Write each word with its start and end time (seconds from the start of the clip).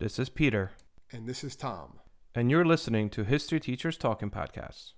This 0.00 0.18
is 0.18 0.30
Peter, 0.30 0.70
And 1.12 1.26
this 1.28 1.44
is 1.44 1.54
Tom. 1.56 2.00
and 2.34 2.50
you're 2.50 2.64
listening 2.64 3.10
to 3.10 3.22
History 3.22 3.60
Teachers 3.60 3.98
Talking 3.98 4.30
Podcasts. 4.30 4.94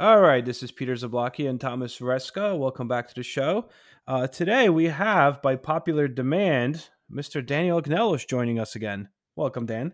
All 0.00 0.20
right, 0.20 0.44
this 0.44 0.64
is 0.64 0.72
Peter 0.72 0.94
Zablocki 0.94 1.48
and 1.48 1.60
Thomas 1.60 1.98
Reska. 1.98 2.58
Welcome 2.58 2.88
back 2.88 3.06
to 3.08 3.14
the 3.14 3.22
show. 3.22 3.68
Uh, 4.08 4.26
today 4.26 4.68
we 4.68 4.86
have, 4.86 5.40
by 5.40 5.54
popular 5.54 6.08
demand, 6.08 6.88
Mr. 7.12 7.44
Daniel 7.44 7.80
Agnelos 7.80 8.26
joining 8.26 8.58
us 8.58 8.74
again. 8.74 9.10
Welcome, 9.36 9.64
Dan. 9.66 9.92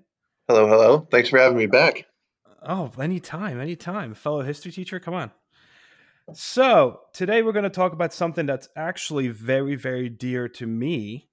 Hello, 0.48 0.66
hello. 0.66 1.06
Thanks 1.10 1.28
for 1.28 1.38
having 1.38 1.58
me 1.58 1.66
back. 1.66 2.06
Oh, 2.62 2.90
anytime, 3.00 3.60
anytime. 3.60 4.14
Fellow 4.14 4.42
history 4.42 4.72
teacher, 4.72 4.98
come 5.00 5.14
on. 5.14 5.30
So, 6.34 7.00
today 7.14 7.42
we're 7.42 7.52
going 7.52 7.62
to 7.64 7.70
talk 7.70 7.92
about 7.92 8.12
something 8.12 8.44
that's 8.46 8.68
actually 8.76 9.28
very, 9.28 9.76
very 9.76 10.08
dear 10.08 10.48
to 10.48 10.66
me. 10.66 11.28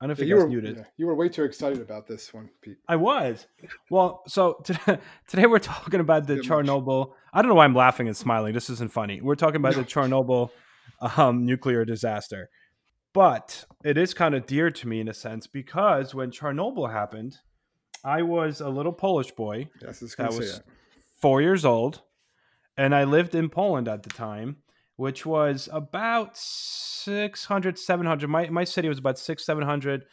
I 0.00 0.04
don't 0.06 0.08
know 0.08 0.12
if 0.12 0.18
Yeah, 0.28 0.36
you 0.36 0.50
you, 0.50 0.56
were, 0.56 0.62
this. 0.62 0.76
yeah, 0.78 0.84
you 0.98 1.06
were 1.06 1.14
way 1.14 1.28
too 1.28 1.42
excited 1.44 1.80
about 1.80 2.06
this 2.06 2.32
one, 2.32 2.50
Pete. 2.60 2.76
I 2.86 2.96
was. 2.96 3.46
Well, 3.90 4.22
so 4.28 4.60
today, 4.62 4.98
today 5.26 5.46
we're 5.46 5.58
talking 5.58 6.00
about 6.00 6.26
the 6.26 6.36
much. 6.36 6.46
Chernobyl. 6.46 7.12
I 7.32 7.42
don't 7.42 7.48
know 7.48 7.54
why 7.56 7.64
I'm 7.64 7.74
laughing 7.74 8.06
and 8.06 8.16
smiling. 8.16 8.52
This 8.54 8.70
isn't 8.70 8.92
funny. 8.92 9.20
We're 9.20 9.34
talking 9.34 9.56
about 9.56 9.74
the 9.74 9.82
Chernobyl 9.84 10.50
um, 11.16 11.44
nuclear 11.44 11.84
disaster. 11.84 12.50
But 13.14 13.64
it 13.82 13.96
is 13.96 14.12
kind 14.12 14.34
of 14.34 14.46
dear 14.46 14.70
to 14.70 14.86
me 14.88 15.00
in 15.00 15.08
a 15.08 15.14
sense 15.14 15.46
because 15.46 16.14
when 16.14 16.30
Chernobyl 16.30 16.92
happened, 16.92 17.38
I 18.06 18.22
was 18.22 18.60
a 18.60 18.68
little 18.68 18.92
Polish 18.92 19.32
boy 19.32 19.68
Yes, 19.82 20.00
that 20.00 20.32
was 20.32 20.52
that. 20.58 20.64
four 21.20 21.42
years 21.42 21.64
old, 21.64 22.02
and 22.76 22.94
I 22.94 23.04
lived 23.04 23.34
in 23.34 23.48
Poland 23.50 23.88
at 23.88 24.02
the 24.04 24.10
time, 24.10 24.58
which 24.96 25.26
was 25.26 25.68
about 25.72 26.36
600, 26.36 27.78
700. 27.78 28.28
My, 28.28 28.48
my 28.48 28.64
city 28.64 28.88
was 28.88 28.98
about 28.98 29.18
six, 29.18 29.44
700 29.44 30.04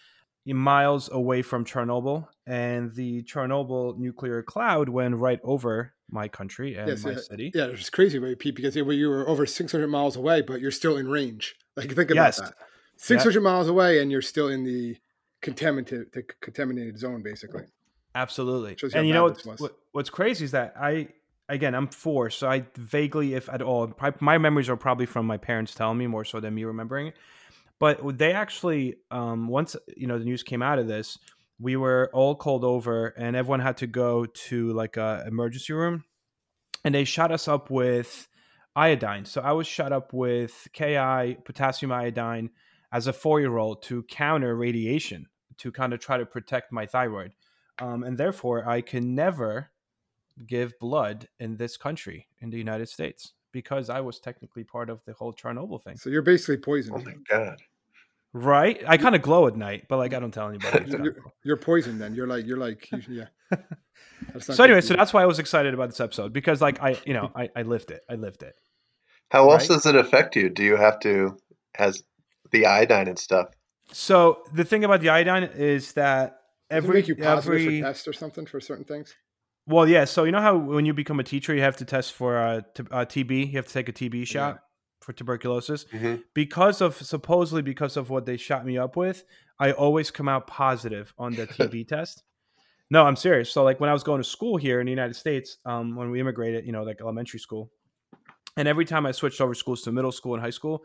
miles 0.46 1.10
away 1.12 1.42
from 1.44 1.64
Chernobyl, 1.66 2.28
and 2.48 2.94
the 2.96 3.24
Chernobyl 3.24 3.98
nuclear 3.98 4.42
cloud 4.42 4.90
went 4.90 5.16
right 5.16 5.40
over 5.44 5.94
my 6.10 6.28
country 6.28 6.76
and 6.76 6.88
Yes, 6.90 7.04
my 7.04 7.12
yeah, 7.12 7.18
city. 7.18 7.52
Yeah, 7.54 7.66
it's 7.68 7.90
crazy, 7.90 8.20
right, 8.20 8.38
Pete? 8.38 8.56
Because 8.56 8.76
you 8.76 8.84
were- 8.86 8.94
you 8.94 9.10
were 9.10 9.28
over 9.30 9.46
600 9.46 9.88
miles 9.88 10.16
away, 10.16 10.42
but 10.42 10.60
you're 10.60 10.72
still 10.72 10.98
in 10.98 11.08
range. 11.08 11.56
Like, 11.78 11.88
think 11.96 12.12
about 12.12 12.16
Yes. 12.26 12.40
that. 12.40 12.54
600 12.98 13.42
miles 13.42 13.68
away, 13.68 14.00
and 14.00 14.12
you're 14.12 14.22
still 14.22 14.48
in 14.50 14.64
the 14.64 14.98
contaminated, 15.42 16.12
the 16.12 16.24
contaminated 16.24 16.98
zone, 17.00 17.22
basically. 17.24 17.64
Absolutely. 18.16 18.78
And 18.94 19.08
you 19.08 19.14
know 19.14 19.24
what's, 19.24 19.46
what, 19.46 19.78
what's 19.92 20.10
crazy 20.10 20.46
is 20.46 20.52
that 20.52 20.76
I 20.80 21.10
again 21.50 21.76
I'm 21.76 21.88
four, 21.88 22.30
so 22.30 22.48
I 22.50 22.66
vaguely, 22.76 23.34
if 23.34 23.50
at 23.50 23.62
all, 23.62 23.94
my 24.20 24.38
memories 24.38 24.70
are 24.70 24.78
probably 24.78 25.06
from 25.06 25.26
my 25.26 25.38
parents 25.38 25.74
telling 25.74 25.98
me 25.98 26.08
more 26.08 26.26
so 26.26 26.40
than 26.40 26.54
me 26.54 26.64
remembering 26.64 27.08
it. 27.08 27.16
But 27.80 28.18
they 28.18 28.34
actually, 28.34 28.96
um, 29.12 29.48
once 29.48 29.76
you 29.98 30.08
know 30.08 30.20
the 30.20 30.26
news 30.26 30.44
came 30.44 30.62
out 30.62 30.80
of 30.80 30.88
this, 30.88 31.18
we 31.60 31.76
were 31.76 32.10
all 32.14 32.36
called 32.36 32.64
over, 32.64 33.08
and 33.08 33.36
everyone 33.36 33.60
had 33.60 33.78
to 33.78 33.88
go 33.88 34.26
to 34.26 34.74
like 34.74 34.98
a 34.98 35.24
emergency 35.28 35.74
room, 35.74 36.04
and 36.84 36.94
they 36.94 37.04
shot 37.04 37.32
us 37.32 37.48
up 37.48 37.70
with 37.70 38.28
iodine. 38.76 39.26
So 39.26 39.42
I 39.42 39.52
was 39.54 39.68
shot 39.68 39.92
up 39.92 40.14
with 40.14 40.68
KI 40.74 41.38
potassium 41.44 41.92
iodine 41.92 42.52
as 42.92 43.08
a 43.08 43.14
four 43.14 43.40
year 43.40 43.58
old 43.58 43.82
to 43.84 44.04
counter 44.04 44.56
radiation 44.56 45.26
to 45.58 45.72
kind 45.72 45.94
of 45.94 46.00
try 46.00 46.18
to 46.18 46.26
protect 46.26 46.72
my 46.72 46.86
thyroid 46.86 47.32
um, 47.80 48.04
and 48.04 48.18
therefore 48.18 48.68
I 48.68 48.82
can 48.82 49.16
never 49.16 49.72
give 50.48 50.78
blood 50.80 51.28
in 51.40 51.58
this 51.58 51.78
country 51.78 52.28
in 52.40 52.50
the 52.50 52.58
United 52.58 52.90
States 52.90 53.34
because 53.52 53.90
I 53.90 54.02
was 54.02 54.20
technically 54.20 54.64
part 54.64 54.90
of 54.90 55.04
the 55.06 55.14
whole 55.14 55.34
Chernobyl 55.34 55.82
thing. 55.82 55.98
So 55.98 56.10
you're 56.10 56.24
basically 56.24 56.58
poisoned. 56.58 56.96
Oh 56.98 57.04
my 57.04 57.14
god. 57.30 57.62
Right? 58.34 58.84
I 58.88 58.98
kind 58.98 59.14
of 59.14 59.22
glow 59.22 59.46
at 59.48 59.56
night, 59.56 59.86
but 59.88 59.98
like 59.98 60.14
I 60.14 60.20
don't 60.20 60.34
tell 60.34 60.50
anybody. 60.50 60.90
You're, 61.04 61.14
cool. 61.14 61.34
you're 61.44 61.58
poisoned 61.58 62.02
then. 62.02 62.16
You're 62.16 62.26
like, 62.26 62.48
you're 62.48 62.58
like, 62.58 62.90
yeah. 63.08 63.28
So 64.40 64.64
anyway, 64.64 64.82
so 64.82 64.96
that's 64.96 65.14
why 65.14 65.22
I 65.22 65.26
was 65.26 65.38
excited 65.38 65.74
about 65.74 65.90
this 65.90 66.00
episode 66.00 66.34
because 66.34 66.62
like 66.62 66.82
I, 66.82 66.98
you 67.06 67.14
know, 67.14 67.32
I, 67.36 67.50
I 67.56 67.62
lived 67.62 67.92
it. 67.92 68.02
I 68.10 68.16
lived 68.16 68.42
it. 68.42 68.56
How 69.30 69.50
else 69.52 69.68
does 69.68 69.86
it 69.86 69.96
affect 69.96 70.36
you? 70.36 70.50
Do 70.50 70.64
you 70.64 70.76
have 70.78 71.00
to 71.02 71.38
has 71.76 72.04
the 72.52 72.66
iodine 72.66 73.08
and 73.08 73.20
stuff? 73.20 73.50
So 73.92 74.44
the 74.54 74.64
thing 74.64 74.84
about 74.84 75.02
the 75.02 75.10
iodine 75.10 75.44
is 75.44 75.94
that 75.94 76.30
Does 76.30 76.30
it 76.30 76.43
every 76.74 76.96
make 76.96 77.08
you 77.08 77.16
positive 77.16 77.54
every 77.54 77.82
for 77.82 77.88
tests 77.88 78.08
or 78.08 78.14
something 78.14 78.46
for 78.46 78.60
certain 78.60 78.86
things? 78.86 79.16
well, 79.66 79.88
yeah. 79.88 80.06
So 80.06 80.24
you 80.24 80.32
know 80.32 80.42
how 80.42 80.58
when 80.58 80.86
you 80.86 80.94
become 80.94 81.20
a 81.20 81.24
teacher, 81.24 81.56
you 81.56 81.62
have 81.62 81.78
to 81.78 81.86
test 81.86 82.14
for 82.14 82.38
uh, 82.38 82.62
t- 82.74 82.84
uh, 82.92 83.06
TB. 83.06 83.52
You 83.52 83.58
have 83.58 83.68
to 83.68 83.74
take 83.74 83.90
a 83.90 83.94
TB 83.94 84.28
shot 84.28 84.60
for 85.02 85.14
tuberculosis. 85.14 85.86
hmm 85.92 86.16
because 86.34 86.82
of 86.82 86.96
supposedly 86.96 87.62
because 87.62 87.98
of 87.98 88.10
what 88.10 88.26
they 88.26 88.38
shot 88.38 88.66
me 88.66 88.78
up 88.78 88.96
with, 88.96 89.24
I 89.60 89.72
always 89.72 90.12
come 90.12 90.28
out 90.28 90.48
positive 90.48 91.14
on 91.18 91.34
the 91.34 91.48
TB 91.56 91.88
test. 91.88 92.24
No, 92.90 93.06
I'm 93.06 93.16
serious. 93.16 93.52
So 93.52 93.64
like 93.64 93.80
when 93.80 93.90
I 93.90 93.94
was 93.94 94.04
going 94.04 94.22
to 94.22 94.28
school 94.28 94.58
here 94.58 94.80
in 94.80 94.86
the 94.86 94.92
United 94.92 95.16
States, 95.16 95.58
um, 95.66 95.96
when 95.96 96.12
we 96.12 96.20
immigrated, 96.20 96.66
you 96.66 96.72
know, 96.72 96.84
like 96.84 97.02
elementary 97.02 97.40
school, 97.40 97.72
and 98.56 98.68
every 98.68 98.86
time 98.86 99.06
I 99.06 99.12
switched 99.12 99.42
over 99.42 99.54
schools 99.56 99.82
to 99.84 99.92
middle 99.92 100.12
school 100.12 100.36
and 100.36 100.44
high 100.44 100.52
school, 100.52 100.84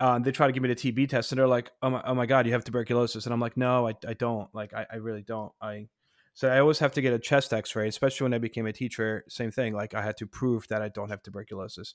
um, 0.00 0.22
they 0.22 0.32
try 0.32 0.46
to 0.46 0.52
give 0.52 0.62
me 0.62 0.68
the 0.68 0.74
TB 0.76 1.08
test, 1.08 1.32
and 1.32 1.38
they're 1.38 1.48
like, 1.48 1.70
"Oh 1.82 1.90
my, 1.90 2.02
oh 2.04 2.14
my 2.14 2.26
God, 2.26 2.46
you 2.46 2.52
have 2.52 2.64
tuberculosis," 2.64 3.24
and 3.26 3.32
I'm 3.32 3.40
like, 3.40 3.56
"No, 3.56 3.88
I, 3.88 3.94
I 4.06 4.14
don't. 4.14 4.52
Like, 4.54 4.74
I, 4.74 4.86
I 4.92 4.96
really 4.96 5.22
don't. 5.22 5.52
I." 5.60 5.88
So 6.34 6.48
I 6.50 6.58
always 6.60 6.78
have 6.80 6.92
to 6.92 7.00
get 7.00 7.14
a 7.14 7.18
chest 7.18 7.54
X-ray, 7.54 7.88
especially 7.88 8.26
when 8.26 8.34
I 8.34 8.38
became 8.38 8.66
a 8.66 8.72
teacher. 8.72 9.24
Same 9.28 9.50
thing. 9.50 9.72
Like 9.72 9.94
I 9.94 10.02
had 10.02 10.18
to 10.18 10.26
prove 10.26 10.68
that 10.68 10.82
I 10.82 10.88
don't 10.90 11.08
have 11.08 11.22
tuberculosis, 11.22 11.94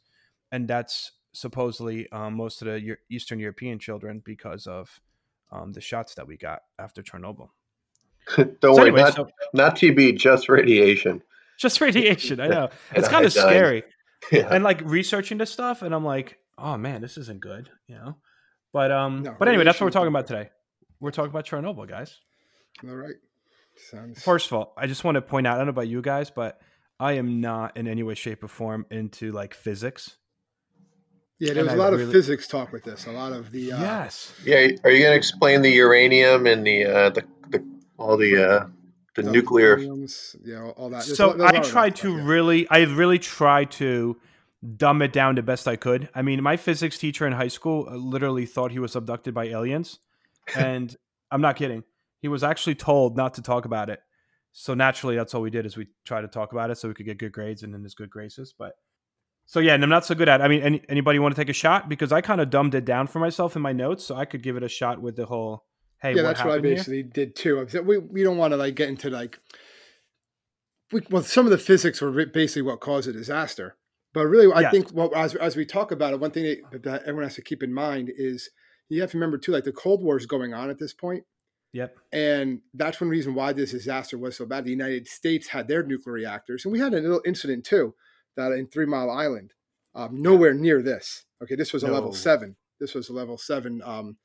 and 0.52 0.68
that's 0.68 1.12
supposedly 1.34 2.12
um, 2.12 2.36
most 2.36 2.62
of 2.62 2.68
the 2.68 2.98
Eastern 3.10 3.40
European 3.40 3.78
children 3.80 4.22
because 4.26 4.66
of 4.68 5.00
um, 5.52 5.72
the 5.74 5.82
shots 5.82 6.16
that 6.16 6.28
we 6.28 6.38
got 6.38 6.62
after 6.80 7.02
Chernobyl. 7.04 7.50
Don't 8.36 8.60
So 8.62 8.74
worry, 8.74 8.82
anyway, 8.90 9.02
not 9.02 9.14
so 9.16 9.28
not 9.54 9.76
TB, 9.76 10.18
just 10.18 10.50
radiation. 10.50 11.22
just 11.60 11.80
radiation. 11.82 12.40
I 12.40 12.48
know 12.56 12.70
it's 12.96 13.08
kind 13.08 13.26
of 13.26 13.34
scary. 13.34 13.84
Yeah. 14.32 14.50
and 14.54 14.64
like 14.64 14.82
researching 14.86 15.40
this 15.40 15.50
stuff 15.50 15.82
and 15.82 15.96
i'm 15.96 16.06
like 16.06 16.38
oh 16.58 16.78
man 16.78 17.02
this 17.02 17.18
isn't 17.18 17.40
good 17.40 17.70
you 17.88 17.96
know 17.96 18.16
but 18.74 18.92
um 18.92 19.24
No, 19.24 19.36
but 19.38 19.48
anyway 19.48 19.64
that's 19.64 19.80
what 19.80 19.86
we're 19.86 19.92
talking 19.92 20.08
about 20.10 20.28
today 20.28 20.50
we're 21.00 21.12
talking 21.12 21.30
about 21.32 21.46
chernobyl 21.46 21.88
guys 21.88 22.18
All 22.88 22.96
right. 22.96 23.16
Sounds 23.90 24.22
first 24.22 24.48
of 24.48 24.54
all 24.54 24.74
i 24.78 24.86
just 24.88 25.04
want 25.04 25.16
to 25.16 25.22
point 25.22 25.48
out 25.48 25.56
i 25.56 25.58
don't 25.58 25.68
know 25.68 25.72
about 25.72 25.88
you 25.88 26.02
guys 26.02 26.30
but 26.30 26.60
i 27.00 27.14
am 27.14 27.42
not 27.42 27.78
in 27.78 27.88
any 27.88 28.04
way 28.04 28.14
shape 28.16 28.44
or 28.44 28.48
form 28.48 28.86
into 28.92 29.32
like 29.32 29.54
physics 29.54 30.18
Yeah, 31.40 31.54
there 31.54 31.62
and 31.64 31.72
was 31.72 31.74
a 31.80 31.82
I 31.82 31.86
lot 31.86 31.92
really- 31.94 32.04
of 32.04 32.12
physics 32.12 32.48
talk 32.48 32.72
with 32.72 32.84
this. 32.84 33.08
A 33.08 33.12
lot 33.12 33.32
of 33.34 33.52
the 33.52 33.72
uh, 33.74 33.80
yes 33.82 34.34
yeah. 34.46 34.58
Are 34.84 34.92
you 34.92 35.00
going 35.02 35.12
to 35.14 35.16
explain 35.16 35.62
the 35.64 35.72
uranium 35.72 36.46
and 36.46 36.66
the 36.68 36.86
uh, 36.86 37.10
the, 37.10 37.24
the 37.50 37.66
all 37.98 38.16
the 38.18 38.34
uh, 38.38 38.68
the 39.16 39.24
the 39.24 39.32
nuclear? 39.32 39.78
plutoniums, 39.78 40.36
you 40.46 40.56
all 40.78 40.90
that. 40.92 41.06
There's 41.06 41.18
so 41.18 41.30
lot- 41.30 41.38
there's 41.40 41.52
a 41.52 41.56
i 41.56 41.60
that 41.62 41.64
tried 41.72 41.98
stuff, 41.98 42.12
to 42.12 42.18
yeah. 42.18 42.26
really 42.28 42.68
i 42.70 42.80
really 42.84 43.18
tried 43.18 43.72
to 43.72 44.18
dumb 44.78 45.02
it 45.02 45.12
down 45.12 45.36
the 45.36 45.42
best 45.42 45.68
i 45.68 45.76
could 45.76 46.10
i 46.14 46.22
mean 46.22 46.42
my 46.42 46.56
physics 46.56 46.98
teacher 46.98 47.26
in 47.26 47.34
high 47.34 47.48
school 47.48 47.88
uh, 47.90 47.96
literally 47.96 48.46
thought 48.46 48.72
he 48.72 48.80
was 48.80 48.96
abducted 48.96 49.34
by 49.34 49.46
aliens 49.46 50.00
and 50.56 50.96
i'm 51.32 51.42
not 51.42 51.56
kidding 51.56 51.84
he 52.20 52.28
was 52.28 52.44
actually 52.44 52.76
told 52.76 53.18
not 53.18 53.34
to 53.34 53.42
talk 53.42 53.66
about 53.66 53.90
it 53.90 54.00
so 54.52 54.74
naturally 54.74 55.16
that's 55.16 55.34
all 55.34 55.42
we 55.42 55.50
did 55.50 55.66
is 55.66 55.78
we 55.78 55.88
tried 56.06 56.22
to 56.22 56.28
talk 56.28 56.52
about 56.52 56.70
it 56.70 56.78
so 56.78 56.88
we 56.88 56.94
could 56.94 57.06
get 57.06 57.18
good 57.18 57.32
grades 57.32 57.64
and 57.64 57.74
in 57.74 57.84
his 57.84 57.96
good 57.96 58.10
graces 58.10 58.54
but 58.58 58.74
so 59.48 59.60
yeah 59.60 59.74
and 59.74 59.84
i'm 59.84 59.90
not 59.90 60.06
so 60.06 60.14
good 60.14 60.30
at 60.30 60.42
it. 60.42 60.44
i 60.44 60.48
mean 60.48 60.62
any, 60.62 60.84
anybody 60.90 61.18
want 61.18 61.36
to 61.36 61.42
take 61.42 61.50
a 61.50 61.54
shot 61.54 61.90
because 61.90 62.12
i 62.12 62.22
kind 62.22 62.40
of 62.40 62.50
dumbed 62.50 62.76
it 62.76 62.86
down 62.86 63.08
for 63.08 63.20
myself 63.20 63.56
in 63.56 63.62
my 63.62 63.74
notes 63.74 64.06
so 64.06 64.16
i 64.16 64.26
could 64.26 64.44
give 64.44 64.58
it 64.58 64.64
a 64.64 64.70
shot 64.70 65.02
with 65.02 65.16
the 65.16 65.26
whole 65.26 65.66
hey 66.02 66.16
yeah, 66.16 66.24
what 66.24 66.28
that's 66.28 66.40
what 66.40 66.48
I 66.48 66.56
happened 66.56 66.66
here? 66.66 66.76
basically 66.76 67.04
did 67.04 67.36
too. 67.36 67.68
We 67.84 67.98
we 67.98 68.24
don't 68.24 68.38
want 68.38 68.52
to 68.52 68.58
like 68.58 68.76
get 68.76 68.90
into 68.90 69.10
like, 69.10 69.40
we, 70.92 71.02
well, 71.10 71.24
some 71.24 71.46
of 71.46 71.52
the 71.52 71.58
physics 71.58 72.02
were 72.02 72.26
basically 72.26 72.64
what 72.64 72.80
caused 72.80 73.08
the 73.08 73.14
disaster. 73.14 73.76
But 74.14 74.28
really, 74.28 74.52
I 74.54 74.70
think 74.70 74.90
well, 74.94 75.12
as 75.16 75.36
as 75.36 75.56
we 75.56 75.66
talk 75.66 75.92
about 75.92 76.14
it, 76.14 76.20
one 76.20 76.32
thing 76.32 76.44
that, 76.72 76.84
that 76.84 77.02
everyone 77.04 77.24
has 77.24 77.36
to 77.36 77.42
keep 77.42 77.64
in 77.64 77.74
mind 77.74 78.12
is 78.16 78.50
you 78.90 79.00
have 79.02 79.12
to 79.12 79.18
remember 79.18 79.38
too, 79.38 79.54
like 79.54 79.64
the 79.64 79.72
Cold 79.72 80.04
War 80.04 80.18
is 80.18 80.26
going 80.26 80.54
on 80.54 80.70
at 80.70 80.78
this 80.78 80.94
point, 80.94 81.24
yep 81.72 81.96
and 82.12 82.60
that's 82.74 83.00
one 83.00 83.10
reason 83.10 83.34
why 83.34 83.54
this 83.54 83.72
disaster 83.72 84.18
was 84.18 84.36
so 84.36 84.46
bad. 84.46 84.66
The 84.66 84.72
United 84.72 85.08
States 85.08 85.48
had 85.48 85.68
their 85.68 85.84
nuclear 85.84 86.14
reactors, 86.14 86.66
and 86.66 86.74
we 86.74 86.80
had 86.80 86.94
a 86.94 87.00
little 87.00 87.22
incident 87.26 87.64
too, 87.64 87.96
that 88.36 88.52
in 88.52 88.68
Three 88.68 88.86
Mile 88.86 89.10
Island, 89.10 89.54
um, 89.96 90.22
nowhere 90.22 90.54
near 90.54 90.82
this. 90.82 91.24
Okay, 91.42 91.56
this 91.56 91.72
was 91.72 91.84
a 91.84 91.88
level 91.92 92.14
seven. 92.14 92.58
This 92.80 92.94
was 92.94 93.10
a 93.10 93.14
level 93.14 93.38
seven 93.38 93.82
um, 93.84 94.18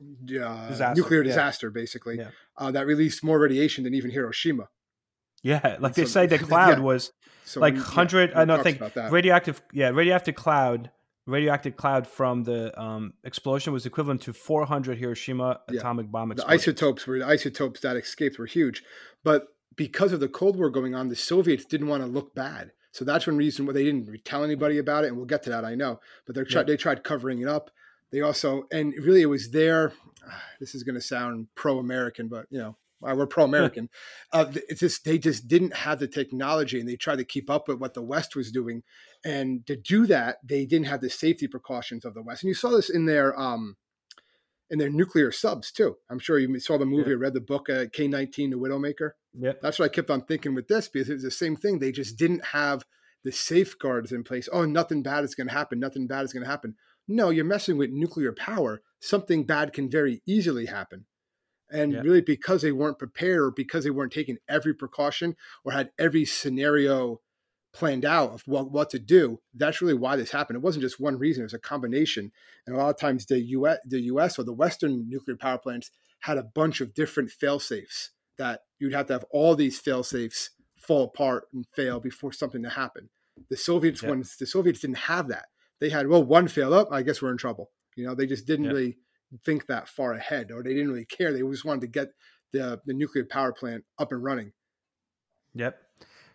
uh, 0.00 0.68
Disaster, 0.68 0.94
nuclear 0.94 1.20
yeah. 1.22 1.28
disaster, 1.28 1.70
basically, 1.70 2.18
Yeah. 2.18 2.30
uh, 2.56 2.70
that 2.70 2.86
released 2.86 3.22
more 3.22 3.38
radiation 3.38 3.84
than 3.84 3.94
even 3.94 4.10
Hiroshima. 4.10 4.68
Yeah 5.42 5.76
like 5.80 5.94
they 5.94 6.04
say 6.06 6.26
the 6.26 6.38
cloud 6.50 6.78
yeah. 6.78 6.84
was 6.84 7.12
So 7.44 7.60
like 7.60 7.74
we- 7.74 7.80
hundred. 7.80 8.30
it 8.30 8.36
I 8.36 8.44
know. 8.44 8.62
Think 8.62 8.80
radioactive. 9.10 9.62
Yeah, 9.72 9.88
radioactive 9.90 10.34
cloud. 10.34 10.90
Radioactive 11.26 11.76
cloud 11.76 12.06
from 12.08 12.44
the 12.44 12.76
um, 12.80 13.12
explosion 13.24 13.72
was 13.72 13.86
equivalent 13.86 14.22
to 14.22 14.32
400 14.32 14.98
Hiroshima 14.98 15.60
Yeah. 15.70 15.78
atomic 15.80 16.10
bomb 16.10 16.30
the 16.30 16.44
isotopes 16.48 17.06
were 17.06 17.18
the 17.18 17.26
isotopes 17.26 17.80
that 17.80 17.96
escaped 17.96 18.38
were 18.38 18.46
huge, 18.46 18.82
but 19.22 19.48
because 19.76 20.12
of 20.12 20.18
the 20.20 20.28
Cold 20.28 20.56
War 20.56 20.70
going 20.70 20.94
on, 20.94 21.08
the 21.08 21.14
Soviets 21.16 21.64
didn't 21.64 21.86
want 21.86 22.02
to 22.02 22.08
look 22.08 22.34
bad. 22.34 22.72
So 22.92 23.04
that's 23.04 23.26
one 23.26 23.36
reason 23.36 23.64
why 23.66 23.72
they 23.74 23.84
didn't 23.84 24.24
tell 24.24 24.42
anybody 24.42 24.78
about 24.78 25.04
it, 25.04 25.08
and 25.08 25.16
we'll 25.16 25.26
get 25.26 25.44
to 25.44 25.50
that, 25.50 25.64
I 25.64 25.76
know. 25.76 26.00
But 26.26 26.34
they 26.34 26.42
tried, 26.42 26.62
Yeah. 26.62 26.72
they 26.72 26.76
tried 26.76 27.04
covering 27.04 27.38
it 27.40 27.46
up. 27.48 27.70
They 28.10 28.22
also, 28.22 28.64
and 28.72 28.92
really, 29.00 29.22
it 29.22 29.26
was 29.26 29.50
their. 29.50 29.92
This 30.58 30.74
is 30.74 30.82
going 30.82 30.96
to 30.96 31.00
sound 31.00 31.46
pro-American, 31.54 32.26
but 32.28 32.46
you 32.50 32.58
know, 32.58 32.76
we're 33.00 33.26
pro-American. 33.26 33.88
uh, 34.32 34.46
it's 34.68 34.80
just 34.80 35.04
they 35.04 35.18
just 35.18 35.48
didn't 35.48 35.74
have 35.74 35.98
the 36.00 36.06
technology, 36.08 36.78
and 36.80 36.88
they 36.88 36.96
tried 36.96 37.16
to 37.18 37.24
keep 37.24 37.48
up 37.50 37.68
with 37.68 37.78
what 37.78 37.94
the 37.94 38.02
West 38.02 38.36
was 38.36 38.50
doing. 38.52 38.82
And 39.24 39.66
to 39.66 39.76
do 39.76 40.06
that, 40.06 40.38
they 40.44 40.66
didn't 40.66 40.86
have 40.86 41.00
the 41.00 41.10
safety 41.10 41.46
precautions 41.48 42.04
of 42.04 42.14
the 42.14 42.22
West. 42.22 42.42
And 42.42 42.48
you 42.48 42.54
saw 42.54 42.70
this 42.70 42.90
in 42.90 43.06
their 43.06 43.38
um, 43.38 43.76
in 44.70 44.78
their 44.78 44.90
nuclear 44.90 45.32
subs 45.32 45.72
too. 45.72 45.96
I'm 46.10 46.18
sure 46.20 46.38
you 46.38 46.58
saw 46.60 46.78
the 46.78 46.86
movie 46.86 47.10
Yeah. 47.10 47.16
or 47.16 47.18
read 47.18 47.34
the 47.34 47.40
book 47.40 47.68
uh, 47.68 47.86
K-19, 47.92 48.50
The 48.50 48.56
Widowmaker. 48.56 49.10
Yep. 49.38 49.60
That's 49.62 49.78
what 49.78 49.86
I 49.86 49.94
kept 49.94 50.10
on 50.10 50.22
thinking 50.22 50.54
with 50.54 50.68
this 50.68 50.88
because 50.88 51.08
it 51.10 51.14
was 51.14 51.22
the 51.22 51.30
same 51.30 51.56
thing. 51.56 51.78
They 51.78 51.92
just 51.92 52.16
didn't 52.16 52.44
have 52.46 52.84
the 53.24 53.32
safeguards 53.32 54.12
in 54.12 54.22
place. 54.24 54.48
Oh, 54.52 54.64
nothing 54.64 55.02
bad 55.02 55.24
is 55.24 55.34
going 55.34 55.48
to 55.48 55.52
happen. 55.52 55.80
Nothing 55.80 56.06
bad 56.06 56.24
is 56.24 56.32
going 56.32 56.44
to 56.44 56.50
happen. 56.50 56.74
No, 57.08 57.30
you're 57.30 57.44
messing 57.44 57.76
with 57.78 57.90
nuclear 57.90 58.32
power. 58.32 58.80
Something 59.00 59.44
bad 59.44 59.72
can 59.72 59.90
very 59.90 60.22
easily 60.26 60.66
happen. 60.66 61.06
And 61.70 61.92
Yeah. 61.92 62.00
really, 62.02 62.20
because 62.20 62.62
they 62.62 62.72
weren't 62.72 62.98
prepared 62.98 63.40
or 63.40 63.50
because 63.50 63.84
they 63.84 63.90
weren't 63.90 64.12
taking 64.12 64.38
every 64.48 64.74
precaution 64.74 65.36
or 65.64 65.72
had 65.72 65.92
every 65.98 66.24
scenario 66.24 67.20
planned 67.72 68.04
out 68.04 68.32
of 68.32 68.42
what, 68.46 68.72
what 68.72 68.90
to 68.90 68.98
do, 68.98 69.40
that's 69.54 69.80
really 69.80 69.94
why 69.94 70.16
this 70.16 70.32
happened. 70.32 70.56
It 70.56 70.62
wasn't 70.62 70.82
just 70.82 70.98
one 70.98 71.18
reason, 71.18 71.42
it 71.42 71.44
was 71.44 71.54
a 71.54 71.58
combination. 71.60 72.32
And 72.66 72.74
a 72.74 72.78
lot 72.78 72.90
of 72.90 72.98
times 72.98 73.26
the 73.26 73.40
US, 73.40 73.78
the 73.86 74.00
US 74.02 74.38
or 74.38 74.42
the 74.42 74.52
Western 74.52 75.08
nuclear 75.08 75.36
power 75.36 75.58
plants 75.58 75.90
had 76.20 76.36
a 76.36 76.42
bunch 76.42 76.80
of 76.80 76.92
different 76.94 77.30
fail 77.30 77.60
safes 77.60 78.10
that 78.38 78.62
you'd 78.78 78.92
have 78.92 79.06
to 79.06 79.12
have 79.12 79.24
all 79.30 79.54
these 79.54 79.78
fail 79.78 80.02
safes 80.02 80.50
fall 80.80 81.04
apart 81.04 81.44
and 81.52 81.66
fail 81.74 82.00
before 82.00 82.32
something 82.32 82.62
to 82.62 82.70
happen. 82.70 83.08
The 83.48 83.56
Soviets 83.56 84.02
Yeah. 84.02 84.08
ones, 84.10 84.36
the 84.36 84.46
Soviets 84.46 84.80
didn't 84.80 84.96
have 84.98 85.28
that. 85.28 85.46
They 85.78 85.90
had, 85.90 86.08
well, 86.08 86.24
one 86.24 86.48
fail 86.48 86.74
up, 86.74 86.88
oh, 86.90 86.94
I 86.94 87.02
guess 87.02 87.22
we're 87.22 87.30
in 87.30 87.38
trouble. 87.38 87.70
You 87.96 88.06
know, 88.06 88.14
they 88.14 88.26
just 88.26 88.46
didn't 88.46 88.64
Yeah. 88.66 88.72
really 88.72 88.98
think 89.44 89.66
that 89.66 89.88
far 89.88 90.14
ahead 90.14 90.50
or 90.50 90.62
they 90.62 90.74
didn't 90.74 90.90
really 90.90 91.04
care. 91.04 91.32
They 91.32 91.40
just 91.40 91.64
wanted 91.64 91.82
to 91.82 91.86
get 91.86 92.08
the, 92.52 92.80
the 92.86 92.94
nuclear 92.94 93.24
power 93.24 93.52
plant 93.52 93.84
up 93.98 94.12
and 94.12 94.22
running. 94.22 94.52
Yep. 95.54 95.78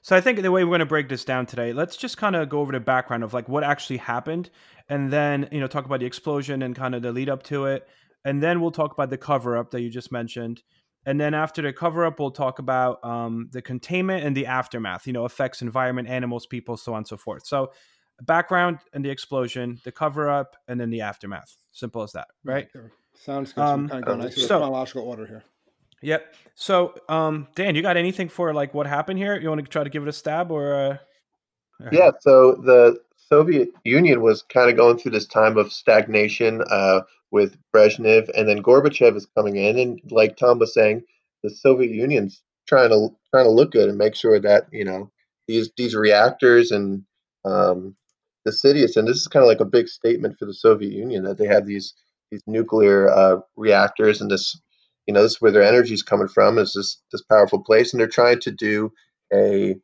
So 0.01 0.15
I 0.15 0.21
think 0.21 0.41
the 0.41 0.51
way 0.51 0.63
we're 0.63 0.69
going 0.69 0.79
to 0.81 0.85
break 0.85 1.09
this 1.09 1.25
down 1.25 1.47
today, 1.47 1.73
let's 1.73 1.97
just 1.97 2.17
kind 2.17 2.35
of 2.35 2.47
go 2.47 2.59
over 2.59 2.71
the 2.71 2.79
background 2.79 3.23
of 3.23 3.33
like 3.33 3.49
what 3.49 3.63
actually 3.63 3.97
happened, 3.97 4.51
and 4.87 5.11
then 5.11 5.49
you 5.51 5.59
know 5.59 5.65
talk 5.65 5.85
about 5.85 5.99
the 5.99 6.05
explosion 6.05 6.61
and 6.61 6.75
kind 6.75 6.93
of 6.93 7.01
the 7.01 7.11
lead 7.11 7.27
up 7.27 7.41
to 7.43 7.65
it, 7.65 7.87
and 8.23 8.43
then 8.43 8.61
we'll 8.61 8.69
talk 8.69 8.93
about 8.93 9.09
the 9.09 9.17
cover 9.17 9.57
up 9.57 9.71
that 9.71 9.81
you 9.81 9.89
just 9.89 10.11
mentioned, 10.11 10.61
and 11.07 11.19
then 11.19 11.33
after 11.33 11.63
the 11.63 11.73
cover 11.73 12.05
up, 12.05 12.19
we'll 12.19 12.29
talk 12.29 12.59
about 12.59 13.03
um, 13.03 13.49
the 13.51 13.63
containment 13.63 14.23
and 14.23 14.37
the 14.37 14.45
aftermath. 14.45 15.07
You 15.07 15.13
know, 15.13 15.25
affects 15.25 15.63
environment, 15.63 16.07
animals, 16.07 16.45
people, 16.45 16.77
so 16.77 16.93
on 16.93 16.99
and 16.99 17.07
so 17.07 17.17
forth. 17.17 17.47
So 17.47 17.71
background 18.21 18.79
and 18.93 19.03
the 19.03 19.09
explosion, 19.09 19.79
the 19.83 19.91
cover 19.91 20.29
up, 20.29 20.55
and 20.67 20.79
then 20.79 20.89
the 20.89 21.01
aftermath. 21.01 21.55
Simple 21.71 22.01
as 22.01 22.11
that, 22.13 22.27
right? 22.43 22.67
There. 22.73 22.91
Sounds 23.13 23.53
good. 23.53 23.61
Um, 23.61 23.87
so 23.87 23.91
kind 23.91 24.03
of 24.03 24.07
going 24.07 24.19
nice 24.19 24.35
so- 24.35 24.59
chronological 24.59 25.03
order 25.03 25.25
here. 25.25 25.43
Yep. 26.01 26.35
So, 26.55 26.93
um, 27.09 27.47
Dan, 27.55 27.73
you 27.75 27.81
got 27.81 27.97
anything 27.97 28.29
for 28.29 28.53
like 28.53 28.73
what 28.73 28.85
happened 28.85 29.17
here? 29.17 29.39
You 29.39 29.49
want 29.49 29.63
to 29.63 29.67
try 29.67 29.83
to 29.83 29.89
give 29.89 30.03
it 30.03 30.09
a 30.09 30.13
stab 30.13 30.51
or? 30.51 30.73
Uh... 30.73 30.97
or- 31.79 31.89
Yeah, 31.91 32.11
so 32.19 32.55
the 32.55 32.99
Soviet 33.17 33.69
Union 33.83 34.21
was 34.21 34.43
kind 34.43 34.69
of 34.69 34.75
going 34.75 34.97
through 34.97 35.13
this 35.13 35.25
time 35.25 35.57
of 35.57 35.73
stagnation 35.73 36.61
uh, 36.69 37.01
with 37.31 37.57
Brezhnev, 37.73 38.29
and 38.37 38.47
then 38.47 38.61
Gorbachev 38.61 39.15
is 39.15 39.25
coming 39.35 39.55
in, 39.55 39.79
and 39.79 39.99
like 40.11 40.37
Tom 40.37 40.59
was 40.59 40.73
saying, 40.73 41.03
the 41.43 41.49
Soviet 41.49 41.91
Union's 41.91 42.41
trying 42.67 42.89
to 42.89 43.09
trying 43.31 43.45
to 43.45 43.51
look 43.51 43.71
good 43.71 43.89
and 43.89 43.97
make 43.97 44.15
sure 44.15 44.39
that 44.39 44.67
you 44.71 44.85
know 44.85 45.09
these 45.47 45.71
these 45.77 45.95
reactors 45.95 46.71
and 46.71 47.03
um, 47.45 47.95
the 48.45 48.51
cities, 48.51 48.95
and 48.95 49.07
this 49.07 49.17
is 49.17 49.27
kind 49.27 49.43
of 49.43 49.47
like 49.47 49.59
a 49.59 49.65
big 49.65 49.87
statement 49.87 50.37
for 50.37 50.45
the 50.45 50.53
Soviet 50.53 50.93
Union 50.93 51.23
that 51.23 51.37
they 51.37 51.47
have 51.47 51.65
these 51.65 51.93
these 52.31 52.43
nuclear 52.47 53.09
uh, 53.09 53.37
reactors 53.55 54.19
and 54.19 54.31
this 54.31 54.59
you 55.05 55.13
know 55.13 55.21
this 55.21 55.33
is 55.33 55.41
where 55.41 55.51
their 55.51 55.63
energy 55.63 55.93
is 55.93 56.01
coming 56.03 56.27
from 56.27 56.57
is 56.57 56.73
this 56.73 57.01
this 57.11 57.21
powerful 57.21 57.63
place, 57.63 57.93
and 57.93 57.99
they're 57.99 58.07
trying 58.07 58.39
to 58.41 58.51
do 58.51 58.91
a 59.33 59.75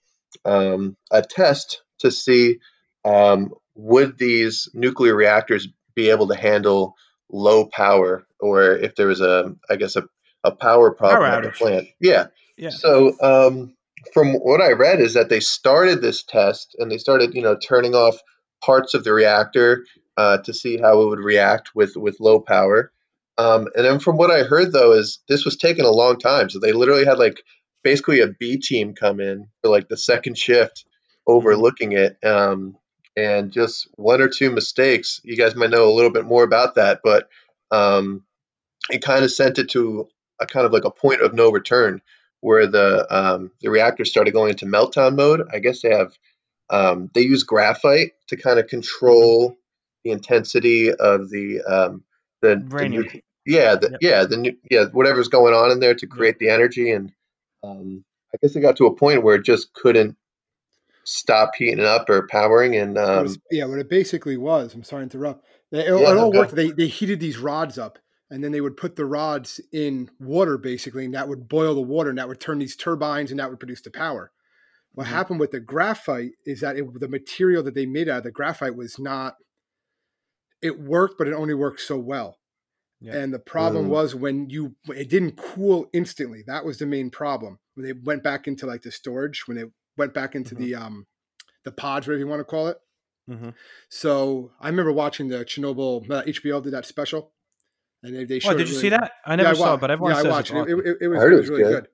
um, 0.45 0.95
a 1.11 1.21
test 1.21 1.81
to 1.99 2.11
see 2.11 2.59
um, 3.05 3.51
would 3.75 4.17
these 4.17 4.69
nuclear 4.73 5.15
reactors 5.15 5.67
be 5.95 6.09
able 6.09 6.27
to 6.27 6.35
handle 6.35 6.95
low 7.31 7.65
power 7.65 8.25
or 8.39 8.73
if 8.73 8.95
there 8.95 9.07
was 9.07 9.21
a 9.21 9.55
I 9.69 9.75
guess 9.75 9.95
a, 9.95 10.03
a 10.43 10.51
power 10.51 10.91
problem 10.91 11.31
at 11.31 11.43
the 11.43 11.51
plant. 11.51 11.87
Yeah. 11.99 12.27
Yeah. 12.57 12.69
So 12.69 13.15
um, 13.21 13.75
from 14.13 14.33
what 14.33 14.61
I 14.61 14.71
read 14.73 14.99
is 14.99 15.13
that 15.13 15.29
they 15.29 15.39
started 15.39 16.01
this 16.01 16.23
test 16.23 16.75
and 16.77 16.91
they 16.91 16.97
started 16.97 17.33
you 17.35 17.41
know 17.41 17.57
turning 17.57 17.95
off 17.95 18.17
parts 18.61 18.93
of 18.93 19.03
the 19.03 19.13
reactor 19.13 19.85
uh, 20.17 20.37
to 20.39 20.53
see 20.53 20.77
how 20.77 21.01
it 21.01 21.07
would 21.07 21.19
react 21.19 21.71
with 21.75 21.95
with 21.95 22.19
low 22.19 22.39
power. 22.39 22.91
Um, 23.37 23.67
and 23.75 23.85
then 23.85 23.99
from 23.99 24.17
what 24.17 24.31
I 24.31 24.43
heard 24.43 24.71
though 24.71 24.93
is 24.93 25.19
this 25.27 25.45
was 25.45 25.57
taking 25.57 25.85
a 25.85 25.91
long 25.91 26.19
time. 26.19 26.49
So 26.49 26.59
they 26.59 26.73
literally 26.73 27.05
had 27.05 27.17
like 27.17 27.41
basically 27.83 28.21
a 28.21 28.27
B 28.27 28.57
team 28.57 28.93
come 28.93 29.19
in 29.19 29.47
for 29.61 29.69
like 29.69 29.87
the 29.87 29.97
second 29.97 30.37
shift 30.37 30.85
overlooking 31.27 31.93
it. 31.93 32.17
Um, 32.23 32.77
and 33.17 33.51
just 33.51 33.87
one 33.95 34.21
or 34.21 34.29
two 34.29 34.51
mistakes. 34.51 35.21
You 35.23 35.35
guys 35.35 35.55
might 35.55 35.69
know 35.69 35.89
a 35.89 35.93
little 35.93 36.11
bit 36.11 36.25
more 36.25 36.43
about 36.43 36.75
that, 36.75 37.01
but 37.03 37.27
um, 37.71 38.23
it 38.89 39.01
kind 39.01 39.23
of 39.23 39.31
sent 39.31 39.59
it 39.59 39.69
to 39.71 40.07
a 40.39 40.45
kind 40.45 40.65
of 40.65 40.71
like 40.71 40.85
a 40.85 40.91
point 40.91 41.21
of 41.21 41.33
no 41.33 41.51
return 41.51 42.01
where 42.39 42.67
the 42.67 43.05
um, 43.13 43.51
the 43.61 43.69
reactor 43.69 44.05
started 44.05 44.31
going 44.31 44.49
into 44.49 44.65
meltdown 44.65 45.15
mode. 45.15 45.41
I 45.53 45.59
guess 45.59 45.81
they 45.81 45.89
have 45.89 46.17
um, 46.71 47.12
they 47.13 47.21
use 47.21 47.44
graphite 47.44 48.13
to 48.27 48.38
kind 48.38 48.57
of 48.57 48.68
control 48.68 49.57
the 50.03 50.12
intensity 50.12 50.91
of 50.91 51.29
the 51.29 51.62
um, 51.62 52.03
the, 52.41 52.56
the 52.56 53.21
yeah 53.45 53.75
the, 53.75 53.89
Yep. 53.91 54.00
yeah 54.01 54.23
the 54.25 54.38
nu- 54.38 54.57
yeah 54.71 54.85
whatever's 54.85 55.27
going 55.27 55.53
on 55.53 55.69
in 55.71 55.79
there 55.79 55.94
to 55.94 56.07
create 56.07 56.39
the 56.39 56.50
energy 56.50 56.91
and 56.91 57.12
um, 57.63 58.03
I 58.33 58.38
guess 58.41 58.56
it 58.56 58.62
got 58.62 58.77
to 58.77 58.88
a 58.88 58.95
point 58.95 59.23
where 59.23 59.35
it 59.35 59.45
just 59.45 59.73
couldn't 59.73 60.15
stop 61.03 61.51
heating 61.56 61.83
up 61.83 62.09
or 62.09 62.27
powering 62.27 62.75
and 62.75 62.97
um, 62.97 63.25
it's- 63.25 63.38
yeah, 63.51 63.65
what 63.65 63.79
it 63.79 63.89
basically 63.89 64.38
was, 64.38 64.73
I'm 64.73 64.83
sorry 64.83 65.01
to 65.07 65.18
interrupt. 65.18 65.45
It, 65.71 65.85
Yeah, 65.88 66.12
it 66.12 66.18
all 66.18 66.29
okay. 66.29 66.38
worked. 66.38 66.56
They, 66.56 66.71
they 66.71 66.88
heated 66.88 67.19
these 67.19 67.38
rods 67.38 67.77
up 67.77 68.00
and 68.29 68.44
then 68.44 68.51
they 68.53 68.62
would 68.62 68.77
put 68.77 68.95
the 68.95 69.06
rods 69.06 69.59
in 69.73 70.09
water 70.19 70.57
basically, 70.57 71.06
and 71.06 71.13
that 71.13 71.27
would 71.27 71.50
boil 71.50 71.75
the 71.75 71.81
water 71.81 72.09
and 72.09 72.18
that 72.18 72.27
would 72.29 72.39
turn 72.39 72.59
these 72.59 72.75
turbines 72.77 73.29
and 73.29 73.39
that 73.39 73.50
would 73.50 73.59
produce 73.59 73.81
the 73.81 73.91
power. 73.91 74.31
What 74.93 75.07
Mhm. 75.07 75.11
happened 75.11 75.39
with 75.39 75.51
the 75.51 75.59
graphite 75.59 76.33
is 76.45 76.59
that 76.61 76.75
it, 76.77 76.99
the 76.99 77.07
material 77.07 77.63
that 77.63 77.73
they 77.75 77.85
made 77.85 78.09
out 78.09 78.19
of 78.19 78.23
the 78.23 78.31
graphite 78.31 78.75
was 78.75 78.99
not, 78.99 79.38
it 80.61 80.80
worked, 80.80 81.18
but 81.18 81.27
it 81.27 81.33
only 81.33 81.54
worked 81.54 81.80
so 81.81 81.97
well. 81.97 82.39
Yeah. 82.99 83.16
And 83.18 83.33
the 83.33 83.39
problem 83.39 83.85
Mm. 83.87 83.89
was 83.89 84.13
when 84.13 84.49
you, 84.49 84.75
it 84.89 85.09
didn't 85.09 85.37
cool 85.37 85.89
instantly. 85.94 86.44
That 86.45 86.66
was 86.66 86.77
the 86.77 86.85
main 86.85 87.09
problem. 87.09 87.59
When 87.73 87.85
they 87.85 87.94
went 87.94 88.21
back 88.21 88.47
into 88.47 88.66
like 88.68 88.81
the 88.83 88.92
storage, 88.92 89.47
when 89.47 89.57
they 89.57 89.66
went 89.97 90.13
back 90.13 90.35
into 90.35 90.56
Mhm. 90.56 90.59
the, 90.59 90.75
um, 90.75 91.07
the 91.63 91.71
pods, 91.71 92.06
whatever 92.07 92.19
you 92.19 92.27
want 92.27 92.42
to 92.42 92.44
call 92.45 92.68
it. 92.68 92.77
Mhm. 93.30 93.54
So 93.89 94.51
I 94.59 94.68
remember 94.69 94.92
watching 94.92 95.30
the 95.30 95.45
Chernobyl. 95.45 96.09
Uh, 96.11 96.23
HBO 96.25 96.59
did 96.61 96.73
that 96.73 96.85
special, 96.85 97.33
and 98.04 98.16
they, 98.16 98.25
they 98.25 98.39
showed. 98.39 98.56
Oh, 98.56 98.57
did 98.57 98.68
you 98.68 98.73
really- 98.73 98.81
see 98.81 98.89
that? 98.89 99.13
I 99.25 99.35
never 99.35 99.49
Yeah, 99.49 99.54
saw 99.56 99.66
wa- 99.69 99.73
it, 99.75 99.80
but 99.81 99.92
everyone 99.92 100.11
yeah, 100.13 100.19
I 100.19 100.23
watched 100.30 100.51
it's 100.51 100.51
it. 100.51 100.69
It, 100.69 100.73
awesome. 100.73 100.80
it, 100.87 100.97
it 101.01 101.07
was, 101.07 101.18
I 101.18 101.21
heard 101.21 101.31
it 101.33 101.35
it 101.35 101.39
was 101.39 101.49
was 101.49 101.59
really 101.59 101.71
good. 101.71 101.83
good. 101.83 101.92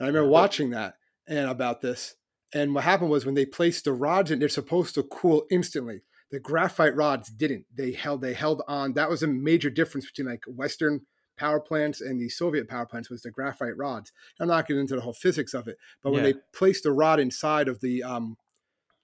And 0.00 0.04
I 0.04 0.06
remember 0.08 0.28
watching 0.28 0.70
that 0.70 0.96
and 1.26 1.48
about 1.48 1.80
this. 1.82 2.14
And 2.54 2.74
what 2.74 2.84
happened 2.84 3.10
was 3.10 3.24
when 3.24 3.34
they 3.34 3.46
placed 3.46 3.84
the 3.84 3.92
rods 3.92 4.30
in, 4.30 4.38
they're 4.38 4.48
supposed 4.48 4.94
to 4.94 5.02
cool 5.04 5.44
instantly. 5.50 6.02
The 6.30 6.40
graphite 6.40 6.96
rods 6.96 7.28
didn't. 7.28 7.66
They 7.74 7.92
held. 7.92 8.20
They 8.20 8.34
held 8.34 8.62
on. 8.68 8.94
That 8.94 9.10
was 9.10 9.22
a 9.22 9.26
major 9.26 9.70
difference 9.70 10.06
between 10.06 10.26
like 10.26 10.44
Western 10.46 11.02
power 11.36 11.60
plants 11.60 12.00
and 12.00 12.20
the 12.20 12.28
Soviet 12.28 12.68
power 12.68 12.86
plants 12.86 13.10
was 13.10 13.22
the 13.22 13.30
graphite 13.30 13.76
rods. 13.76 14.12
I'm 14.38 14.48
not 14.48 14.66
getting 14.66 14.82
into 14.82 14.94
the 14.94 15.00
whole 15.00 15.12
physics 15.14 15.54
of 15.54 15.66
it, 15.68 15.78
but 16.02 16.12
when 16.12 16.24
Yeah. 16.24 16.32
they 16.32 16.38
placed 16.52 16.84
the 16.84 16.92
rod 16.92 17.20
inside 17.20 17.68
of 17.68 17.80
the 17.80 18.02
um, 18.02 18.36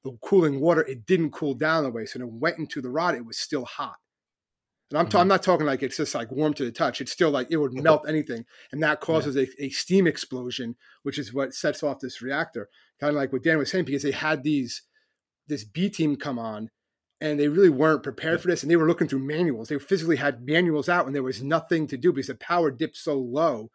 the 0.04 0.16
cooling 0.22 0.60
water, 0.60 0.82
it 0.82 1.06
didn't 1.06 1.32
cool 1.32 1.54
down 1.54 1.84
the 1.84 1.90
way. 1.90 2.06
So 2.06 2.20
when 2.20 2.28
it 2.28 2.34
went 2.34 2.58
into 2.58 2.80
the 2.80 2.90
rod, 2.90 3.14
it 3.14 3.24
was 3.26 3.36
still 3.38 3.64
hot. 3.64 3.96
And 4.90 4.98
I'm, 4.98 5.08
ta- 5.08 5.18
Mhm. 5.18 5.22
I'm 5.22 5.28
not 5.28 5.42
talking 5.42 5.66
like 5.66 5.82
it's 5.82 5.96
just 5.98 6.14
like 6.14 6.30
warm 6.30 6.54
to 6.54 6.64
the 6.64 6.72
touch. 6.72 7.00
It's 7.00 7.12
still 7.12 7.30
like 7.30 7.48
it 7.50 7.58
would 7.58 7.74
melt 7.74 8.04
anything. 8.08 8.44
And 8.72 8.82
that 8.82 9.00
causes 9.00 9.36
a, 9.36 9.46
a 9.62 9.68
steam 9.70 10.06
explosion, 10.06 10.76
which 11.02 11.18
is 11.18 11.32
what 11.34 11.52
sets 11.54 11.82
off 11.82 12.00
this 12.00 12.22
reactor. 12.22 12.68
Kind 13.00 13.10
of 13.10 13.16
like 13.16 13.32
what 13.32 13.42
Dan 13.42 13.58
was 13.58 13.70
saying, 13.70 13.84
because 13.84 14.02
they 14.02 14.12
had 14.12 14.42
these, 14.42 14.82
this 15.46 15.64
B 15.64 15.90
team 15.90 16.16
come 16.16 16.38
on 16.38 16.70
and 17.20 17.38
they 17.38 17.48
really 17.48 17.68
weren't 17.68 18.02
prepared 18.02 18.40
for 18.40 18.48
this. 18.48 18.62
And 18.62 18.70
they 18.70 18.76
were 18.76 18.86
looking 18.88 19.08
through 19.08 19.18
manuals. 19.26 19.68
They 19.68 19.78
physically 19.78 20.16
had 20.16 20.46
manuals 20.46 20.88
out 20.88 21.06
and 21.06 21.14
there 21.14 21.22
was 21.22 21.42
nothing 21.42 21.86
to 21.88 21.96
do 21.98 22.12
because 22.12 22.28
the 22.28 22.34
power 22.36 22.70
dipped 22.70 22.96
so 22.96 23.14
low. 23.18 23.70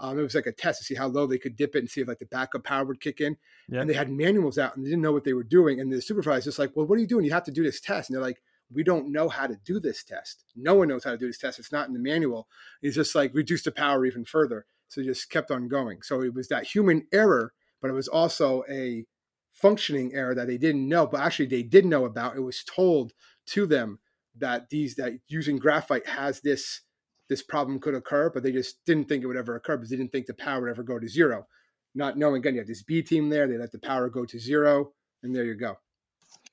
Um, 0.00 0.18
it 0.18 0.22
was 0.22 0.34
like 0.34 0.46
a 0.46 0.52
test 0.52 0.78
to 0.80 0.84
see 0.84 0.94
how 0.94 1.08
low 1.08 1.26
they 1.26 1.38
could 1.38 1.56
dip 1.56 1.74
it 1.74 1.80
and 1.80 1.90
see 1.90 2.02
if 2.02 2.08
like 2.08 2.20
the 2.20 2.26
backup 2.26 2.62
power 2.62 2.84
would 2.84 3.00
kick 3.00 3.20
in 3.20 3.36
Yeah. 3.68 3.80
and 3.80 3.90
they 3.90 3.94
had 3.94 4.10
manuals 4.10 4.56
out 4.58 4.76
and 4.76 4.84
they 4.84 4.90
didn't 4.90 5.02
know 5.02 5.12
what 5.12 5.24
they 5.24 5.32
were 5.32 5.42
doing. 5.42 5.80
And 5.80 5.90
the 5.92 6.00
supervisor's 6.02 6.58
like, 6.58 6.76
well, 6.76 6.86
what 6.86 6.98
are 6.98 7.00
you 7.00 7.06
doing? 7.08 7.24
You 7.24 7.32
have 7.32 7.44
to 7.44 7.50
do 7.50 7.64
this 7.64 7.80
test. 7.80 8.08
And 8.10 8.14
they're 8.14 8.22
like, 8.22 8.40
we 8.72 8.82
don't 8.82 9.10
know 9.10 9.28
how 9.28 9.46
to 9.46 9.56
do 9.64 9.80
this 9.80 10.04
test. 10.04 10.44
No 10.54 10.74
one 10.74 10.88
knows 10.88 11.04
how 11.04 11.10
to 11.10 11.18
do 11.18 11.26
this 11.26 11.38
test. 11.38 11.58
It's 11.58 11.72
not 11.72 11.88
in 11.88 11.94
the 11.94 12.00
manual. 12.00 12.48
It's 12.82 12.96
just 12.96 13.14
like 13.14 13.34
reduced 13.34 13.64
the 13.64 13.72
power 13.72 14.04
even 14.04 14.24
further. 14.24 14.66
So 14.88 15.00
it 15.00 15.04
just 15.04 15.30
kept 15.30 15.50
on 15.50 15.68
going. 15.68 16.02
So 16.02 16.22
it 16.22 16.34
was 16.34 16.48
that 16.48 16.66
human 16.66 17.06
error, 17.12 17.52
but 17.80 17.90
it 17.90 17.94
was 17.94 18.08
also 18.08 18.64
a 18.70 19.06
functioning 19.52 20.14
error 20.14 20.34
that 20.34 20.46
they 20.46 20.58
didn't 20.58 20.88
know, 20.88 21.06
but 21.06 21.20
actually 21.20 21.46
they 21.46 21.62
did 21.62 21.84
know 21.84 22.04
about. 22.04 22.36
It 22.36 22.40
was 22.40 22.64
told 22.64 23.12
to 23.46 23.66
them 23.66 23.98
that 24.36 24.70
these 24.70 24.94
that 24.96 25.14
using 25.28 25.56
graphite 25.58 26.06
has 26.06 26.40
this 26.40 26.82
this 27.28 27.42
problem 27.42 27.78
could 27.78 27.94
occur, 27.94 28.30
but 28.30 28.42
they 28.42 28.52
just 28.52 28.82
didn't 28.86 29.06
think 29.06 29.22
it 29.22 29.26
would 29.26 29.36
ever 29.36 29.56
occur 29.56 29.76
because 29.76 29.90
they 29.90 29.96
didn't 29.96 30.12
think 30.12 30.26
the 30.26 30.34
power 30.34 30.62
would 30.62 30.70
ever 30.70 30.82
go 30.82 30.98
to 30.98 31.08
zero. 31.08 31.46
Not 31.94 32.16
knowing 32.16 32.36
again, 32.38 32.54
you 32.54 32.60
have 32.60 32.68
this 32.68 32.82
B 32.82 33.02
team 33.02 33.28
there, 33.28 33.46
they 33.46 33.58
let 33.58 33.72
the 33.72 33.78
power 33.78 34.08
go 34.08 34.24
to 34.24 34.38
zero, 34.38 34.92
and 35.22 35.34
there 35.34 35.44
you 35.44 35.54
go. 35.54 35.76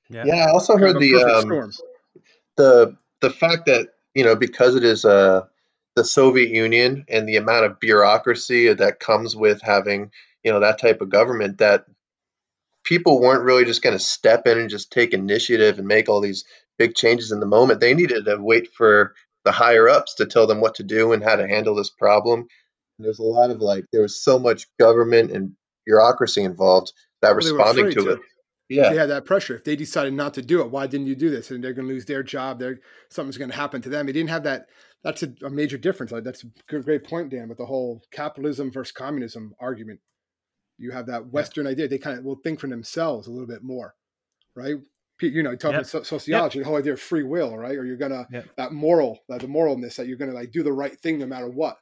Yeah, 0.10 0.24
yeah 0.26 0.46
I 0.46 0.52
also 0.52 0.78
heard 0.78 1.00
the 1.00 1.16
um, 1.16 1.72
the 2.58 2.98
the 3.22 3.30
fact 3.30 3.66
that 3.68 3.90
you 4.14 4.24
know 4.24 4.36
because 4.36 4.76
it 4.76 4.84
is 4.84 5.06
uh, 5.06 5.46
the 5.96 6.06
Soviet 6.06 6.50
Union 6.50 7.06
and 7.10 7.28
the 7.28 7.38
amount 7.38 7.66
of 7.66 7.80
bureaucracy 7.80 8.74
that 8.74 9.00
comes 9.00 9.36
with 9.36 9.62
having 9.62 10.12
you 10.44 10.52
know 10.52 10.60
that 10.60 10.80
type 10.80 11.02
of 11.02 11.10
government 11.10 11.60
that 11.60 11.86
people 12.84 13.20
weren't 13.20 13.44
really 13.44 13.66
just 13.66 13.82
going 13.82 13.98
to 13.98 14.04
step 14.04 14.46
in 14.48 14.60
and 14.60 14.70
just 14.70 14.92
take 14.92 15.14
initiative 15.14 15.80
and 15.80 15.88
make 15.88 16.08
all 16.08 16.22
these 16.22 16.46
big 16.78 16.94
changes 16.94 17.32
in 17.32 17.40
the 17.40 17.46
moment. 17.46 17.80
They 17.80 17.96
needed 17.96 18.26
to 18.26 18.38
wait 18.38 18.74
for 18.74 19.16
the 19.44 19.52
higher 19.52 19.90
ups 19.90 20.16
to 20.16 20.26
tell 20.26 20.46
them 20.46 20.62
what 20.62 20.76
to 20.76 20.84
do 20.84 21.12
and 21.12 21.24
how 21.24 21.36
to 21.36 21.48
handle 21.48 21.76
this 21.76 21.90
problem. 21.90 22.42
And 22.98 23.06
there's 23.06 23.20
a 23.20 23.24
lot 23.24 23.50
of 23.50 23.60
like 23.60 23.86
there 23.92 24.04
was 24.04 24.22
so 24.22 24.38
much 24.38 24.68
government 24.80 25.32
and 25.32 25.54
bureaucracy 25.86 26.44
involved 26.44 26.94
that 27.22 27.30
well, 27.30 27.38
responding 27.38 27.88
to, 27.88 28.02
to 28.02 28.10
it 28.12 28.20
yeah. 28.70 28.90
they 28.90 28.98
had 28.98 29.10
that 29.10 29.26
pressure. 29.26 29.56
If 29.56 29.64
they 29.64 29.76
decided 29.76 30.14
not 30.14 30.34
to 30.36 30.42
do 30.42 30.62
it, 30.62 30.72
why 30.72 30.88
didn't 30.88 31.08
you 31.08 31.16
do 31.16 31.30
this? 31.30 31.52
And 31.52 31.64
they're 31.64 31.74
going 31.74 31.88
to 31.88 31.94
lose 31.94 32.06
their 32.06 32.24
job. 32.24 32.60
They're, 32.60 32.80
something's 33.10 33.38
going 33.38 33.52
to 33.52 33.56
happen 33.56 33.82
to 33.82 33.90
them. 33.90 34.06
They 34.06 34.12
didn't 34.12 34.30
have 34.30 34.44
that. 34.44 34.68
That's 35.04 35.22
a, 35.22 35.34
a 35.44 35.50
major 35.50 35.78
difference. 35.78 36.12
Like 36.12 36.24
that's 36.24 36.44
a 36.44 36.82
great 36.82 37.04
point, 37.04 37.30
Dan, 37.30 37.48
with 37.48 37.60
the 37.60 37.66
whole 37.66 38.02
capitalism 38.12 38.72
versus 38.72 38.92
communism 38.92 39.54
argument. 39.60 40.00
You 40.78 40.92
have 40.92 41.06
that 41.08 41.28
Western 41.28 41.66
yeah. 41.66 41.72
idea. 41.72 41.88
They 41.88 42.00
kind 42.00 42.18
of 42.18 42.26
will 42.26 42.40
think 42.44 42.60
for 42.60 42.68
themselves 42.68 43.28
a 43.28 43.32
little 43.32 43.48
bit 43.48 43.64
more, 43.64 43.96
right? 44.56 44.76
You 45.22 45.44
know, 45.44 45.56
talking 45.56 45.80
yep. 45.80 45.88
about 45.94 46.06
sociology, 46.06 46.58
yep. 46.58 46.66
the 46.66 46.70
whole 46.70 46.78
idea 46.78 46.94
of 46.94 47.00
free 47.00 47.24
will, 47.24 47.56
right? 47.56 47.78
Or 47.78 47.86
you're 47.86 47.96
gonna 47.96 48.28
yep. 48.32 48.48
that 48.58 48.74
moral, 48.74 49.20
that 49.30 49.40
the 49.40 49.48
moralness 49.48 49.96
that 49.96 50.08
you're 50.08 50.18
gonna 50.18 50.34
like 50.34 50.52
do 50.52 50.64
the 50.64 50.74
right 50.74 51.00
thing 51.00 51.20
no 51.20 51.26
matter 51.26 51.48
what. 51.48 51.78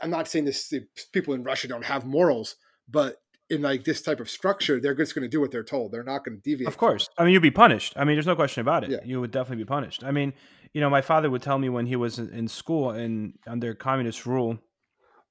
I'm 0.00 0.10
not 0.10 0.28
saying 0.28 0.44
this. 0.44 0.72
People 1.12 1.34
in 1.34 1.42
Russia 1.42 1.66
don't 1.66 1.84
have 1.84 2.04
morals, 2.04 2.54
but 2.88 3.16
in 3.48 3.62
like 3.62 3.84
this 3.84 4.02
type 4.02 4.20
of 4.20 4.28
structure, 4.28 4.80
they're 4.80 4.94
just 4.94 5.14
going 5.14 5.22
to 5.22 5.28
do 5.28 5.40
what 5.40 5.50
they're 5.50 5.64
told. 5.64 5.92
They're 5.92 6.02
not 6.02 6.24
going 6.24 6.36
to 6.36 6.42
deviate. 6.42 6.68
Of 6.68 6.76
course. 6.76 7.08
I 7.16 7.24
mean, 7.24 7.32
you'd 7.32 7.42
be 7.42 7.50
punished. 7.50 7.92
I 7.96 8.04
mean, 8.04 8.16
there's 8.16 8.26
no 8.26 8.36
question 8.36 8.60
about 8.60 8.84
it. 8.84 8.90
Yeah. 8.90 8.98
You 9.04 9.20
would 9.20 9.30
definitely 9.30 9.62
be 9.64 9.68
punished. 9.68 10.02
I 10.04 10.10
mean, 10.10 10.32
you 10.72 10.80
know, 10.80 10.90
my 10.90 11.00
father 11.00 11.30
would 11.30 11.42
tell 11.42 11.58
me 11.58 11.68
when 11.68 11.86
he 11.86 11.96
was 11.96 12.18
in 12.18 12.48
school 12.48 12.90
and 12.90 13.34
under 13.46 13.74
communist 13.74 14.26
rule 14.26 14.58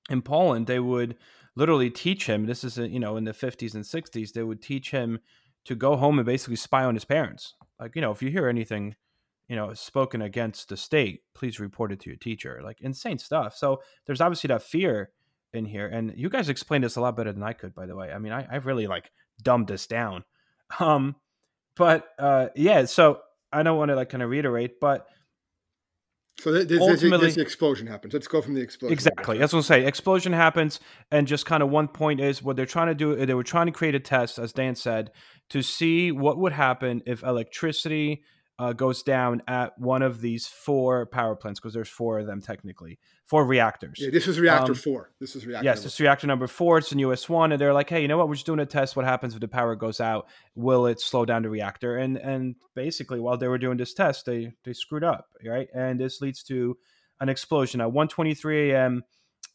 in 0.09 0.21
Poland, 0.21 0.67
they 0.67 0.79
would 0.79 1.17
literally 1.55 1.89
teach 1.89 2.27
him. 2.27 2.45
This 2.45 2.63
is, 2.63 2.77
you 2.77 2.99
know, 2.99 3.17
in 3.17 3.25
the 3.25 3.31
50s 3.31 3.73
and 3.73 3.83
60s, 3.83 4.33
they 4.33 4.43
would 4.43 4.61
teach 4.61 4.91
him 4.91 5.19
to 5.65 5.75
go 5.75 5.95
home 5.95 6.19
and 6.19 6.25
basically 6.25 6.55
spy 6.55 6.83
on 6.83 6.93
his 6.93 7.05
parents. 7.05 7.55
Like, 7.79 7.95
you 7.95 8.01
know, 8.01 8.11
if 8.11 8.21
you 8.21 8.29
hear 8.29 8.47
anything, 8.47 8.95
you 9.47 9.55
know, 9.55 9.73
spoken 9.73 10.21
against 10.21 10.69
the 10.69 10.77
state, 10.77 11.21
please 11.33 11.59
report 11.59 11.91
it 11.91 11.99
to 12.01 12.09
your 12.09 12.17
teacher. 12.17 12.61
Like 12.63 12.81
insane 12.81 13.17
stuff. 13.17 13.55
So 13.55 13.81
there's 14.05 14.21
obviously 14.21 14.47
that 14.47 14.63
fear 14.63 15.11
in 15.53 15.65
here. 15.65 15.87
And 15.87 16.13
you 16.15 16.29
guys 16.29 16.49
explained 16.49 16.83
this 16.83 16.95
a 16.95 17.01
lot 17.01 17.15
better 17.15 17.31
than 17.31 17.43
I 17.43 17.53
could, 17.53 17.73
by 17.73 17.85
the 17.85 17.95
way. 17.95 18.11
I 18.11 18.17
mean, 18.19 18.31
I, 18.31 18.47
I've 18.49 18.65
really 18.65 18.87
like 18.87 19.09
dumbed 19.41 19.67
this 19.67 19.87
down. 19.87 20.23
Um, 20.79 21.15
but 21.75 22.07
uh, 22.17 22.47
yeah, 22.55 22.85
so 22.85 23.19
I 23.53 23.61
don't 23.61 23.77
want 23.77 23.89
to 23.89 23.95
like 23.95 24.09
kind 24.09 24.23
of 24.23 24.31
reiterate, 24.31 24.79
but 24.81 25.05
so 26.39 26.51
this, 26.51 26.67
this 26.67 27.37
explosion 27.37 27.87
happens. 27.87 28.13
Let's 28.13 28.27
go 28.27 28.41
from 28.41 28.55
the 28.55 28.61
explosion. 28.61 28.91
Exactly. 28.93 29.37
That's 29.37 29.53
what 29.53 29.59
I'm 29.59 29.63
saying. 29.63 29.87
Explosion 29.87 30.33
happens, 30.33 30.79
and 31.11 31.27
just 31.27 31.45
kind 31.45 31.63
of 31.63 31.69
one 31.69 31.87
point 31.87 32.19
is 32.19 32.43
what 32.43 32.55
they're 32.55 32.65
trying 32.65 32.87
to 32.87 32.95
do. 32.95 33.25
They 33.25 33.33
were 33.33 33.43
trying 33.43 33.67
to 33.67 33.71
create 33.71 33.95
a 33.95 33.99
test, 33.99 34.37
as 34.37 34.51
Dan 34.51 34.75
said, 34.75 35.11
to 35.51 35.61
see 35.61 36.11
what 36.11 36.37
would 36.37 36.51
happen 36.51 37.03
if 37.05 37.23
electricity 37.23 38.23
uh, 38.57 38.73
goes 38.73 39.03
down 39.03 39.41
at 39.47 39.77
one 39.77 40.01
of 40.01 40.21
these 40.21 40.47
four 40.47 41.05
power 41.05 41.35
plants 41.35 41.59
because 41.59 41.73
there's 41.73 41.89
four 41.89 42.19
of 42.19 42.27
them 42.27 42.41
technically, 42.41 42.99
four 43.25 43.45
reactors. 43.45 43.97
Yeah, 43.99 44.09
this 44.11 44.27
is 44.27 44.39
reactor 44.39 44.71
um, 44.71 44.77
four. 44.77 45.11
This 45.19 45.35
is 45.35 45.45
reactor. 45.45 45.65
Yes, 45.65 45.83
this 45.83 45.95
is 45.95 45.99
reactor 45.99 46.27
number 46.27 46.47
four. 46.47 46.77
It's 46.77 46.91
in 46.91 46.99
US 46.99 47.27
one, 47.27 47.51
and 47.51 47.59
they're 47.59 47.73
like, 47.73 47.89
hey, 47.89 48.01
you 48.01 48.07
know 48.07 48.17
what? 48.17 48.29
We're 48.29 48.35
just 48.35 48.45
doing 48.45 48.59
a 48.59 48.65
test. 48.65 48.95
What 48.95 49.05
happens 49.05 49.33
if 49.33 49.41
the 49.41 49.47
power 49.47 49.75
goes 49.75 49.99
out? 49.99 50.27
Will 50.55 50.85
it 50.85 51.01
slow 51.01 51.25
down 51.25 51.43
the 51.43 51.49
reactor? 51.49 51.97
And 51.97 52.17
and 52.17 52.55
basically, 52.75 53.19
while 53.19 53.37
they 53.37 53.47
were 53.47 53.57
doing 53.57 53.77
this 53.77 53.93
test, 53.93 54.25
they 54.25 54.53
they 54.63 54.73
screwed 54.73 55.03
up, 55.03 55.27
right? 55.45 55.67
And 55.73 55.99
this 55.99 56.21
leads 56.21 56.41
to 56.43 56.77
an 57.19 57.29
explosion 57.29 57.81
at 57.81 57.89
1:23 57.89 58.71
a.m. 58.71 59.03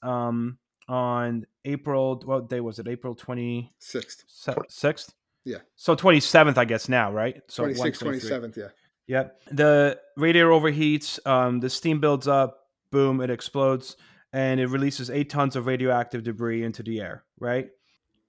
Um, 0.03 0.59
on 0.89 1.47
April. 1.65 2.21
What 2.25 2.51
day 2.51 2.61
was 2.61 2.79
it? 2.79 2.89
April 2.89 3.17
26th. 3.17 4.25
Sixth. 4.69 5.15
Yeah. 5.45 5.59
So 5.77 5.97
27th, 5.97 6.59
I 6.59 6.65
guess 6.65 6.89
now, 6.89 7.13
right? 7.13 7.41
So 7.49 7.65
26th, 7.65 8.21
27th, 8.21 8.57
yeah. 8.57 8.69
Yep. 9.11 9.43
The 9.51 9.99
radiator 10.17 10.51
overheats, 10.51 11.19
um, 11.27 11.59
the 11.59 11.69
steam 11.69 11.99
builds 11.99 12.29
up, 12.29 12.61
boom, 12.93 13.21
it 13.21 13.29
explodes, 13.29 13.97
and 14.33 14.61
it 14.61 14.69
releases 14.69 15.11
eight 15.11 15.29
tons 15.29 15.57
of 15.57 15.67
radioactive 15.67 16.23
debris 16.23 16.63
into 16.63 16.85
the 16.85 17.01
air, 17.01 17.25
right? 17.41 17.71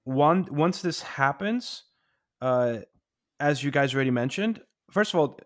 One 0.06 0.48
once 0.50 0.82
this 0.82 1.04
happens, 1.04 1.84
uh, 2.42 2.80
as 3.40 3.64
you 3.64 3.70
guys 3.70 3.94
already 3.94 4.10
mentioned, 4.10 4.60
first 4.90 5.14
of 5.14 5.20
all, 5.20 5.40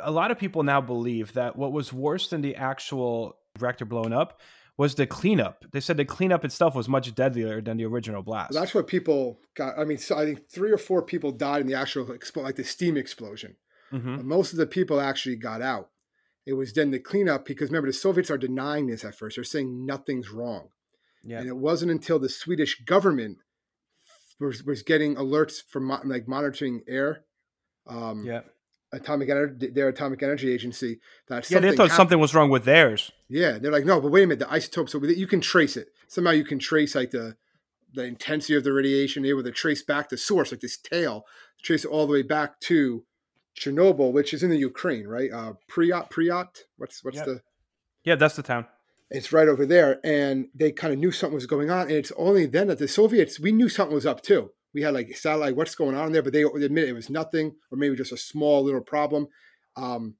a 0.00 0.12
lot 0.12 0.30
of 0.30 0.38
people 0.38 0.62
now 0.62 0.80
believe 0.80 1.32
that 1.32 1.56
what 1.56 1.72
was 1.72 1.92
worse 1.92 2.28
than 2.28 2.40
the 2.40 2.54
actual 2.54 3.36
reactor 3.58 3.84
blown 3.84 4.12
up 4.12 4.40
was 4.78 4.94
the 4.94 5.08
cleanup. 5.08 5.64
They 5.72 5.80
said 5.80 5.96
the 5.96 6.04
cleanup 6.04 6.44
itself 6.44 6.76
was 6.76 6.88
much 6.88 7.12
deadlier 7.16 7.60
than 7.60 7.78
the 7.78 7.84
original 7.86 8.22
blast. 8.22 8.52
That's 8.52 8.74
what 8.74 8.86
people 8.86 9.40
got. 9.56 9.76
I 9.76 9.84
mean, 9.84 9.98
so 9.98 10.16
I 10.16 10.24
think 10.24 10.48
three 10.48 10.70
or 10.70 10.78
four 10.78 11.02
people 11.02 11.32
died 11.32 11.62
in 11.62 11.66
the 11.66 11.74
actual 11.74 12.06
expl- 12.06 12.44
like 12.44 12.54
the 12.54 12.62
steam 12.62 12.96
explosion. 12.96 13.56
Mm-hmm. 13.92 14.26
most 14.26 14.52
of 14.52 14.58
the 14.58 14.66
people 14.66 15.00
actually 15.00 15.36
got 15.36 15.62
out. 15.62 15.90
It 16.46 16.54
was 16.54 16.72
then 16.72 16.90
the 16.90 16.98
cleanup 16.98 17.44
because 17.44 17.70
remember 17.70 17.88
the 17.88 17.92
Soviets 17.92 18.30
are 18.30 18.38
denying 18.38 18.86
this 18.86 19.04
at 19.04 19.14
first. 19.14 19.36
They're 19.36 19.44
saying 19.44 19.84
nothing's 19.84 20.30
wrong. 20.30 20.68
Yeah. 21.22 21.38
And 21.40 21.48
it 21.48 21.56
wasn't 21.56 21.90
until 21.90 22.18
the 22.18 22.28
Swedish 22.28 22.82
government 22.84 23.38
was, 24.40 24.64
was 24.64 24.82
getting 24.82 25.16
alerts 25.16 25.62
from 25.62 25.84
mo- 25.86 26.00
like 26.04 26.26
monitoring 26.26 26.82
air. 26.88 27.24
Um, 27.86 28.24
yeah. 28.24 28.40
Atomic 28.92 29.28
energy, 29.28 29.68
their 29.68 29.88
atomic 29.88 30.22
energy 30.22 30.52
agency. 30.52 30.98
That 31.28 31.48
yeah, 31.48 31.60
they 31.60 31.68
thought 31.68 31.84
happened. 31.84 31.92
something 31.92 32.18
was 32.18 32.34
wrong 32.34 32.50
with 32.50 32.64
theirs. 32.64 33.12
Yeah, 33.28 33.58
they're 33.58 33.70
like, 33.70 33.84
no, 33.84 34.00
but 34.00 34.10
wait 34.10 34.24
a 34.24 34.26
minute, 34.26 34.40
the 34.40 34.52
isotopes. 34.52 34.90
So 34.90 35.04
you 35.04 35.28
can 35.28 35.40
trace 35.40 35.76
it 35.76 35.90
somehow. 36.08 36.32
You 36.32 36.44
can 36.44 36.58
trace 36.58 36.96
like 36.96 37.12
the 37.12 37.36
the 37.94 38.04
intensity 38.04 38.56
of 38.56 38.64
the 38.64 38.72
radiation. 38.72 39.24
Able 39.24 39.44
to 39.44 39.52
trace 39.52 39.82
back 39.84 40.08
the 40.08 40.16
source, 40.16 40.50
like 40.50 40.60
this 40.60 40.76
tail, 40.76 41.24
trace 41.62 41.84
it 41.84 41.88
all 41.88 42.08
the 42.08 42.12
way 42.12 42.22
back 42.22 42.58
to 42.62 43.04
Chernobyl, 43.58 44.12
which 44.12 44.32
is 44.32 44.42
in 44.42 44.50
the 44.50 44.58
Ukraine, 44.58 45.06
right? 45.06 45.30
Uh, 45.30 45.52
Pripyat. 45.70 46.58
What's 46.76 47.04
what's 47.04 47.18
yep. 47.18 47.26
the? 47.26 47.40
Yeah, 48.04 48.14
that's 48.14 48.36
the 48.36 48.42
town. 48.42 48.66
It's 49.10 49.32
right 49.32 49.48
over 49.48 49.66
there, 49.66 49.98
and 50.04 50.48
they 50.54 50.70
kind 50.70 50.92
of 50.92 50.98
knew 50.98 51.10
something 51.10 51.34
was 51.34 51.46
going 51.46 51.70
on. 51.70 51.82
And 51.82 51.92
it's 51.92 52.12
only 52.16 52.46
then 52.46 52.68
that 52.68 52.78
the 52.78 52.88
Soviets 52.88 53.40
we 53.40 53.52
knew 53.52 53.68
something 53.68 53.94
was 53.94 54.06
up 54.06 54.22
too. 54.22 54.50
We 54.72 54.82
had 54.82 54.94
like 54.94 55.16
satellite, 55.16 55.56
what's 55.56 55.74
going 55.74 55.96
on 55.96 56.12
there? 56.12 56.22
But 56.22 56.32
they 56.32 56.42
admit 56.42 56.88
it 56.88 56.92
was 56.92 57.10
nothing, 57.10 57.56
or 57.70 57.78
maybe 57.78 57.96
just 57.96 58.12
a 58.12 58.16
small 58.16 58.62
little 58.62 58.80
problem. 58.80 59.26
Um, 59.76 60.14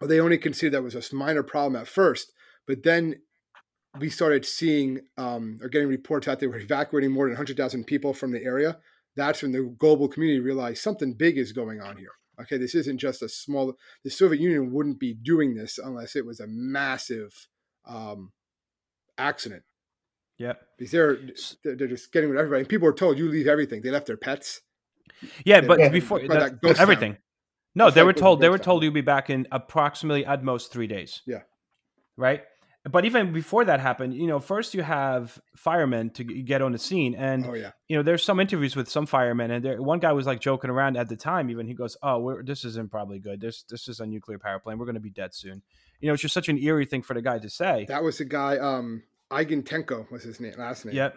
or 0.00 0.08
they 0.08 0.20
only 0.20 0.36
considered 0.36 0.74
that 0.74 0.82
was 0.82 0.94
a 0.94 1.14
minor 1.14 1.42
problem 1.42 1.80
at 1.80 1.88
first, 1.88 2.32
but 2.66 2.82
then 2.82 3.16
we 3.98 4.10
started 4.10 4.44
seeing 4.44 5.00
um, 5.16 5.58
or 5.62 5.68
getting 5.68 5.88
reports 5.88 6.28
out 6.28 6.38
they 6.38 6.46
were 6.46 6.58
evacuating 6.58 7.10
more 7.10 7.24
than 7.24 7.32
100,000 7.32 7.84
people 7.84 8.12
from 8.12 8.32
the 8.32 8.44
area. 8.44 8.78
That's 9.14 9.42
when 9.42 9.52
the 9.52 9.74
global 9.78 10.08
community 10.08 10.40
realized 10.40 10.82
something 10.82 11.14
big 11.14 11.38
is 11.38 11.52
going 11.52 11.80
on 11.80 11.96
here. 11.96 12.12
Okay, 12.40 12.58
this 12.58 12.74
isn't 12.74 12.98
just 12.98 13.22
a 13.22 13.28
small. 13.28 13.74
The 14.04 14.10
Soviet 14.10 14.40
Union 14.40 14.72
wouldn't 14.72 15.00
be 15.00 15.14
doing 15.14 15.54
this 15.54 15.78
unless 15.78 16.16
it 16.16 16.26
was 16.26 16.40
a 16.40 16.46
massive 16.46 17.48
um, 17.86 18.32
accident. 19.16 19.62
Yeah, 20.38 20.54
because 20.76 20.92
they're 20.92 21.18
they're 21.64 21.88
just 21.88 22.12
getting 22.12 22.28
with 22.28 22.38
everybody. 22.38 22.60
And 22.60 22.68
people 22.68 22.86
were 22.86 22.92
told 22.92 23.18
you 23.18 23.28
leave 23.28 23.46
everything. 23.46 23.80
They 23.82 23.90
left 23.90 24.06
their 24.06 24.18
pets. 24.18 24.60
Yeah, 25.44 25.62
but 25.62 25.78
yeah, 25.78 25.88
before 25.88 26.20
that, 26.28 26.60
that 26.60 26.78
everything. 26.78 27.12
Town. 27.12 27.22
No, 27.74 27.90
they 27.90 28.02
were 28.02 28.12
told 28.12 28.40
they 28.40 28.48
were 28.48 28.58
told 28.58 28.82
you'd 28.82 28.92
be 28.92 29.00
back 29.00 29.30
in 29.30 29.46
approximately 29.50 30.26
at 30.26 30.42
most 30.42 30.72
three 30.72 30.86
days. 30.86 31.22
Yeah. 31.26 31.42
Right 32.18 32.42
but 32.90 33.04
even 33.04 33.32
before 33.32 33.64
that 33.64 33.80
happened, 33.80 34.14
you 34.14 34.26
know, 34.26 34.38
first 34.38 34.74
you 34.74 34.82
have 34.82 35.40
firemen 35.56 36.10
to 36.10 36.24
get 36.24 36.62
on 36.62 36.72
the 36.72 36.78
scene, 36.78 37.14
and 37.14 37.44
oh, 37.46 37.54
yeah. 37.54 37.72
you 37.88 37.96
know, 37.96 38.02
there's 38.02 38.24
some 38.24 38.38
interviews 38.38 38.76
with 38.76 38.88
some 38.88 39.06
firemen, 39.06 39.50
and 39.50 39.64
there, 39.64 39.82
one 39.82 39.98
guy 39.98 40.12
was 40.12 40.26
like 40.26 40.40
joking 40.40 40.70
around 40.70 40.96
at 40.96 41.08
the 41.08 41.16
time. 41.16 41.50
Even 41.50 41.66
he 41.66 41.74
goes, 41.74 41.96
"Oh, 42.02 42.40
this 42.42 42.64
isn't 42.64 42.90
probably 42.90 43.18
good. 43.18 43.40
This 43.40 43.64
this 43.64 43.88
is 43.88 44.00
a 44.00 44.06
nuclear 44.06 44.38
power 44.38 44.58
plant. 44.58 44.78
We're 44.78 44.86
going 44.86 44.94
to 44.94 45.00
be 45.00 45.10
dead 45.10 45.34
soon." 45.34 45.62
You 46.00 46.08
know, 46.08 46.14
it's 46.14 46.22
just 46.22 46.34
such 46.34 46.48
an 46.48 46.58
eerie 46.58 46.86
thing 46.86 47.02
for 47.02 47.14
the 47.14 47.22
guy 47.22 47.38
to 47.38 47.50
say. 47.50 47.86
That 47.88 48.02
was 48.02 48.18
the 48.18 48.24
guy, 48.24 48.58
um, 48.58 49.02
Ignatenko 49.30 50.10
was 50.10 50.22
his 50.22 50.40
name, 50.40 50.54
last 50.58 50.84
name. 50.84 50.94
Yep. 50.94 51.16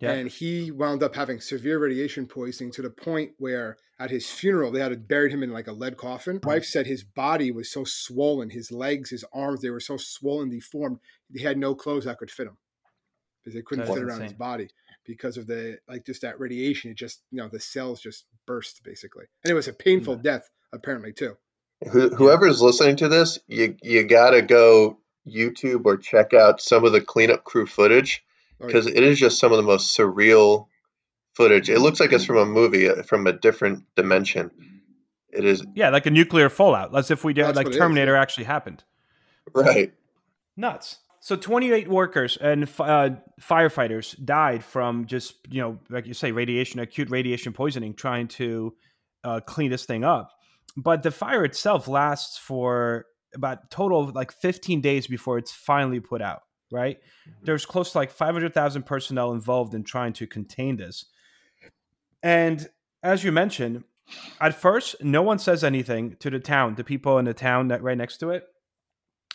Yeah. 0.00 0.12
And 0.12 0.28
he 0.28 0.70
wound 0.70 1.02
up 1.02 1.14
having 1.14 1.40
severe 1.40 1.78
radiation 1.78 2.26
poisoning 2.26 2.72
to 2.72 2.82
the 2.82 2.90
point 2.90 3.32
where 3.38 3.78
at 4.00 4.10
his 4.10 4.30
funeral 4.30 4.70
they 4.70 4.80
had 4.80 4.90
to 4.90 4.96
bury 4.96 5.30
him 5.30 5.42
in 5.42 5.52
like 5.52 5.66
a 5.66 5.72
lead 5.72 5.96
coffin. 5.96 6.36
Hmm. 6.36 6.48
wife 6.48 6.64
said 6.64 6.86
his 6.86 7.02
body 7.04 7.50
was 7.50 7.70
so 7.70 7.84
swollen, 7.84 8.50
his 8.50 8.70
legs, 8.70 9.10
his 9.10 9.24
arms, 9.32 9.60
they 9.60 9.70
were 9.70 9.80
so 9.80 9.96
swollen, 9.96 10.50
deformed, 10.50 10.98
he 11.32 11.42
had 11.42 11.58
no 11.58 11.74
clothes 11.74 12.04
that 12.04 12.18
could 12.18 12.30
fit 12.30 12.46
him. 12.46 12.56
because 13.42 13.54
they 13.54 13.62
couldn't 13.62 13.86
That's 13.86 13.96
fit 13.98 14.04
around 14.04 14.22
his 14.22 14.32
body 14.32 14.68
because 15.04 15.36
of 15.36 15.46
the 15.46 15.78
like 15.88 16.04
just 16.04 16.22
that 16.22 16.38
radiation. 16.38 16.90
It 16.90 16.96
just 16.98 17.22
you 17.30 17.38
know 17.38 17.48
the 17.48 17.60
cells 17.60 18.00
just 18.00 18.26
burst 18.46 18.82
basically, 18.84 19.24
and 19.44 19.50
it 19.50 19.54
was 19.54 19.68
a 19.68 19.72
painful 19.72 20.16
Yeah. 20.16 20.22
death 20.22 20.50
apparently 20.72 21.12
too. 21.12 21.36
Who, 21.92 22.08
whoever's 22.10 22.60
listening 22.60 22.96
to 22.96 23.08
this, 23.08 23.38
you 23.46 23.76
you 23.82 24.04
gotta 24.04 24.42
go 24.42 24.98
YouTube 25.26 25.82
or 25.86 25.96
check 25.96 26.34
out 26.34 26.60
some 26.60 26.84
of 26.84 26.92
the 26.92 27.00
cleanup 27.00 27.44
crew 27.44 27.66
footage 27.66 28.22
Oh, 28.60 28.64
yeah. 28.64 28.66
because 28.66 28.86
it 28.86 29.02
is 29.02 29.18
just 29.18 29.38
some 29.38 29.52
of 29.52 29.56
the 29.58 29.62
most 29.62 29.96
surreal 29.96 30.66
footage. 31.38 31.70
It 31.70 31.78
looks 31.78 32.00
like 32.00 32.12
it's 32.12 32.24
from 32.24 32.36
a 32.36 32.44
movie 32.44 32.88
uh, 32.88 33.02
from 33.04 33.26
a 33.28 33.32
different 33.32 33.84
dimension. 33.94 34.50
It 35.30 35.44
is 35.44 35.64
Yeah, 35.74 35.90
like 35.90 36.04
a 36.06 36.10
nuclear 36.10 36.48
fallout, 36.48 36.94
as 36.96 37.12
if 37.12 37.22
we 37.22 37.32
did 37.32 37.44
That's 37.44 37.56
like 37.56 37.66
what 37.66 37.74
it 37.74 37.76
is, 37.76 37.80
Terminator 37.80 38.16
actually 38.16 38.44
happened. 38.44 38.82
right. 39.54 39.92
Nuts. 40.56 40.98
So 41.20 41.36
28 41.36 41.86
workers 41.88 42.36
and 42.40 42.64
uh, 42.78 43.10
firefighters 43.40 44.16
died 44.24 44.64
from 44.64 45.06
just, 45.06 45.36
you 45.48 45.60
know, 45.60 45.78
like 45.90 46.06
you 46.06 46.14
say, 46.14 46.32
radiation, 46.32 46.80
acute 46.80 47.10
radiation 47.10 47.52
poisoning, 47.52 47.94
trying 47.94 48.28
to 48.28 48.74
uh, 49.22 49.40
clean 49.40 49.70
this 49.70 49.84
thing 49.84 50.04
up. 50.04 50.32
But 50.76 51.02
the 51.02 51.10
fire 51.10 51.44
itself 51.44 51.86
lasts 51.86 52.36
for 52.38 53.06
about 53.34 53.70
total 53.70 54.00
of 54.00 54.14
like 54.14 54.32
15 54.32 54.80
days 54.80 55.06
before 55.06 55.38
it's 55.38 55.52
finally 55.52 56.00
put 56.00 56.22
out, 56.22 56.42
right? 56.72 56.98
There's 57.42 57.66
close 57.66 57.92
to 57.92 57.98
like 57.98 58.10
500,000 58.10 58.84
personnel 58.84 59.32
involved 59.32 59.74
in 59.74 59.84
trying 59.84 60.14
to 60.14 60.26
contain 60.26 60.76
this. 60.76 61.04
And 62.22 62.68
as 63.02 63.24
you 63.24 63.32
mentioned, 63.32 63.84
at 64.40 64.54
first, 64.54 65.02
no 65.02 65.22
one 65.22 65.38
says 65.38 65.62
anything 65.62 66.16
to 66.20 66.30
the 66.30 66.40
town, 66.40 66.74
the 66.74 66.84
people 66.84 67.18
in 67.18 67.24
the 67.24 67.34
town 67.34 67.68
that 67.68 67.82
right 67.82 67.96
next 67.96 68.18
to 68.18 68.30
it. 68.30 68.46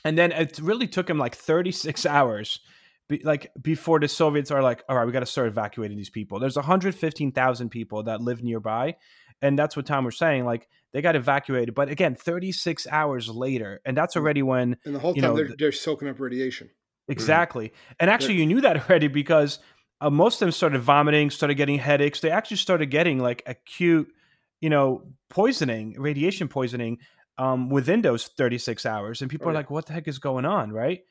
And 0.05 0.17
then 0.17 0.31
it 0.31 0.59
really 0.59 0.87
took 0.87 1.09
him 1.09 1.17
like 1.17 1.35
36 1.35 2.05
hours, 2.05 2.59
be, 3.07 3.21
like 3.23 3.51
before 3.61 3.99
the 3.99 4.07
Soviets 4.07 4.51
are 4.51 4.61
like, 4.61 4.83
all 4.89 4.97
right, 4.97 5.05
we 5.05 5.11
got 5.11 5.21
to 5.21 5.25
start 5.25 5.47
evacuating 5.47 5.97
these 5.97 6.09
people. 6.09 6.39
There's 6.39 6.55
115,000 6.55 7.69
people 7.69 8.03
that 8.03 8.21
live 8.21 8.43
nearby, 8.43 8.95
and 9.41 9.57
that's 9.57 9.75
what 9.75 9.85
Tom 9.85 10.05
was 10.05 10.17
saying. 10.17 10.45
Like 10.45 10.67
they 10.91 11.01
got 11.01 11.15
evacuated, 11.15 11.75
but 11.75 11.89
again, 11.89 12.15
36 12.15 12.87
hours 12.89 13.29
later, 13.29 13.81
and 13.85 13.95
that's 13.95 14.15
already 14.15 14.41
when 14.41 14.77
and 14.85 14.95
the 14.95 14.99
whole 14.99 15.15
you 15.15 15.21
time 15.21 15.31
know, 15.31 15.37
they're, 15.37 15.55
they're 15.57 15.71
soaking 15.71 16.07
up 16.07 16.19
radiation. 16.19 16.67
Mm-hmm. 16.67 17.11
Exactly. 17.11 17.73
And 17.99 18.09
actually, 18.09 18.35
you 18.35 18.45
knew 18.45 18.61
that 18.61 18.77
already 18.89 19.07
because 19.07 19.59
uh, 20.03 20.09
most 20.09 20.35
of 20.35 20.39
them 20.41 20.51
started 20.51 20.81
vomiting, 20.81 21.29
started 21.29 21.55
getting 21.55 21.79
headaches. 21.79 22.19
They 22.19 22.29
actually 22.29 22.57
started 22.57 22.87
getting 22.87 23.19
like 23.19 23.41
acute, 23.45 24.09
you 24.61 24.69
know, 24.69 25.03
poisoning, 25.29 25.95
radiation 25.97 26.47
poisoning 26.47 26.99
um, 27.37 27.69
within 27.69 28.01
those 28.01 28.27
36 28.27 28.85
hours. 28.85 29.21
And 29.21 29.31
people 29.31 29.47
Oh, 29.47 29.49
are 29.49 29.53
yeah. 29.53 29.59
like, 29.59 29.69
what 29.69 29.85
the 29.85 29.93
heck 29.93 30.07
is 30.07 30.19
going 30.19 30.45
on? 30.45 30.71
Right. 30.73 31.01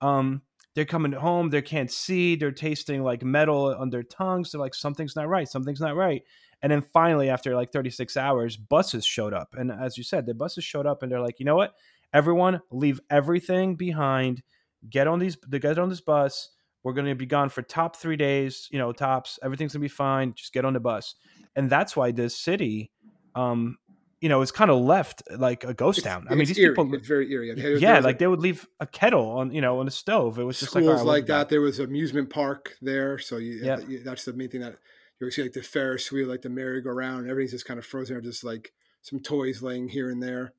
Um, 0.00 0.42
they're 0.74 0.84
coming 0.84 1.12
home, 1.12 1.50
they 1.50 1.62
can't 1.62 1.90
see, 1.90 2.36
they're 2.36 2.52
tasting 2.52 3.02
like 3.02 3.22
metal 3.24 3.74
on 3.74 3.90
their 3.90 4.04
tongues. 4.04 4.52
They're 4.52 4.60
like, 4.60 4.74
something's 4.74 5.16
not 5.16 5.28
right, 5.28 5.48
something's 5.48 5.80
not 5.80 5.96
right. 5.96 6.22
And 6.62 6.70
then 6.70 6.82
finally, 6.82 7.28
after 7.28 7.54
like 7.54 7.72
36 7.72 8.16
hours, 8.16 8.56
buses 8.56 9.04
showed 9.04 9.32
up. 9.32 9.54
And 9.58 9.72
as 9.72 9.96
you 9.98 10.04
said, 10.04 10.26
the 10.26 10.34
buses 10.34 10.64
showed 10.64 10.86
up 10.86 11.02
and 11.02 11.10
they're 11.10 11.20
like, 11.20 11.40
you 11.40 11.44
know 11.46 11.56
what? 11.56 11.74
Everyone, 12.12 12.60
leave 12.70 13.00
everything 13.10 13.76
behind 13.76 14.42
get 14.88 15.06
on 15.06 15.18
these 15.18 15.36
get 15.36 15.78
on 15.78 15.90
this 15.90 16.00
bus 16.00 16.50
we're 16.82 16.92
going 16.94 17.06
to 17.06 17.14
be 17.14 17.26
gone 17.26 17.48
for 17.48 17.62
top 17.62 17.96
three 17.96 18.16
days 18.16 18.68
you 18.70 18.78
know 18.78 18.92
tops 18.92 19.38
everything's 19.42 19.72
going 19.72 19.80
to 19.80 19.84
be 19.84 19.88
fine 19.88 20.32
just 20.34 20.52
get 20.52 20.64
on 20.64 20.72
the 20.72 20.80
bus 20.80 21.14
and 21.56 21.68
that's 21.70 21.94
why 21.96 22.10
this 22.10 22.36
city 22.36 22.90
um 23.34 23.76
you 24.20 24.28
know 24.28 24.40
is 24.42 24.52
kind 24.52 24.70
of 24.70 24.78
left 24.80 25.22
like 25.38 25.64
a 25.64 25.72
ghost 25.74 25.98
It's- 26.00 26.12
town 26.14 26.26
i 26.30 26.34
mean 26.34 26.46
these 26.46 26.58
eerie. 26.58 26.74
people 26.74 26.92
It's 26.94 27.06
very 27.08 27.30
eerie. 27.32 27.48
Yeah 27.48 27.54
there 27.54 27.94
was 27.96 28.04
like 28.04 28.16
a- 28.16 28.18
they 28.18 28.26
would 28.26 28.40
leave 28.40 28.66
a 28.80 28.86
kettle 28.86 29.30
on 29.30 29.52
you 29.52 29.60
know 29.60 29.78
on 29.80 29.86
the 29.86 29.90
stove 29.92 30.38
it 30.38 30.44
was 30.44 30.58
just 30.60 30.74
like, 30.74 30.84
schools 30.84 31.00
all 31.00 31.06
right, 31.06 31.12
like 31.12 31.26
that. 31.26 31.48
There 31.48 31.60
was 31.60 31.78
amusement 31.78 32.28
park 32.30 32.76
there, 32.82 33.18
so 33.18 33.36
you, 33.38 33.60
Yeah. 33.62 33.78
you- 33.88 34.02
that's 34.02 34.24
the 34.24 34.32
main 34.32 34.48
thing 34.50 34.60
that 34.62 34.76
you 35.20 35.30
see 35.30 35.42
like 35.42 35.52
the 35.52 35.62
Ferris 35.62 36.10
wheel, 36.10 36.28
like 36.28 36.40
the 36.42 36.48
merry-go-round. 36.48 37.28
Everything's 37.28 37.52
just 37.52 37.66
kind 37.66 37.78
of 37.78 37.84
frozen. 37.84 38.16
Or 38.16 38.20
just 38.22 38.42
like 38.42 38.72
some 39.02 39.20
toys 39.20 39.60
laying 39.62 39.88
here 39.88 40.08
and 40.10 40.22
there 40.22 40.54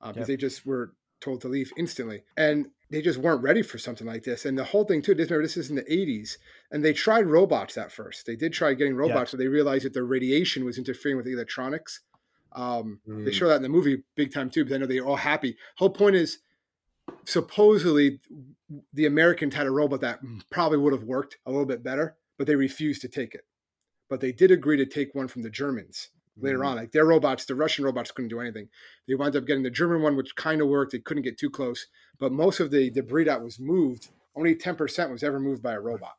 uh, 0.00 0.08
because 0.12 0.20
Yep. 0.20 0.26
they 0.28 0.36
just 0.40 0.64
were 0.64 0.94
told 1.20 1.40
to 1.42 1.48
leave 1.48 1.70
instantly, 1.76 2.22
and 2.36 2.66
they 2.92 3.02
just 3.02 3.18
weren't 3.18 3.42
ready 3.42 3.62
for 3.62 3.78
something 3.78 4.06
like 4.06 4.22
this. 4.22 4.44
And 4.44 4.56
the 4.56 4.64
whole 4.64 4.84
thing 4.84 5.02
too. 5.02 5.14
This 5.14 5.30
remember 5.30 5.44
this 5.46 5.56
is 5.56 5.70
in 5.70 5.76
the 5.76 5.82
'80s, 5.84 6.36
and 6.70 6.84
they 6.84 6.92
tried 6.92 7.26
robots 7.26 7.76
at 7.78 7.90
first. 7.90 8.26
They 8.26 8.36
did 8.36 8.52
try 8.52 8.74
getting 8.74 8.94
robots, 8.94 9.32
but 9.32 9.38
they 9.38 9.48
realized 9.48 9.84
that 9.86 9.94
the 9.94 10.04
radiation 10.04 10.64
was 10.64 10.78
interfering 10.78 11.16
with 11.16 11.26
the 11.26 11.32
electronics. 11.32 12.00
Um, 12.52 13.00
They 13.06 13.30
Mm. 13.30 13.32
show 13.32 13.48
that 13.48 13.56
in 13.56 13.62
the 13.62 13.68
movie 13.70 14.04
big 14.14 14.32
time 14.32 14.50
too, 14.50 14.62
because 14.64 14.74
I 14.74 14.78
know 14.78 14.86
they're 14.86 15.06
all 15.06 15.16
happy. 15.16 15.56
Whole 15.76 15.90
point 15.90 16.16
is 16.16 16.38
supposedly 17.24 18.20
the 18.92 19.06
Americans 19.06 19.54
had 19.54 19.66
a 19.66 19.70
robot 19.70 20.00
that 20.02 20.20
probably 20.50 20.78
would 20.78 20.92
have 20.92 21.04
worked 21.04 21.38
a 21.46 21.50
little 21.50 21.66
bit 21.66 21.82
better, 21.82 22.16
but 22.38 22.46
they 22.46 22.56
refused 22.56 23.00
to 23.02 23.08
take 23.08 23.34
it. 23.34 23.46
But 24.08 24.20
they 24.20 24.32
did 24.32 24.50
agree 24.50 24.76
to 24.76 24.86
take 24.86 25.14
one 25.14 25.28
from 25.28 25.42
the 25.42 25.50
Germans 25.50 26.10
later 26.42 26.58
Mm. 26.58 26.66
on. 26.66 26.76
Like 26.76 26.92
their 26.92 27.04
robots, 27.06 27.44
the 27.44 27.54
Russian 27.54 27.84
robots 27.84 28.10
couldn't 28.10 28.28
do 28.28 28.40
anything. 28.40 28.68
They 29.08 29.14
wound 29.14 29.36
up 29.36 29.46
getting 29.46 29.62
the 29.62 29.70
German 29.70 30.02
one, 30.02 30.16
which 30.16 30.34
kind 30.36 30.60
of 30.60 30.68
worked. 30.68 30.92
They 30.92 30.98
couldn't 30.98 31.22
get 31.22 31.38
too 31.38 31.50
close, 31.50 31.86
but 32.18 32.32
most 32.32 32.60
of 32.60 32.70
the 32.70 32.90
debris 32.90 33.24
that 33.24 33.42
was 33.42 33.58
moved, 33.60 34.08
only 34.36 34.54
ten 34.54 34.76
percent 34.76 35.10
was 35.10 35.22
ever 35.22 35.38
moved 35.40 35.62
by 35.62 35.72
a 35.72 35.80
robot. 35.80 36.16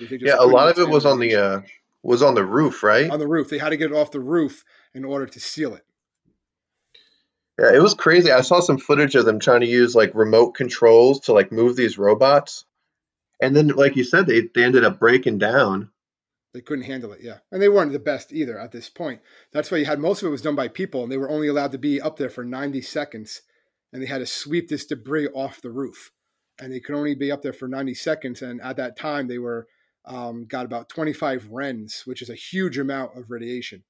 Yeah, 0.00 0.36
a 0.38 0.46
lot 0.46 0.70
of 0.70 0.78
it 0.78 0.88
was 0.88 1.06
on 1.06 1.20
the 1.20 1.34
uh 1.36 1.60
was 2.02 2.22
on 2.22 2.34
the 2.34 2.44
roof, 2.44 2.82
right? 2.82 3.10
on 3.10 3.18
the 3.18 3.28
roof. 3.28 3.48
They 3.50 3.58
had 3.58 3.70
to 3.70 3.76
get 3.76 3.90
it 3.90 3.96
off 3.96 4.10
the 4.10 4.20
roof 4.20 4.64
in 4.94 5.04
order 5.04 5.26
to 5.26 5.40
seal 5.40 5.74
it. 5.74 5.84
Yeah, 7.58 7.74
it 7.74 7.82
was 7.82 7.94
crazy. 7.94 8.30
I 8.32 8.40
saw 8.40 8.60
some 8.60 8.78
footage 8.78 9.14
of 9.14 9.26
them 9.26 9.38
trying 9.38 9.60
to 9.60 9.66
use 9.66 9.94
like 9.94 10.14
remote 10.14 10.52
controls 10.52 11.20
to 11.20 11.32
like 11.34 11.52
move 11.52 11.76
these 11.76 11.98
robots. 11.98 12.64
And 13.40 13.54
then 13.54 13.68
like 13.68 13.96
you 13.96 14.04
said, 14.04 14.26
they, 14.26 14.48
they 14.54 14.64
ended 14.64 14.84
up 14.84 14.98
breaking 14.98 15.38
down. 15.38 15.90
They 16.52 16.60
couldn't 16.60 16.84
handle 16.84 17.12
it, 17.12 17.20
yeah. 17.22 17.38
And 17.52 17.62
they 17.62 17.68
weren't 17.68 17.92
the 17.92 17.98
best 17.98 18.32
either 18.32 18.58
at 18.58 18.72
this 18.72 18.88
point. 18.88 19.20
That's 19.52 19.70
why 19.70 19.78
you 19.78 19.84
had 19.84 20.00
most 20.00 20.22
of 20.22 20.28
it 20.28 20.32
was 20.32 20.42
done 20.42 20.56
by 20.56 20.68
people, 20.68 21.02
and 21.02 21.12
they 21.12 21.16
were 21.16 21.30
only 21.30 21.48
allowed 21.48 21.72
to 21.72 21.78
be 21.78 22.00
up 22.00 22.16
there 22.16 22.30
for 22.30 22.44
90 22.44 22.82
seconds. 22.82 23.42
And 23.92 24.02
they 24.02 24.06
had 24.06 24.18
to 24.18 24.26
sweep 24.26 24.68
this 24.68 24.86
debris 24.86 25.28
off 25.28 25.62
the 25.62 25.70
roof. 25.70 26.12
And 26.60 26.72
they 26.72 26.80
could 26.80 26.94
only 26.94 27.14
be 27.14 27.32
up 27.32 27.42
there 27.42 27.52
for 27.52 27.68
90 27.68 27.94
seconds. 27.94 28.42
And 28.42 28.60
at 28.60 28.76
that 28.76 28.96
time, 28.96 29.28
they 29.28 29.38
were 29.38 29.66
um, 30.04 30.44
got 30.46 30.66
about 30.66 30.88
25 30.88 31.48
rems, 31.50 32.06
which 32.06 32.22
is 32.22 32.30
a 32.30 32.34
huge 32.34 32.78
amount 32.78 33.16
of 33.16 33.30
radiation. 33.30 33.84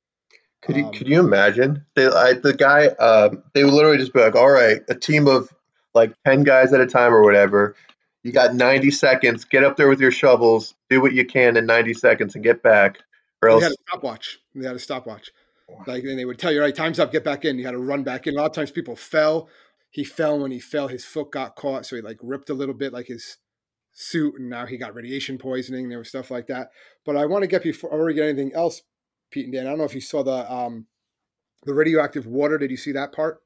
Could 0.62 0.76
you 0.76 0.86
Um, 0.86 0.92
could 0.92 1.08
you 1.08 1.20
imagine? 1.20 1.86
They 1.94 2.06
I, 2.06 2.34
the 2.34 2.52
guy 2.52 2.88
um 2.88 3.42
they 3.54 3.64
would 3.64 3.72
literally 3.72 3.96
just 3.96 4.12
be 4.12 4.20
like, 4.20 4.36
"All 4.36 4.50
right, 4.50 4.82
a 4.90 4.94
team 4.94 5.26
of 5.26 5.50
like 5.94 6.14
10 6.24 6.44
guys 6.44 6.72
at 6.72 6.80
a 6.80 6.86
time 6.86 7.12
or 7.12 7.22
whatever. 7.22 7.74
You 8.22 8.32
got 8.32 8.54
90 8.54 8.90
seconds. 8.90 9.44
Get 9.44 9.64
up 9.64 9.76
there 9.76 9.88
with 9.88 10.00
your 10.00 10.10
shovels. 10.10 10.74
Do 10.88 11.00
what 11.00 11.12
you 11.12 11.24
can 11.24 11.56
in 11.56 11.66
90 11.66 11.94
seconds 11.94 12.34
and 12.34 12.44
get 12.44 12.62
back 12.62 12.98
or 13.42 13.48
else. 13.48 13.60
They 13.60 13.64
had 13.64 13.72
a 13.72 13.82
stopwatch. 13.88 14.38
They 14.54 14.66
had 14.66 14.76
a 14.76 14.80
stopwatch. 14.80 15.30
Like, 15.86 16.02
and 16.02 16.18
they 16.18 16.24
would 16.24 16.38
tell 16.38 16.52
you, 16.52 16.58
all 16.58 16.64
right, 16.64 16.74
time's 16.74 16.98
up, 16.98 17.12
get 17.12 17.24
back 17.24 17.44
in. 17.44 17.58
You 17.58 17.64
had 17.64 17.72
to 17.72 17.78
run 17.78 18.02
back 18.02 18.26
in. 18.26 18.34
A 18.34 18.38
lot 18.38 18.46
of 18.46 18.52
times 18.52 18.72
people 18.72 18.96
fell. 18.96 19.48
He 19.90 20.04
fell 20.04 20.38
when 20.38 20.50
he 20.50 20.58
fell, 20.58 20.88
his 20.88 21.04
foot 21.04 21.30
got 21.30 21.56
caught. 21.56 21.86
So 21.86 21.96
he 21.96 22.02
like 22.02 22.18
ripped 22.22 22.50
a 22.50 22.54
little 22.54 22.74
bit 22.74 22.92
like 22.92 23.06
his 23.06 23.38
suit. 23.92 24.34
And 24.38 24.50
now 24.50 24.66
he 24.66 24.76
got 24.76 24.94
radiation 24.94 25.38
poisoning. 25.38 25.88
There 25.88 25.98
was 25.98 26.08
stuff 26.08 26.30
like 26.30 26.48
that. 26.48 26.70
But 27.04 27.16
I 27.16 27.26
want 27.26 27.42
to 27.42 27.48
get 27.48 27.62
before, 27.62 27.92
I 27.92 27.96
want 27.96 28.14
get 28.14 28.24
anything 28.24 28.52
else, 28.52 28.82
Pete 29.30 29.44
and 29.44 29.54
Dan. 29.54 29.66
I 29.66 29.70
don't 29.70 29.78
know 29.78 29.84
if 29.84 29.94
you 29.94 30.00
saw 30.00 30.22
the, 30.22 30.52
um, 30.52 30.86
the 31.64 31.74
radioactive 31.74 32.26
water. 32.26 32.58
Did 32.58 32.70
you 32.70 32.76
see 32.76 32.92
that 32.92 33.12
part? 33.12 33.40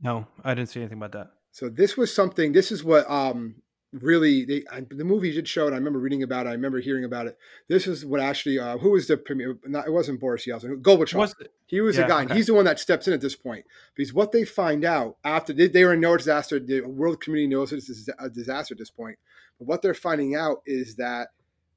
no 0.00 0.26
i 0.44 0.54
didn't 0.54 0.68
see 0.68 0.80
anything 0.80 0.98
about 0.98 1.12
that 1.12 1.30
So 1.52 1.68
this 1.68 1.96
was 1.96 2.14
something. 2.14 2.52
This 2.52 2.70
is 2.70 2.84
what 2.84 3.08
um 3.10 3.56
really 4.02 4.44
they 4.44 4.64
I, 4.70 4.80
the 4.88 5.04
movie 5.04 5.32
did 5.32 5.48
show 5.48 5.66
it. 5.66 5.72
I 5.72 5.76
remember 5.76 5.98
reading 5.98 6.22
about 6.22 6.46
it. 6.46 6.50
I 6.50 6.52
remember 6.52 6.80
hearing 6.80 7.04
about 7.04 7.26
it. 7.26 7.38
This 7.68 7.86
is 7.86 8.04
what 8.04 8.20
actually 8.20 8.58
uh, 8.58 8.78
who 8.78 8.90
was 8.90 9.06
the 9.06 9.16
premier? 9.16 9.58
Not, 9.64 9.86
it 9.86 9.92
wasn't 9.92 10.20
Boris 10.20 10.46
Yeltsin. 10.46 10.80
Gorbachev. 10.82 11.14
was 11.14 11.34
he 11.66 11.80
was 11.80 11.96
yeah, 11.96 12.02
the 12.02 12.08
guy. 12.08 12.20
and 12.22 12.30
okay. 12.30 12.38
He's 12.38 12.46
the 12.46 12.54
one 12.54 12.64
that 12.64 12.78
steps 12.78 13.06
in 13.08 13.14
at 13.14 13.20
this 13.20 13.36
point 13.36 13.64
because 13.94 14.12
what 14.12 14.32
they 14.32 14.44
find 14.44 14.84
out 14.84 15.16
after 15.24 15.52
they, 15.52 15.68
they 15.68 15.84
were 15.84 15.94
in 15.94 16.00
no 16.00 16.16
disaster. 16.16 16.58
The 16.58 16.82
world 16.82 17.20
community 17.20 17.54
knows 17.54 17.70
this 17.70 17.88
is 17.88 18.08
a 18.18 18.28
disaster 18.28 18.74
at 18.74 18.78
this 18.78 18.90
point. 18.90 19.18
But 19.58 19.68
what 19.68 19.82
they're 19.82 19.94
finding 19.94 20.34
out 20.34 20.62
is 20.66 20.96
that 20.96 21.28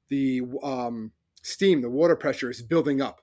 the 0.08 0.42
um, 0.62 1.12
steam, 1.42 1.80
the 1.82 1.90
water 1.90 2.16
pressure, 2.16 2.50
is 2.50 2.62
building 2.62 3.00
up, 3.00 3.22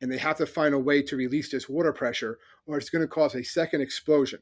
and 0.00 0.10
they 0.10 0.18
have 0.18 0.36
to 0.38 0.46
find 0.46 0.74
a 0.74 0.78
way 0.78 1.02
to 1.02 1.16
release 1.16 1.50
this 1.50 1.68
water 1.68 1.92
pressure, 1.92 2.38
or 2.66 2.78
it's 2.78 2.90
going 2.90 3.02
to 3.02 3.08
cause 3.08 3.34
a 3.34 3.42
second 3.42 3.80
explosion 3.80 4.40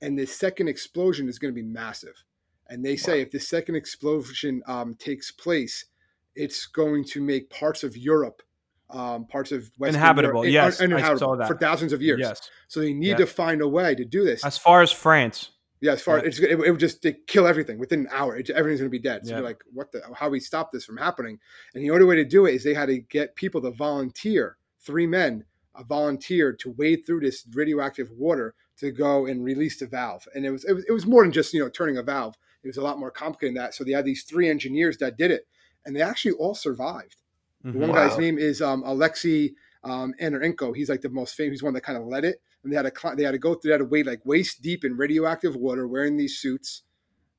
and 0.00 0.18
this 0.18 0.36
second 0.36 0.68
explosion 0.68 1.28
is 1.28 1.38
going 1.38 1.52
to 1.52 1.60
be 1.60 1.66
massive. 1.66 2.24
And 2.68 2.84
they 2.84 2.96
say 2.96 3.20
if 3.20 3.30
the 3.30 3.40
second 3.40 3.76
explosion 3.76 4.62
um, 4.66 4.94
takes 4.94 5.30
place, 5.30 5.86
it's 6.34 6.66
going 6.66 7.04
to 7.04 7.20
make 7.20 7.50
parts 7.50 7.82
of 7.82 7.96
Europe, 7.96 8.42
um, 8.90 9.26
parts 9.26 9.52
of 9.52 9.70
Western 9.78 9.96
Inhabitable, 9.96 10.46
Europe, 10.46 10.74
yes, 10.78 10.80
I 10.80 11.16
saw 11.16 11.36
that. 11.36 11.48
for 11.48 11.56
thousands 11.56 11.92
of 11.92 12.02
years. 12.02 12.20
yes 12.20 12.50
So 12.68 12.80
they 12.80 12.92
need 12.92 13.10
Yeah. 13.10 13.16
to 13.16 13.26
find 13.26 13.60
a 13.60 13.68
way 13.68 13.94
to 13.94 14.04
do 14.04 14.24
this. 14.24 14.44
as 14.44 14.58
far 14.58 14.82
as 14.82 14.92
france 14.92 15.50
yeah, 15.80 15.92
as 15.92 16.02
far 16.02 16.18
yeah. 16.18 16.24
it's, 16.24 16.38
it, 16.40 16.50
it 16.50 16.70
would 16.70 16.80
just 16.80 17.06
kill 17.26 17.46
everything 17.46 17.78
within 17.78 18.00
an 18.00 18.08
hour. 18.10 18.36
It, 18.36 18.50
everything's 18.50 18.80
going 18.80 18.90
to 18.90 18.98
be 18.98 19.02
dead. 19.02 19.26
So 19.26 19.36
Yeah. 19.36 19.40
like, 19.40 19.62
what 19.72 19.92
the? 19.92 20.02
How 20.14 20.28
we 20.28 20.40
stop 20.40 20.72
this 20.72 20.84
from 20.84 20.96
happening? 20.96 21.38
And 21.74 21.84
the 21.84 21.90
only 21.90 22.04
way 22.04 22.16
to 22.16 22.24
do 22.24 22.46
it 22.46 22.54
is 22.54 22.64
they 22.64 22.74
had 22.74 22.86
to 22.86 22.98
get 22.98 23.36
people 23.36 23.60
to 23.62 23.70
volunteer. 23.70 24.56
Three 24.80 25.06
men 25.06 25.44
volunteered 25.88 26.58
to 26.60 26.70
wade 26.70 27.06
through 27.06 27.20
this 27.20 27.46
radioactive 27.52 28.10
water 28.10 28.54
to 28.78 28.90
go 28.90 29.26
and 29.26 29.44
release 29.44 29.78
the 29.78 29.86
valve. 29.86 30.26
And 30.34 30.44
it 30.44 30.50
was, 30.50 30.64
it 30.64 30.72
was 30.72 30.84
it 30.88 30.92
was 30.92 31.06
more 31.06 31.22
than 31.22 31.32
just 31.32 31.54
you 31.54 31.60
know 31.60 31.68
turning 31.68 31.96
a 31.96 32.02
valve. 32.02 32.34
It 32.62 32.66
was 32.66 32.76
a 32.76 32.82
lot 32.82 32.98
more 32.98 33.10
complicated 33.10 33.56
than 33.56 33.62
that. 33.62 33.74
So 33.74 33.84
they 33.84 33.92
had 33.92 34.04
these 34.04 34.24
three 34.24 34.48
engineers 34.48 34.96
that 34.98 35.16
did 35.16 35.30
it. 35.30 35.46
and 35.86 35.96
they 35.96 36.02
actually 36.02 36.32
all 36.32 36.54
survived. 36.54 37.16
The 37.62 37.70
Mhm. 37.70 37.74
one 37.80 37.88
Wow. 37.90 37.94
guy's 38.08 38.18
name 38.18 38.36
is 38.36 38.60
um, 38.60 38.82
Alexei 38.84 39.54
um, 39.84 40.12
Ananenko. 40.20 40.76
He's 40.76 40.90
like 40.90 41.00
the 41.00 41.08
most 41.08 41.34
famous. 41.34 41.52
He's 41.52 41.62
one 41.62 41.72
that 41.74 41.82
kind 41.82 41.96
of 41.96 42.04
led 42.04 42.24
it. 42.24 42.42
And 42.62 42.70
they 42.70 42.76
had 42.76 42.82
to 42.82 42.90
cli- 42.90 43.14
they 43.14 43.22
had 43.22 43.30
to 43.30 43.38
go 43.38 43.54
through. 43.54 43.68
They 43.70 43.72
had 43.72 43.78
to 43.78 43.84
wade 43.86 44.04
like 44.06 44.26
waist 44.26 44.60
deep 44.60 44.84
in 44.84 44.96
radioactive 44.98 45.56
water, 45.56 45.86
wearing 45.88 46.16
these 46.18 46.36
suits. 46.36 46.82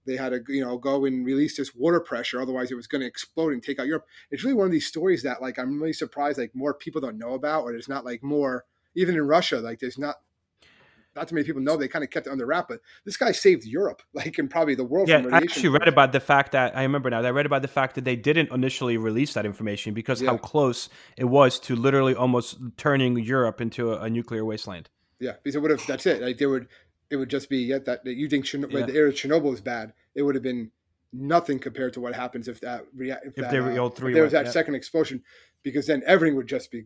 They 0.06 0.16
had 0.16 0.30
to 0.30 0.42
you 0.48 0.62
know 0.66 0.78
go 0.80 1.06
and 1.06 1.24
release 1.26 1.58
this 1.58 1.76
water 1.76 2.00
pressure, 2.00 2.42
otherwise 2.42 2.72
it 2.72 2.76
was 2.76 2.88
going 2.88 3.02
to 3.02 3.08
explode 3.08 3.54
and 3.54 3.62
take 3.62 3.78
out 3.78 3.86
Europe. 3.88 4.08
It's 4.32 4.44
really 4.44 4.56
one 4.56 4.66
of 4.66 4.72
these 4.72 4.88
stories 4.88 5.22
that 5.24 5.42
like 5.44 5.60
I'm 5.60 5.80
really 5.80 5.94
surprised 5.94 6.40
like 6.40 6.56
more 6.56 6.74
people 6.74 7.02
don't 7.02 7.18
know 7.20 7.34
about, 7.34 7.64
or 7.64 7.72
there's 7.74 7.90
not 7.90 8.06
like 8.06 8.24
more 8.24 8.66
even 8.96 9.14
in 9.16 9.28
Russia 9.28 9.60
like 9.60 9.80
there's 9.80 10.00
not. 10.00 10.16
Not 11.16 11.28
too 11.28 11.36
many 11.36 11.46
people 11.46 11.62
know 11.62 11.76
they 11.76 11.88
kind 11.88 12.04
of 12.04 12.12
kept 12.12 12.28
it 12.28 12.30
under 12.30 12.46
wrap, 12.46 12.68
but 12.68 12.82
this 13.04 13.18
guy 13.18 13.32
saved 13.32 13.66
Europe, 13.66 14.02
like 14.14 14.38
and 14.38 14.50
probably 14.50 14.76
the 14.76 14.84
world. 14.84 15.10
Yeah, 15.10 15.22
from 15.22 15.34
I 15.34 15.38
actually 15.38 15.70
read 15.70 15.88
about 15.88 16.12
the 16.12 16.20
fact 16.20 16.52
that 16.52 16.78
I 16.78 16.84
remember 16.84 17.10
now. 17.10 17.22
That 17.22 17.30
I 17.30 17.32
read 17.32 17.46
about 17.46 17.62
the 17.62 17.68
fact 17.68 17.96
that 17.96 18.06
they 18.06 18.16
didn't 18.16 18.52
initially 18.52 18.98
release 18.98 19.34
that 19.34 19.46
information 19.46 19.94
because 19.94 20.22
how 20.22 20.38
close 20.38 20.90
it 21.18 21.26
was 21.26 21.60
to 21.62 21.76
literally 21.76 22.16
almost 22.16 22.58
turning 22.78 23.18
Europe 23.18 23.60
into 23.60 23.94
a, 23.94 24.02
a 24.02 24.10
nuclear 24.10 24.46
wasteland. 24.46 24.90
Yeah, 25.20 25.34
because 25.44 25.56
it 25.56 25.62
would 25.62 25.72
have. 25.72 25.86
That's 25.88 26.06
it. 26.06 26.22
Like 26.22 26.38
they 26.38 26.46
would. 26.46 26.68
It 27.10 27.16
would 27.16 27.30
just 27.30 27.50
be 27.50 27.58
yeah, 27.58 27.80
that, 27.80 28.06
that 28.06 28.14
you 28.14 28.30
think 28.30 28.46
Chernobyl, 28.46 28.82
Yeah. 28.82 28.86
the 28.86 28.94
area 28.94 29.10
of 29.10 29.16
Chernobyl 29.16 29.52
is 29.52 29.62
bad. 29.62 29.94
It 30.14 30.22
would 30.22 30.36
have 30.36 30.44
been 30.44 30.72
nothing 31.12 31.58
compared 31.58 31.94
to 31.94 32.00
what 32.00 32.14
happens 32.14 32.48
if 32.48 32.62
that 32.62 32.86
rea- 32.96 33.14
if, 33.26 33.30
If 33.30 33.36
that, 33.36 33.52
they 33.52 33.60
were 33.60 33.72
uh, 33.72 33.86
if 33.88 33.96
three 33.96 34.14
there 34.14 34.24
was 34.24 34.32
that 34.34 34.46
yeah. 34.46 34.52
second 34.52 34.76
explosion, 34.76 35.24
because 35.64 35.88
then 35.88 36.04
everything 36.06 36.36
would 36.36 36.48
just 36.48 36.70
be 36.72 36.86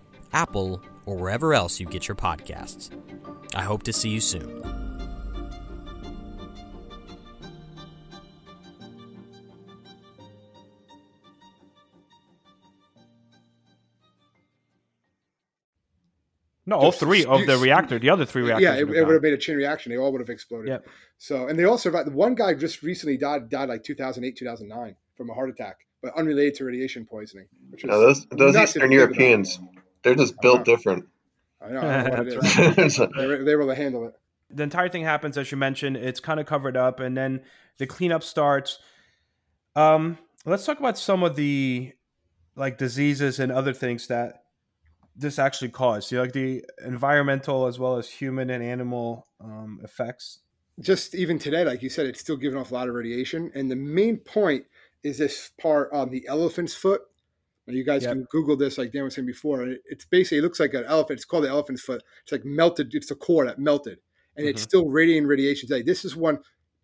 Apple, 0.33 0.81
or 1.05 1.15
wherever 1.15 1.53
else 1.53 1.79
you 1.79 1.85
get 1.85 2.07
your 2.07 2.15
podcasts. 2.15 2.89
I 3.55 3.63
hope 3.63 3.83
to 3.83 3.93
see 3.93 4.09
you 4.09 4.21
soon. 4.21 4.61
No, 16.65 16.75
all 16.77 16.91
three 16.91 17.25
of 17.25 17.45
the 17.47 17.55
stu- 17.55 17.63
reactor, 17.63 17.97
the 17.99 18.11
other 18.11 18.23
three 18.25 18.43
reactors. 18.43 18.63
yeah, 18.63 18.75
it, 18.75 18.87
would 18.87 18.95
it 18.95 18.99
have 18.99 19.07
would 19.07 19.13
have 19.15 19.23
made 19.23 19.33
a 19.33 19.37
chain 19.37 19.55
reaction. 19.57 19.91
They 19.91 19.97
all 19.97 20.11
would 20.11 20.21
have 20.21 20.29
exploded. 20.29 20.67
Yep. 20.69 20.87
So 21.17 21.47
and 21.47 21.57
they 21.57 21.63
all 21.63 21.77
survived. 21.77 22.07
The 22.07 22.11
one 22.11 22.35
guy 22.35 22.53
just 22.53 22.83
recently 22.83 23.17
died 23.17 23.49
died 23.49 23.67
like 23.69 23.83
2008, 23.83 24.37
2009 24.37 24.95
from 25.17 25.29
a 25.31 25.33
heart 25.33 25.49
attack, 25.49 25.77
but 26.03 26.15
unrelated 26.15 26.55
to 26.55 26.65
radiation 26.65 27.05
poisoning. 27.05 27.47
Which 27.71 27.83
is 27.83 27.89
No, 27.89 27.99
those 27.99 28.27
those 28.27 28.53
nuts 28.53 28.75
if 28.75 28.83
Eastern 28.83 28.91
you 28.91 28.99
think. 28.99 29.17
Europeans, 29.17 29.59
they're 30.03 30.15
just 30.15 30.39
built 30.41 30.55
Uh-huh. 30.55 30.63
different. 30.63 31.05
I 31.61 31.69
know, 31.69 31.79
I 31.79 32.03
know 32.03 32.09
what 32.09 32.27
it 32.27 32.39
That's 32.41 32.57
is. 32.57 32.77
It's 32.77 32.97
They 33.17 33.27
were, 33.27 33.43
they 33.43 33.55
were 33.55 33.61
able 33.63 33.73
to 33.73 33.81
handle 33.81 34.07
it. 34.07 34.13
the 34.49 34.63
entire 34.63 34.89
thing 34.89 35.03
happens 35.03 35.37
as 35.37 35.51
you 35.51 35.57
mentioned 35.57 35.95
it's 35.97 36.19
kind 36.19 36.39
of 36.39 36.45
covered 36.45 36.75
up 36.75 36.99
and 36.99 37.15
then 37.15 37.41
the 37.77 37.87
cleanup 37.87 38.23
starts 38.23 38.79
um 39.75 40.17
let's 40.45 40.65
talk 40.65 40.79
about 40.79 40.97
some 40.97 41.23
of 41.23 41.35
the 41.35 41.91
like 42.55 42.77
diseases 42.77 43.39
and 43.39 43.51
other 43.51 43.73
things 43.73 44.07
that 44.07 44.43
this 45.15 45.39
actually 45.39 45.69
caused 45.69 46.11
you 46.11 46.17
know, 46.17 46.23
like 46.23 46.33
the 46.33 46.63
environmental 46.85 47.65
as 47.67 47.79
well 47.79 47.95
as 47.97 48.09
human 48.09 48.49
and 48.49 48.63
animal 48.63 49.27
um, 49.39 49.79
effects 49.83 50.39
just 50.79 51.13
even 51.13 51.37
today, 51.37 51.63
like 51.63 51.83
you 51.83 51.89
said, 51.89 52.07
it's 52.07 52.19
still 52.19 52.37
giving 52.37 52.57
off 52.57 52.71
a 52.71 52.73
lot 52.73 52.87
of 52.87 52.95
radiation. 52.95 53.51
And 53.53 53.69
the 53.69 53.75
main 53.75 54.17
point 54.17 54.65
is 55.03 55.19
this 55.19 55.51
part 55.61 55.91
on 55.93 56.09
the 56.09 56.25
elephant's 56.27 56.73
foot. 56.73 57.01
And 57.67 57.75
you 57.77 57.83
guys 57.83 58.03
Yep. 58.03 58.13
can 58.13 58.23
Google 58.31 58.57
this, 58.57 58.77
like 58.77 58.91
Dan 58.91 59.03
was 59.03 59.15
saying 59.15 59.25
before. 59.27 59.75
It's 59.85 60.05
basically 60.05 60.39
it 60.39 60.41
looks 60.41 60.59
like 60.59 60.73
an 60.73 60.83
elephant. 60.85 61.17
It's 61.19 61.25
called 61.25 61.43
the 61.43 61.49
elephant's 61.49 61.81
foot. 61.81 62.03
It's 62.23 62.31
like 62.31 62.43
melted. 62.43 62.93
It's 62.93 63.07
the 63.07 63.15
core 63.15 63.45
that 63.45 63.59
melted, 63.59 63.99
and 64.35 64.47
it's 64.47 64.61
Mhm. 64.61 64.67
still 64.67 64.89
radiating 64.89 65.27
radiation 65.27 65.67
today. 65.69 65.81
This 65.83 66.03
is 66.03 66.15
one 66.15 66.39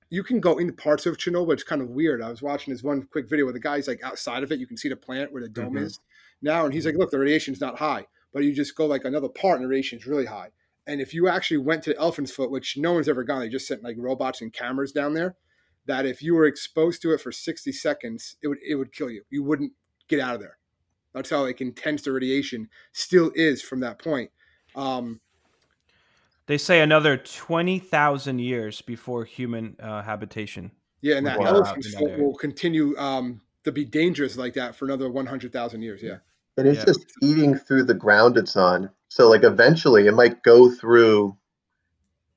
you 0.10 0.24
can 0.24 0.40
go 0.40 0.58
into 0.58 0.72
parts 0.72 1.06
of 1.06 1.18
Chernobyl. 1.18 1.52
It's 1.52 1.64
kind 1.64 1.82
of 1.82 1.90
weird. 1.90 2.22
I 2.22 2.30
was 2.30 2.42
watching 2.42 2.74
this 2.74 2.82
one 2.82 3.04
quick 3.08 3.28
video 3.28 3.44
where 3.46 3.54
the 3.54 3.60
guy's 3.60 3.90
like 3.90 4.02
outside 4.04 4.42
of 4.42 4.52
it. 4.54 4.60
You 4.60 4.66
can 4.68 4.78
see 4.78 4.88
the 4.88 4.96
plant 4.96 5.34
where 5.34 5.42
the 5.42 5.50
dome 5.50 5.74
Mhm. 5.74 5.82
is 5.84 6.00
now, 6.42 6.64
and 6.64 6.74
he's 6.74 6.86
like, 6.86 6.96
"Look, 6.96 7.12
the 7.12 7.20
radiation's 7.20 7.60
not 7.60 7.80
high, 7.80 8.08
but 8.32 8.44
you 8.46 8.54
just 8.54 8.74
go 8.76 8.86
like 8.86 9.04
another 9.04 9.28
part, 9.28 9.56
and 9.58 9.66
the 9.66 9.68
radiation's 9.68 10.06
really 10.08 10.26
high." 10.26 10.52
And 10.86 11.02
if 11.02 11.14
you 11.14 11.28
actually 11.28 11.58
went 11.58 11.84
to 11.84 11.90
the 11.90 11.98
elephant's 11.98 12.32
foot, 12.32 12.50
which 12.52 12.78
no 12.78 12.94
one's 12.94 13.10
ever 13.10 13.26
gone, 13.26 13.42
they 13.42 13.50
just 13.50 13.68
sent 13.68 13.84
like 13.84 13.98
robots 14.00 14.42
and 14.42 14.54
cameras 14.54 14.94
down 14.94 15.14
there. 15.14 15.36
That 15.88 16.06
if 16.06 16.22
you 16.22 16.36
were 16.36 16.46
exposed 16.46 17.02
to 17.02 17.12
it 17.14 17.20
for 17.20 17.34
60 17.34 17.74
seconds, 17.74 18.38
it 18.42 18.48
would 18.48 18.60
it 18.66 18.76
would 18.76 18.94
kill 18.94 19.10
you. 19.10 19.26
You 19.30 19.44
wouldn't 19.44 19.74
get 20.08 20.22
out 20.22 20.36
of 20.36 20.42
there. 20.42 20.58
That's 21.14 21.30
how 21.30 21.42
like 21.44 21.62
intense 21.62 22.04
the 22.04 22.12
radiation 22.12 22.70
still 22.94 23.32
is 23.36 23.62
from 23.62 23.80
that 23.82 24.00
point. 24.00 24.32
Um, 24.76 25.20
they 26.48 26.58
say 26.58 26.82
another 26.82 27.18
20000 27.18 28.40
years 28.40 28.82
before 28.82 29.26
human 29.26 29.76
uh, 29.82 30.02
habitation 30.04 30.72
yeah, 31.02 31.18
and 31.18 31.28
that 31.28 31.40
Wow. 31.40 31.46
elephant's 31.46 31.94
that 31.94 32.00
foot 32.00 32.18
will 32.20 32.36
continue 32.36 32.98
um, 32.98 33.42
to 33.64 33.72
be 33.72 33.86
dangerous 33.86 34.38
like 34.38 34.54
that 34.56 34.76
for 34.76 34.86
another 34.86 35.10
100,000 35.10 35.82
years. 35.82 36.02
Yeah. 36.02 36.18
and 36.58 36.68
it's 36.68 36.80
Yeah. 36.80 36.86
just 36.86 37.06
eating 37.22 37.56
through 37.56 37.84
the 37.84 37.94
ground 37.94 38.38
it's 38.38 38.56
on. 38.56 38.90
So 39.10 39.30
like 39.30 39.44
eventually 39.44 40.08
it 40.08 40.14
might 40.14 40.44
go 40.44 40.72
through. 40.72 41.38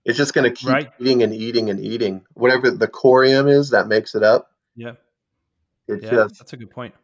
It's 0.04 0.18
just 0.18 0.34
going 0.34 0.48
to 0.48 0.54
keep 0.54 0.68
Right. 0.68 0.90
eating 0.98 1.22
and 1.22 1.32
eating 1.34 1.70
and 1.70 1.80
eating. 1.80 2.22
Whatever 2.34 2.70
the 2.70 2.88
corium 2.88 3.50
is 3.50 3.70
that 3.70 3.88
makes 3.88 4.14
it 4.14 4.22
up. 4.22 4.50
yeah 4.76 4.92
It's 5.88 6.04
yeah 6.04 6.10
just 6.10 6.38
that's 6.38 6.52
a 6.52 6.56
good 6.56 6.70
point 6.70 6.94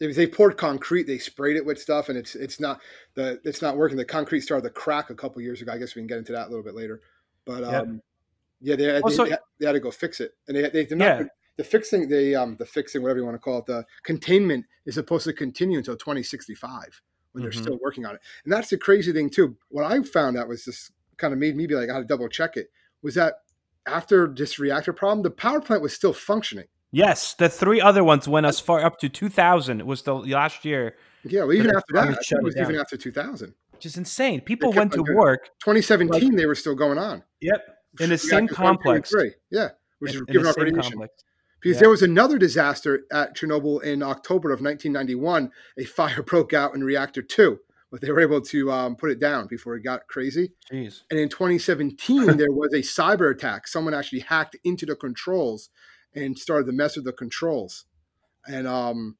If 0.00 0.16
they 0.16 0.26
poured 0.26 0.56
concrete, 0.56 1.04
they 1.04 1.18
sprayed 1.18 1.56
it 1.56 1.64
with 1.64 1.80
stuff, 1.80 2.08
and 2.08 2.18
it's 2.18 2.34
it's 2.34 2.58
not 2.60 2.80
the 3.14 3.40
it's 3.44 3.62
not 3.62 3.76
working. 3.76 3.96
The 3.96 4.04
concrete 4.04 4.40
started 4.40 4.64
to 4.64 4.70
crack 4.70 5.10
a 5.10 5.14
couple 5.14 5.40
years 5.40 5.62
ago. 5.62 5.72
I 5.72 5.78
guess 5.78 5.94
we 5.94 6.00
can 6.00 6.06
get 6.08 6.18
into 6.18 6.32
that 6.32 6.46
a 6.48 6.50
little 6.50 6.64
bit 6.64 6.74
later. 6.74 7.00
But 7.44 7.62
um, 7.64 8.00
yeah, 8.60 8.76
they, 8.76 9.00
Also- 9.00 9.24
they, 9.26 9.36
they 9.60 9.66
had 9.66 9.72
to 9.72 9.80
go 9.80 9.90
fix 9.90 10.20
it, 10.20 10.32
and 10.48 10.56
they 10.56 10.68
they 10.70 10.84
did 10.86 10.98
not. 10.98 11.20
Yeah. 11.20 11.24
The 11.56 11.62
fixing, 11.64 12.08
the 12.08 12.34
um, 12.34 12.56
the 12.58 12.66
fixing, 12.66 13.00
whatever 13.02 13.20
you 13.20 13.24
want 13.24 13.36
to 13.36 13.38
call 13.38 13.58
it, 13.58 13.66
the 13.66 13.84
containment 14.02 14.66
is 14.86 14.94
supposed 14.94 15.24
to 15.26 15.32
continue 15.32 15.78
until 15.78 15.96
2065 15.96 17.00
when 17.30 17.42
they're 17.42 17.52
Mhm. 17.52 17.62
still 17.62 17.78
working 17.80 18.04
on 18.04 18.16
it. 18.16 18.20
And 18.44 18.52
that's 18.52 18.70
the 18.70 18.76
crazy 18.78 19.12
thing 19.12 19.30
too. 19.30 19.56
What 19.68 19.84
I 19.84 20.02
found 20.02 20.36
out 20.36 20.48
was 20.48 20.64
just 20.64 20.90
kind 21.16 21.32
of 21.32 21.38
made 21.38 21.54
me 21.54 21.68
be 21.68 21.74
like, 21.76 21.88
I 21.88 21.94
had 21.94 22.00
to 22.00 22.04
double 22.06 22.28
check 22.28 22.56
it. 22.56 22.70
Was 23.02 23.14
that 23.14 23.34
after 23.86 24.26
this 24.26 24.58
reactor 24.58 24.92
problem, 24.92 25.22
the 25.22 25.30
power 25.30 25.60
plant 25.60 25.80
was 25.82 25.92
still 25.92 26.12
functioning. 26.12 26.66
Yes 26.94 27.34
the 27.34 27.48
three 27.48 27.80
other 27.80 28.02
ones 28.04 28.26
went 28.28 28.46
as 28.46 28.60
far 28.60 28.84
up 28.84 28.98
to 29.00 29.08
2000 29.08 29.80
it 29.80 29.86
was 29.86 30.02
the 30.02 30.14
last 30.14 30.64
year 30.64 30.96
Yeah, 31.24 31.44
well, 31.44 31.52
even 31.54 31.70
after 31.74 31.92
that, 31.94 32.00
finally 32.00 32.12
I 32.12 32.16
think 32.16 32.24
shut 32.26 32.38
it 32.38 32.44
was 32.44 32.56
even 32.56 32.76
after 32.76 32.96
2000. 32.96 33.54
which 33.72 33.86
is 33.86 33.96
insane 33.96 34.40
people 34.40 34.72
went 34.72 34.92
to 34.92 35.04
it. 35.06 35.14
work 35.14 35.50
2017, 35.60 36.36
they 36.36 36.46
were 36.46 36.54
still 36.54 36.74
going 36.74 36.98
on. 36.98 37.22
yep 37.40 37.60
in 38.00 38.10
the 38.10 38.18
same 38.18 38.48
complex. 38.48 39.12
Yeah, 39.50 39.68
which 40.00 40.12
in, 40.12 40.16
is 40.16 40.20
in 40.22 40.26
giving 40.26 40.42
the 40.42 40.54
radiation. 40.58 40.82
complex 40.82 41.24
Because 41.60 41.76
Yeah. 41.76 41.80
there 41.80 41.90
was 41.90 42.02
another 42.02 42.38
disaster 42.38 43.04
at 43.12 43.36
Chernobyl 43.36 43.82
in 43.82 44.02
October 44.02 44.52
of 44.52 44.60
1991. 44.60 45.50
A 45.78 45.84
fire 45.84 46.22
broke 46.32 46.52
out 46.52 46.74
in 46.74 46.82
reactor 46.82 47.22
two, 47.22 47.60
but 47.90 48.00
they 48.00 48.10
were 48.10 48.20
able 48.20 48.40
to 48.40 48.70
um, 48.72 48.96
put 48.96 49.10
it 49.10 49.20
down 49.20 49.46
before 49.46 49.76
it 49.76 49.82
got 49.84 50.06
crazy. 50.08 50.52
jeez 50.70 51.02
And 51.10 51.18
in 51.20 51.28
2017, 51.28 52.36
there 52.36 52.50
was 52.52 52.72
a 52.74 52.78
cyber 52.78 53.30
attack. 53.30 53.68
Someone 53.68 53.94
actually 53.94 54.20
hacked 54.20 54.56
into 54.64 54.84
the 54.86 54.96
controls 54.96 55.70
and 56.14 56.38
started 56.38 56.66
to 56.66 56.72
mess 56.72 56.96
with 56.96 57.04
the 57.04 57.12
controls. 57.12 57.84
And 58.46 58.66
um, 58.66 59.16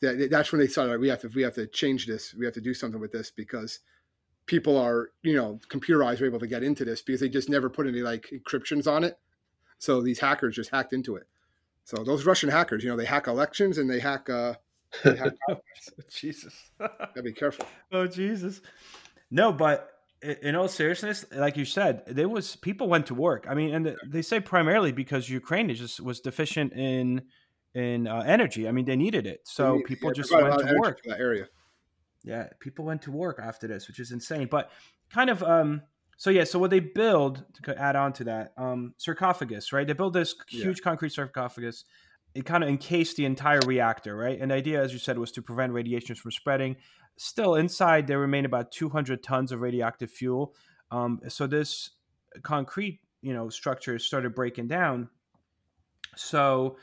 that, 0.00 0.28
that's 0.30 0.52
when 0.52 0.60
they 0.60 0.66
started. 0.66 0.92
like, 0.92 1.00
We 1.00 1.08
have 1.08 1.20
to 1.22 1.28
we 1.28 1.42
have 1.42 1.54
to 1.54 1.66
change 1.66 2.06
this. 2.06 2.34
We 2.34 2.44
have 2.44 2.54
to 2.54 2.60
do 2.60 2.74
something 2.74 3.00
with 3.00 3.12
this 3.12 3.30
because 3.30 3.80
people 4.46 4.76
are 4.76 5.10
you 5.22 5.34
know 5.34 5.58
computer 5.68 6.04
eyes 6.04 6.20
are 6.20 6.26
able 6.26 6.38
to 6.38 6.46
get 6.46 6.62
into 6.62 6.84
this 6.84 7.02
because 7.02 7.20
they 7.20 7.28
just 7.28 7.48
never 7.48 7.68
put 7.68 7.86
any 7.86 8.00
like 8.00 8.30
encryptions 8.32 8.86
on 8.90 9.04
it. 9.04 9.18
So 9.78 10.00
these 10.00 10.20
hackers 10.20 10.56
just 10.56 10.70
hacked 10.70 10.92
into 10.92 11.16
it. 11.16 11.26
So 11.84 12.02
those 12.02 12.26
Russian 12.26 12.48
hackers, 12.48 12.82
you 12.82 12.90
know, 12.90 12.96
they 12.96 13.04
hack 13.04 13.26
elections 13.28 13.78
and 13.78 13.88
they 13.88 14.00
hack. 14.00 14.28
Uh, 14.28 14.54
they 15.04 15.16
hack 15.16 15.32
Jesus. 16.10 16.70
gotta 16.78 17.22
be 17.22 17.32
careful. 17.32 17.66
oh 17.92 18.06
Jesus. 18.06 18.60
No, 19.30 19.52
but 19.52 19.95
in 20.22 20.54
all 20.56 20.68
seriousness, 20.68 21.24
like 21.32 21.56
you 21.56 21.64
said, 21.64 22.02
there 22.06 22.28
was 22.28 22.56
people 22.56 22.88
went 22.88 23.06
to 23.06 23.14
work. 23.14 23.46
I 23.48 23.54
mean, 23.54 23.74
and 23.74 23.96
they 24.06 24.22
say 24.22 24.40
primarily 24.40 24.92
because 24.92 25.28
Ukraine 25.28 25.72
just 25.74 26.00
was 26.00 26.20
deficient 26.20 26.72
in 26.72 27.22
in 27.74 28.06
uh, 28.06 28.20
energy. 28.26 28.66
I 28.66 28.72
mean, 28.72 28.86
they 28.86 28.96
needed 28.96 29.26
it, 29.26 29.40
so 29.44 29.76
need- 29.76 29.84
people 29.84 30.10
yeah, 30.10 30.14
just 30.14 30.32
went 30.32 30.58
to 30.58 30.76
work. 30.80 31.00
that 31.04 31.20
area. 31.20 31.46
Yeah, 32.24 32.48
people 32.58 32.84
went 32.84 33.02
to 33.02 33.12
work 33.12 33.38
after 33.42 33.68
this, 33.68 33.86
which 33.86 34.00
is 34.00 34.10
insane. 34.10 34.48
But 34.50 34.70
kind 35.10 35.30
of, 35.30 35.42
um, 35.44 35.82
so 36.16 36.30
yeah, 36.30 36.44
so 36.44 36.58
what 36.58 36.70
they 36.70 36.80
build 36.80 37.44
to 37.62 37.78
add 37.80 37.94
on 37.94 38.12
to 38.14 38.24
that, 38.24 38.52
um, 38.56 38.94
sarcophagus, 38.96 39.72
right? 39.72 39.86
They 39.86 39.92
build 39.92 40.14
this 40.14 40.34
Yeah. 40.50 40.64
huge 40.64 40.80
concrete 40.82 41.12
sarcophagus. 41.12 41.84
It 42.34 42.44
kind 42.44 42.64
of 42.64 42.68
encased 42.70 43.16
the 43.16 43.26
entire 43.26 43.60
reactor, 43.66 44.16
right? 44.16 44.38
And 44.40 44.50
the 44.50 44.56
idea, 44.56 44.82
as 44.82 44.92
you 44.92 44.98
said, 44.98 45.18
was 45.18 45.30
to 45.32 45.42
prevent 45.42 45.72
radiations 45.72 46.18
from 46.18 46.32
spreading. 46.32 46.76
Still, 47.18 47.54
inside 47.54 48.06
there 48.06 48.18
remain 48.18 48.44
about 48.44 48.72
200 48.72 49.22
tons 49.22 49.52
of 49.52 49.60
radioactive 49.60 50.10
fuel. 50.10 50.54
Um, 50.90 51.20
so 51.28 51.46
this 51.46 51.90
concrete, 52.42 53.00
you 53.22 53.32
know, 53.32 53.48
structure 53.48 53.98
started 53.98 54.34
breaking 54.34 54.68
down. 54.68 55.08
So 56.16 56.76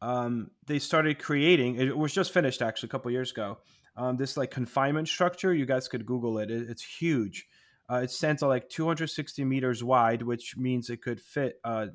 um, 0.00 0.50
they 0.66 0.78
started 0.78 1.18
creating. 1.18 1.76
It 1.76 1.96
was 1.96 2.12
just 2.12 2.32
finished 2.32 2.62
actually 2.62 2.88
a 2.88 2.90
couple 2.90 3.10
years 3.10 3.30
ago 3.30 3.58
um, 3.96 4.16
this 4.16 4.36
like 4.36 4.50
confinement 4.50 5.08
structure. 5.08 5.54
You 5.54 5.66
guys 5.66 5.88
could 5.88 6.06
Google 6.06 6.38
it. 6.38 6.50
it 6.50 6.68
it's 6.68 6.82
huge. 6.82 7.46
Uh, 7.90 7.96
it 7.96 8.10
stands 8.10 8.42
at 8.42 8.46
like 8.46 8.68
260 8.68 9.44
meters 9.44 9.84
wide, 9.84 10.22
which 10.22 10.56
means 10.56 10.88
it 10.88 11.02
could 11.02 11.20
fit 11.20 11.60
uh, 11.64 11.88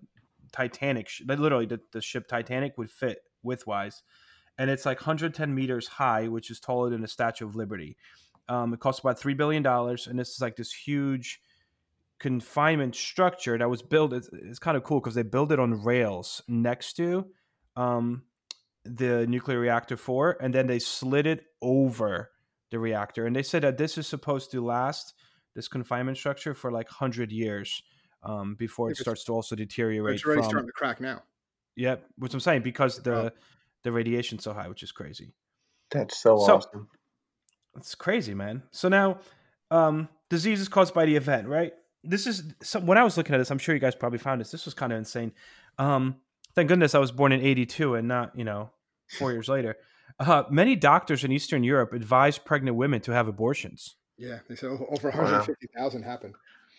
Titanic. 0.51 1.09
sh- 1.09 1.23
Literally, 1.27 1.65
the, 1.65 1.79
the 1.91 2.01
ship 2.01 2.27
Titanic 2.27 2.77
would 2.77 2.91
fit 2.91 3.23
widthwise, 3.43 4.01
and 4.59 4.69
it's 4.69 4.85
like 4.85 4.99
110 4.99 5.55
meters 5.55 5.87
high, 5.87 6.27
which 6.27 6.51
is 6.51 6.59
taller 6.59 6.89
than 6.89 7.01
the 7.01 7.07
Statue 7.07 7.47
of 7.47 7.55
Liberty. 7.55 7.95
Um, 8.49 8.73
it 8.73 8.81
costs 8.81 8.99
about 8.99 9.17
three 9.17 9.33
billion 9.33 9.63
dollars, 9.63 10.05
and 10.05 10.19
this 10.19 10.29
is 10.29 10.41
like 10.41 10.57
this 10.57 10.73
huge 10.73 11.39
confinement 12.19 12.93
structure 12.93 13.57
that 13.57 13.69
was 13.69 13.81
built. 13.81 14.11
It's, 14.11 14.29
it's 14.33 14.59
kind 14.59 14.75
of 14.75 14.83
cool 14.83 14.99
because 14.99 15.15
they 15.15 15.23
build 15.23 15.53
it 15.53 15.59
on 15.59 15.81
rails 15.83 16.43
next 16.49 16.93
to 16.97 17.27
um, 17.77 18.23
the 18.83 19.25
nuclear 19.27 19.59
reactor 19.59 19.95
four, 19.95 20.37
and 20.41 20.53
then 20.53 20.67
they 20.67 20.79
slid 20.79 21.25
it 21.25 21.45
over 21.61 22.31
the 22.69 22.79
reactor. 22.79 23.25
And 23.25 23.35
they 23.35 23.43
said 23.43 23.63
that 23.63 23.77
this 23.77 23.97
is 23.97 24.07
supposed 24.07 24.51
to 24.51 24.63
last 24.63 25.13
this 25.55 25.69
confinement 25.69 26.17
structure 26.17 26.53
for 26.53 26.69
like 26.69 26.89
hundred 26.89 27.31
years 27.31 27.81
um, 28.23 28.55
before 28.55 28.91
it 28.91 28.97
starts 28.97 29.23
to 29.25 29.31
also 29.31 29.55
deteriorate. 29.55 30.15
It's 30.15 30.25
already 30.25 30.41
from, 30.41 30.49
starting 30.49 30.67
to 30.67 30.73
crack 30.73 30.99
now. 30.99 31.23
Yep, 31.77 32.05
which 32.17 32.33
I'm 32.33 32.41
saying 32.41 32.63
because 32.63 32.97
the. 32.97 33.31
The 33.83 33.91
radiation's 33.91 34.43
so 34.43 34.53
high, 34.53 34.67
which 34.67 34.83
is 34.83 34.91
crazy. 34.91 35.33
That's 35.91 36.17
so, 36.17 36.37
So- 36.45 36.57
awesome. 36.57 36.89
It's 37.77 37.95
crazy, 37.95 38.33
man. 38.33 38.63
So 38.71 38.89
now, 38.89 39.19
um, 39.71 40.09
disease 40.29 40.59
is 40.59 40.67
caused 40.67 40.93
by 40.93 41.05
the 41.05 41.15
event, 41.15 41.47
right? 41.47 41.73
This 42.03 42.25
is 42.27 42.53
so 42.61 42.79
when 42.79 42.97
I 42.97 43.03
was 43.03 43.15
looking 43.17 43.35
at 43.35 43.37
this. 43.37 43.51
I'm 43.51 43.57
sure 43.59 43.75
you 43.75 43.79
guys 43.81 43.93
probably 43.95 44.17
found 44.19 44.41
this. 44.41 44.51
This 44.51 44.65
was 44.65 44.73
kind 44.73 44.91
of 44.91 44.97
insane. 44.97 45.31
Um, 45.77 46.15
thank 46.55 46.67
goodness 46.67 46.95
I 46.95 46.99
was 46.99 47.11
born 47.11 47.31
in 47.31 47.41
'82 47.41 47.95
and 47.95 48.07
not, 48.07 48.37
you 48.37 48.43
know, 48.43 48.71
four 49.17 49.31
years 49.31 49.47
later. 49.47 49.75
Uh, 50.19 50.43
many 50.49 50.75
doctors 50.75 51.23
in 51.23 51.31
Eastern 51.31 51.63
Europe 51.63 51.93
advise 51.93 52.37
pregnant 52.37 52.75
women 52.75 52.99
to 53.01 53.11
have 53.13 53.27
abortions. 53.27 53.95
Yeah, 54.17 54.39
they 54.49 54.55
said 54.55 54.71
o- 54.71 54.87
over 54.89 55.09
Wow. 55.11 55.17
150,000 55.21 56.03
happened. 56.03 56.35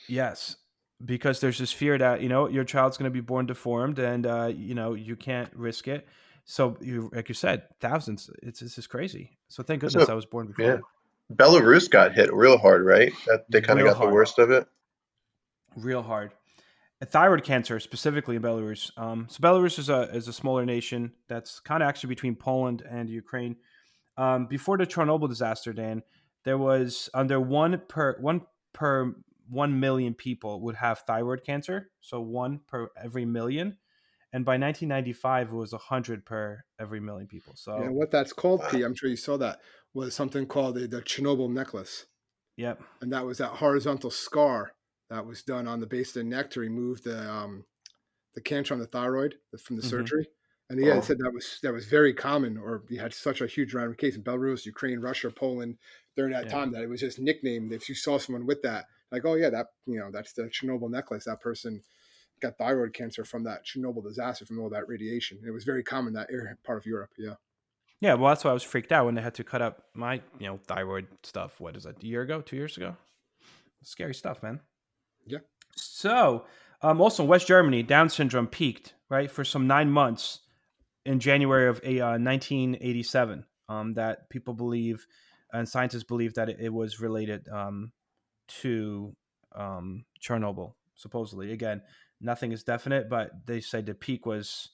Yes, 0.08 0.56
because 1.04 1.40
there's 1.40 1.58
this 1.58 1.72
fear 1.72 1.96
that 1.98 2.20
you 2.20 2.28
know 2.28 2.48
your 2.48 2.64
child's 2.64 2.96
going 2.96 3.10
to 3.10 3.14
be 3.14 3.20
born 3.20 3.46
deformed, 3.46 3.98
and 3.98 4.26
uh, 4.26 4.50
you 4.54 4.74
know 4.74 4.94
you 4.94 5.16
can't 5.16 5.54
risk 5.54 5.86
it. 5.86 6.06
So 6.50 6.76
you, 6.80 7.10
like 7.14 7.28
you 7.28 7.34
said, 7.34 7.62
thousands. 7.78 8.28
It's 8.42 8.58
this 8.58 8.76
is 8.76 8.88
crazy. 8.88 9.38
So 9.46 9.62
thank 9.62 9.82
So, 9.82 9.88
goodness 9.88 10.08
I 10.08 10.14
was 10.14 10.26
born 10.26 10.48
before. 10.48 10.64
Yeah. 10.64 10.78
Belarus 11.32 11.88
got 11.88 12.12
hit 12.12 12.34
real 12.34 12.58
hard, 12.58 12.84
right? 12.84 13.12
That 13.28 13.48
they 13.48 13.60
kind 13.60 13.78
of 13.78 13.86
got 13.86 13.96
hard. 13.96 14.10
the 14.10 14.14
worst 14.14 14.40
of 14.40 14.50
it. 14.50 14.66
real 15.76 16.02
hard. 16.02 16.32
Uh, 17.00 17.06
Thyroid 17.06 17.44
cancer, 17.44 17.78
specifically 17.78 18.34
in 18.34 18.42
Belarus. 18.42 18.90
Um, 18.98 19.28
so 19.30 19.38
Belarus 19.38 19.78
is 19.78 19.88
a 19.90 20.10
is 20.12 20.26
a 20.26 20.32
smaller 20.32 20.66
nation 20.66 21.12
that's 21.28 21.60
kind 21.60 21.84
of 21.84 21.88
actually 21.88 22.08
between 22.08 22.34
Poland 22.34 22.82
and 22.82 23.08
Ukraine. 23.08 23.54
Um, 24.16 24.46
before 24.46 24.76
the 24.76 24.88
Chernobyl 24.88 25.28
disaster, 25.28 25.72
Dan, 25.72 26.02
there 26.44 26.58
was 26.58 27.08
under 27.14 27.40
one 27.40 27.80
per 27.86 28.18
one 28.20 28.40
per 28.72 29.14
one 29.48 29.78
million 29.78 30.14
people 30.14 30.62
would 30.62 30.74
have 30.74 31.04
thyroid 31.06 31.44
cancer. 31.44 31.90
So 32.00 32.20
one 32.20 32.58
per 32.66 32.88
every 33.00 33.24
million, 33.24 33.76
and 34.32 34.44
by 34.44 34.56
1995 34.56 35.48
it 35.48 35.54
was 35.54 35.72
hundred 35.72 36.24
per 36.24 36.64
every 36.78 37.00
million 37.00 37.28
people. 37.28 37.54
So 37.56 37.72
Yeah, 37.74 37.88
what 37.90 38.10
that's 38.10 38.32
called, 38.32 38.60
Wow. 38.60 38.68
P, 38.70 38.82
I'm 38.82 38.94
sure 38.94 39.08
you 39.08 39.16
saw 39.16 39.36
that, 39.38 39.60
was 39.94 40.14
something 40.14 40.46
called 40.46 40.76
the, 40.76 40.86
the 40.86 41.02
Chernobyl 41.02 41.50
necklace. 41.50 42.06
yep, 42.56 42.80
And 43.00 43.12
that 43.12 43.24
was 43.26 43.38
that 43.38 43.50
horizontal 43.58 44.10
scar 44.10 44.72
that 45.10 45.26
was 45.26 45.42
done 45.42 45.66
on 45.68 45.80
the 45.80 45.86
base 45.86 46.10
of 46.10 46.14
the 46.16 46.24
neck 46.24 46.50
to 46.52 46.60
remove 46.60 47.02
the 47.02 47.30
um, 47.30 47.66
the 48.34 48.42
cancer 48.42 48.74
on 48.74 48.80
the 48.80 48.86
thyroid 48.86 49.36
from 49.60 49.76
the 49.76 49.82
Mhm. 49.82 49.84
surgery. 49.84 50.28
And 50.70 50.80
yeah, 50.80 51.00
Oh. 51.00 51.00
said 51.00 51.18
that 51.18 51.32
was 51.34 51.60
that 51.62 51.72
was 51.74 51.86
very 51.86 52.14
common, 52.14 52.58
or 52.58 52.84
you 52.90 53.00
had 53.00 53.14
such 53.14 53.40
a 53.42 53.48
huge 53.48 53.74
round 53.74 53.90
of 53.92 53.98
case 53.98 54.16
in 54.16 54.24
Belarus, 54.24 54.66
Ukraine, 54.66 55.00
Russia, 55.00 55.30
Poland 55.30 55.78
during 56.16 56.32
that 56.32 56.48
Yeah. 56.48 56.50
time 56.50 56.72
that 56.72 56.82
it 56.82 56.88
was 56.90 57.00
just 57.00 57.18
nicknamed. 57.20 57.72
If 57.72 57.88
you 57.88 57.94
saw 57.96 58.18
someone 58.18 58.46
with 58.46 58.62
that, 58.62 58.86
like, 59.12 59.24
oh 59.26 59.34
yeah, 59.34 59.50
that 59.50 59.68
you 59.86 59.98
know, 59.98 60.10
that's 60.12 60.32
the 60.34 60.44
Chernobyl 60.44 60.90
necklace. 60.90 61.24
That 61.26 61.40
person 61.40 61.82
got 62.40 62.58
thyroid 62.58 62.92
cancer 62.92 63.24
from 63.24 63.44
that 63.44 63.64
Chernobyl 63.64 64.02
disaster, 64.02 64.46
from 64.46 64.60
all 64.60 64.70
that 64.70 64.88
radiation. 64.88 65.38
And 65.38 65.48
it 65.48 65.52
was 65.52 65.64
very 65.64 65.82
common 65.82 66.12
that 66.14 66.28
area, 66.30 66.56
part 66.64 66.78
of 66.78 66.86
Europe. 66.86 67.10
Yeah. 67.18 67.34
yeah. 68.00 68.14
Well, 68.14 68.30
that's 68.30 68.44
why 68.44 68.50
I 68.50 68.54
was 68.54 68.62
freaked 68.62 68.92
out 68.92 69.06
when 69.06 69.14
they 69.14 69.22
had 69.22 69.34
to 69.34 69.44
cut 69.44 69.62
up 69.62 69.84
my 69.94 70.20
you 70.38 70.46
know 70.46 70.58
thyroid 70.66 71.06
stuff. 71.22 71.60
What 71.60 71.76
is 71.76 71.84
that? 71.84 72.02
A 72.02 72.06
year 72.06 72.22
ago? 72.22 72.40
Two 72.40 72.56
years 72.56 72.76
ago? 72.76 72.96
Scary 73.82 74.14
stuff, 74.14 74.42
man. 74.42 74.60
Yeah. 75.26 75.38
So, 75.74 76.44
um, 76.82 77.00
also 77.00 77.22
in 77.22 77.28
West 77.28 77.46
Germany, 77.46 77.82
Down 77.82 78.08
syndrome 78.08 78.46
peaked 78.46 78.94
right 79.08 79.30
for 79.30 79.44
some 79.44 79.66
nine 79.66 79.90
months 79.90 80.40
in 81.06 81.20
January 81.20 81.68
of 81.68 81.80
a, 81.84 82.00
uh, 82.00 82.18
1987. 82.18 83.44
Um, 83.68 83.94
that 83.94 84.28
people 84.30 84.52
believe 84.52 85.06
and 85.52 85.68
scientists 85.68 86.04
believe 86.04 86.34
that 86.34 86.48
it, 86.48 86.56
it 86.60 86.72
was 86.72 87.00
related 87.00 87.48
um, 87.48 87.92
to 88.60 89.14
um, 89.54 90.04
Chernobyl. 90.20 90.74
Supposedly, 90.94 91.52
again, 91.52 91.82
nothing 92.20 92.52
is 92.52 92.62
definite, 92.62 93.08
but 93.08 93.46
they 93.46 93.60
said 93.60 93.86
the 93.86 93.94
peak 93.94 94.26
was 94.26 94.70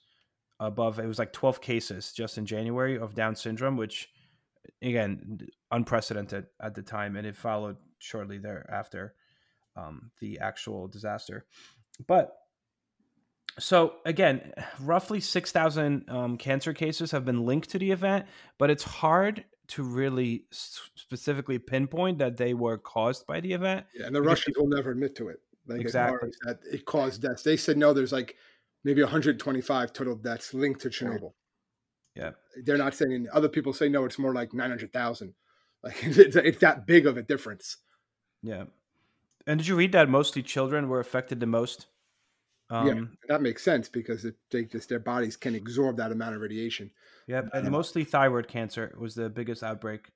above. 0.60 0.98
It 0.98 1.06
was 1.06 1.18
like 1.18 1.32
12 1.32 1.60
cases 1.60 2.12
just 2.12 2.38
in 2.38 2.46
January 2.46 2.98
of 2.98 3.14
Down 3.14 3.36
syndrome, 3.36 3.76
which 3.76 4.08
again 4.82 5.38
unprecedented 5.70 6.46
at 6.60 6.74
the 6.74 6.82
time, 6.82 7.16
and 7.16 7.26
it 7.26 7.36
followed 7.36 7.76
shortly 7.98 8.38
thereafter 8.38 9.14
um, 9.76 10.10
the 10.20 10.38
actual 10.40 10.88
disaster. 10.88 11.46
But 12.06 12.36
so 13.58 13.94
again, 14.04 14.52
roughly 14.80 15.20
six 15.20 15.52
thousand 15.52 16.08
um, 16.08 16.36
cancer 16.36 16.72
cases 16.72 17.10
have 17.12 17.24
been 17.24 17.44
linked 17.44 17.70
to 17.70 17.78
the 17.78 17.90
event, 17.90 18.26
but 18.58 18.70
it's 18.70 18.84
hard 18.84 19.44
to 19.68 19.82
really 19.82 20.44
specifically 20.50 21.58
pinpoint 21.58 22.18
that 22.18 22.36
they 22.36 22.54
were 22.54 22.78
caused 22.78 23.26
by 23.26 23.40
the 23.40 23.52
event. 23.52 23.86
Yeah, 23.94 24.06
and 24.06 24.14
the 24.14 24.22
Russians 24.22 24.56
will 24.56 24.68
never 24.68 24.92
admit 24.92 25.16
to 25.16 25.28
it. 25.28 25.40
Like 25.66 25.80
Exactly. 25.80 26.30
that 26.44 26.60
it 26.70 26.84
caused 26.84 27.22
deaths. 27.22 27.42
They 27.42 27.56
said 27.56 27.76
no. 27.76 27.92
There's 27.92 28.12
like 28.12 28.36
maybe 28.84 29.02
125 29.02 29.92
total 29.92 30.14
deaths 30.14 30.54
linked 30.54 30.80
to 30.82 30.90
Chernobyl. 30.90 31.32
Yeah. 32.14 32.32
They're 32.64 32.78
not 32.78 32.94
saying. 32.94 33.26
Other 33.32 33.48
people 33.48 33.72
say 33.72 33.88
no. 33.88 34.04
It's 34.04 34.18
more 34.18 34.32
like 34.34 34.54
900,000. 34.54 35.34
Like 35.82 35.96
it's, 36.02 36.36
it's 36.36 36.58
that 36.60 36.86
big 36.86 37.06
of 37.06 37.16
a 37.16 37.22
difference. 37.22 37.78
Yeah. 38.42 38.64
And 39.46 39.58
did 39.58 39.68
you 39.68 39.76
read 39.76 39.92
that 39.92 40.08
mostly 40.08 40.42
children 40.42 40.88
were 40.88 41.00
affected 41.00 41.40
the 41.40 41.46
most? 41.46 41.86
Um, 42.68 42.86
yeah, 42.88 43.02
that 43.28 43.42
makes 43.42 43.62
sense 43.62 43.88
because 43.88 44.24
it, 44.24 44.34
they 44.50 44.64
just 44.64 44.88
their 44.88 44.98
bodies 44.98 45.36
can 45.36 45.54
absorb 45.54 45.98
that 45.98 46.10
amount 46.10 46.34
of 46.34 46.40
radiation. 46.40 46.90
Yep, 47.28 47.50
and 47.52 47.66
Um, 47.66 47.72
mostly 47.72 48.02
thyroid 48.02 48.48
cancer 48.48 48.92
was 48.98 49.14
the 49.14 49.28
biggest 49.28 49.62
outbreak. 49.62 50.10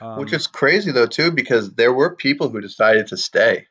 Um, 0.00 0.20
Which 0.20 0.32
is 0.32 0.46
crazy 0.46 0.92
though 0.92 1.06
too, 1.06 1.32
because 1.32 1.74
there 1.74 1.92
were 1.92 2.14
people 2.14 2.48
who 2.50 2.60
decided 2.60 3.08
to 3.08 3.16
stay. 3.16 3.66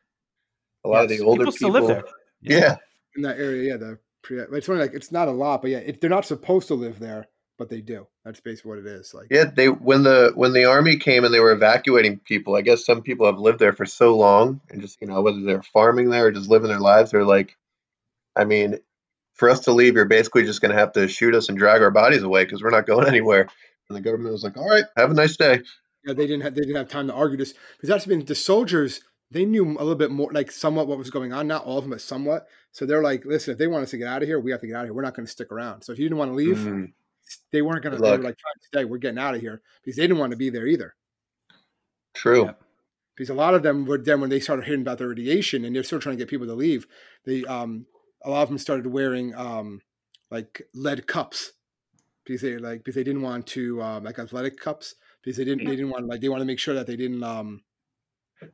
A 0.84 0.90
lot 0.90 1.02
yes, 1.04 1.12
of 1.12 1.18
the 1.18 1.24
older 1.26 1.40
people 1.42 1.52
still 1.52 1.70
live 1.70 1.88
there. 1.88 2.04
Yeah. 2.42 2.78
In 3.16 3.24
that 3.24 3.38
area, 3.38 3.72
yeah, 3.72 3.78
the 3.78 4.00
pre, 4.24 4.40
it's 4.40 4.70
only 4.70 4.82
like 4.82 4.94
it's 4.94 5.12
not 5.12 5.28
a 5.28 5.32
lot, 5.32 5.62
but 5.62 5.72
yeah, 5.72 5.80
it, 5.80 6.02
they're 6.02 6.10
not 6.10 6.26
supposed 6.26 6.68
to 6.70 6.76
live 6.76 7.00
there, 7.00 7.28
but 7.58 7.70
they 7.70 7.82
do. 7.82 8.08
That's 8.26 8.40
basically 8.40 8.70
what 8.70 8.80
it 8.80 8.86
is. 8.86 9.14
Like 9.14 9.28
Yeah, 9.30 9.46
they 9.46 9.68
when 9.68 10.04
the 10.04 10.32
when 10.36 10.54
the 10.54 10.66
army 10.66 10.98
came 10.98 11.24
and 11.24 11.34
they 11.34 11.40
were 11.40 11.52
evacuating 11.52 12.20
people, 12.20 12.56
I 12.56 12.62
guess 12.62 12.86
some 12.86 13.02
people 13.02 13.26
have 13.26 13.40
lived 13.40 13.60
there 13.60 13.74
for 13.74 13.86
so 13.86 14.18
long 14.18 14.62
and 14.70 14.82
just 14.82 15.00
you 15.02 15.08
know 15.08 15.22
whether 15.22 15.42
they're 15.42 15.64
farming 15.64 16.10
there 16.10 16.28
or 16.28 16.32
just 16.32 16.50
living 16.50 16.70
their 16.70 16.80
lives, 16.80 17.12
they're 17.12 17.26
like, 17.26 17.58
I 18.36 18.46
mean, 18.46 18.80
for 19.34 19.50
us 19.50 19.62
to 19.62 19.72
leave, 19.72 19.96
you're 19.96 20.06
basically 20.06 20.44
just 20.44 20.62
going 20.62 20.72
to 20.72 20.80
have 20.80 20.94
to 20.94 21.08
shoot 21.08 21.36
us 21.36 21.50
and 21.50 21.58
drag 21.58 21.82
our 21.82 21.92
bodies 21.92 22.24
away 22.24 22.44
because 22.46 22.64
we're 22.64 22.70
not 22.70 22.88
going 22.88 23.08
anywhere. 23.08 23.48
And 23.90 23.98
the 23.98 24.02
government 24.02 24.32
was 24.32 24.44
like, 24.44 24.58
all 24.58 24.70
right, 24.70 24.86
have 24.96 25.12
a 25.12 25.14
nice 25.14 25.36
day. 25.36 25.62
yeah, 26.06 26.14
they 26.14 26.28
didn't 26.28 26.42
have 26.42 26.56
they 26.56 26.62
didn't 26.62 26.78
have 26.78 26.90
time 26.90 27.08
to 27.08 27.14
argue 27.14 27.38
this 27.38 27.54
because 27.76 27.90
that's 27.90 28.06
been 28.06 28.26
the 28.26 28.36
soldiers 28.36 29.02
they 29.32 29.46
knew 29.46 29.66
a 29.66 29.80
little 29.84 29.96
bit 29.96 30.12
more, 30.12 30.32
like 30.32 30.52
somewhat 30.52 30.88
what 30.88 30.98
was 30.98 31.10
going 31.10 31.34
on. 31.34 31.48
Not 31.48 31.64
all 31.66 31.78
of 31.78 31.84
them, 31.86 31.92
but 31.92 32.02
somewhat. 32.02 32.48
So 32.72 32.86
they're 32.86 33.02
like, 33.02 33.26
listen, 33.26 33.54
if 33.54 33.58
they 33.58 33.68
want 33.68 33.84
us 33.84 33.92
to 33.92 33.98
get 33.98 34.08
out 34.08 34.22
of 34.22 34.28
here, 34.28 34.40
we 34.40 34.52
have 34.52 34.62
to 34.62 34.68
get 34.68 34.76
out 34.76 34.82
of 34.82 34.88
here. 34.88 34.94
We're 34.94 35.02
not 35.02 35.16
going 35.16 35.26
to 35.26 35.32
stick 35.32 35.52
around. 35.52 35.82
So 35.84 35.94
if 35.94 36.00
you 36.00 36.06
didn't 36.06 36.18
want 36.18 36.32
to 36.32 36.36
leave, 36.36 36.58
Mm, 36.58 36.92
they 37.52 37.62
weren't 37.62 37.82
going 37.84 37.94
to. 37.94 37.98
Good 37.98 38.06
They 38.06 38.18
were 38.18 38.24
like, 38.24 38.38
trying 38.38 38.56
to 38.60 38.68
stay. 38.68 38.86
We're 38.86 38.98
getting 38.98 39.18
out 39.20 39.36
of 39.36 39.42
here 39.42 39.62
because 39.84 39.96
they 39.96 40.04
didn't 40.04 40.18
want 40.18 40.32
to 40.32 40.38
be 40.38 40.50
there 40.50 40.68
either. 40.68 40.96
true. 42.14 42.46
Yeah. 42.46 42.54
Because 43.16 43.30
a 43.30 43.34
lot 43.34 43.54
of 43.54 43.64
them 43.64 43.86
were 43.86 43.98
then 43.98 44.20
when 44.22 44.30
they 44.30 44.40
started 44.40 44.66
hearing 44.66 44.82
about 44.82 44.98
the 44.98 45.08
radiation 45.08 45.64
and 45.66 45.76
they're 45.76 45.84
still 45.84 46.00
trying 46.00 46.18
to 46.18 46.22
get 46.22 46.30
people 46.30 46.48
to 46.48 46.54
leave. 46.54 46.88
They 47.26 47.44
um 47.46 47.86
a 48.24 48.30
lot 48.30 48.44
of 48.44 48.50
them 48.50 48.58
started 48.58 48.88
wearing 48.88 49.34
um 49.36 49.82
like 50.30 50.62
lead 50.74 51.08
cups 51.08 51.54
because 52.26 52.42
they 52.42 52.58
like 52.58 52.80
because 52.80 52.96
they 52.96 53.04
didn't 53.04 53.22
want 53.22 53.48
to 53.48 53.82
um, 53.82 54.04
like 54.04 54.18
athletic 54.20 54.58
cups 54.60 54.96
because 55.22 55.38
they 55.38 55.46
didn't 55.46 55.66
they 55.66 55.76
didn't 55.76 55.90
want 55.90 56.08
like 56.08 56.22
they 56.22 56.30
want 56.30 56.42
to 56.42 56.46
make 56.46 56.60
sure 56.60 56.74
that 56.74 56.88
they 56.88 56.96
didn't 56.96 57.24
um 57.24 57.62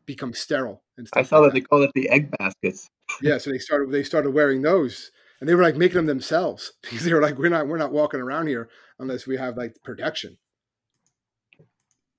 become 0.06 0.34
sterile 0.34 0.84
and 0.98 1.08
stuff. 1.08 1.20
I 1.20 1.24
saw 1.24 1.40
like 1.40 1.54
that 1.54 1.54
they 1.54 1.62
call 1.62 1.84
it 1.84 1.92
the 1.96 2.10
egg 2.10 2.32
baskets. 2.38 2.90
yeah, 3.22 3.38
so 3.38 3.52
they 3.52 3.60
started 3.60 3.92
they 3.92 4.04
started 4.04 4.32
wearing 4.32 4.62
those, 4.62 5.12
and 5.40 5.48
they 5.48 5.56
were 5.56 5.64
like 5.64 5.76
making 5.76 5.98
them 5.98 6.06
themselves 6.06 6.74
because 6.82 7.04
they 7.04 7.14
were 7.14 7.22
like, 7.22 7.38
we're 7.38 7.50
not 7.50 7.68
we're 7.68 7.78
not 7.78 7.92
walking 7.92 8.20
around 8.20 8.48
here 8.48 8.70
unless 9.00 9.28
we 9.28 9.38
have 9.38 9.58
like 9.58 9.76
protection. 9.84 10.38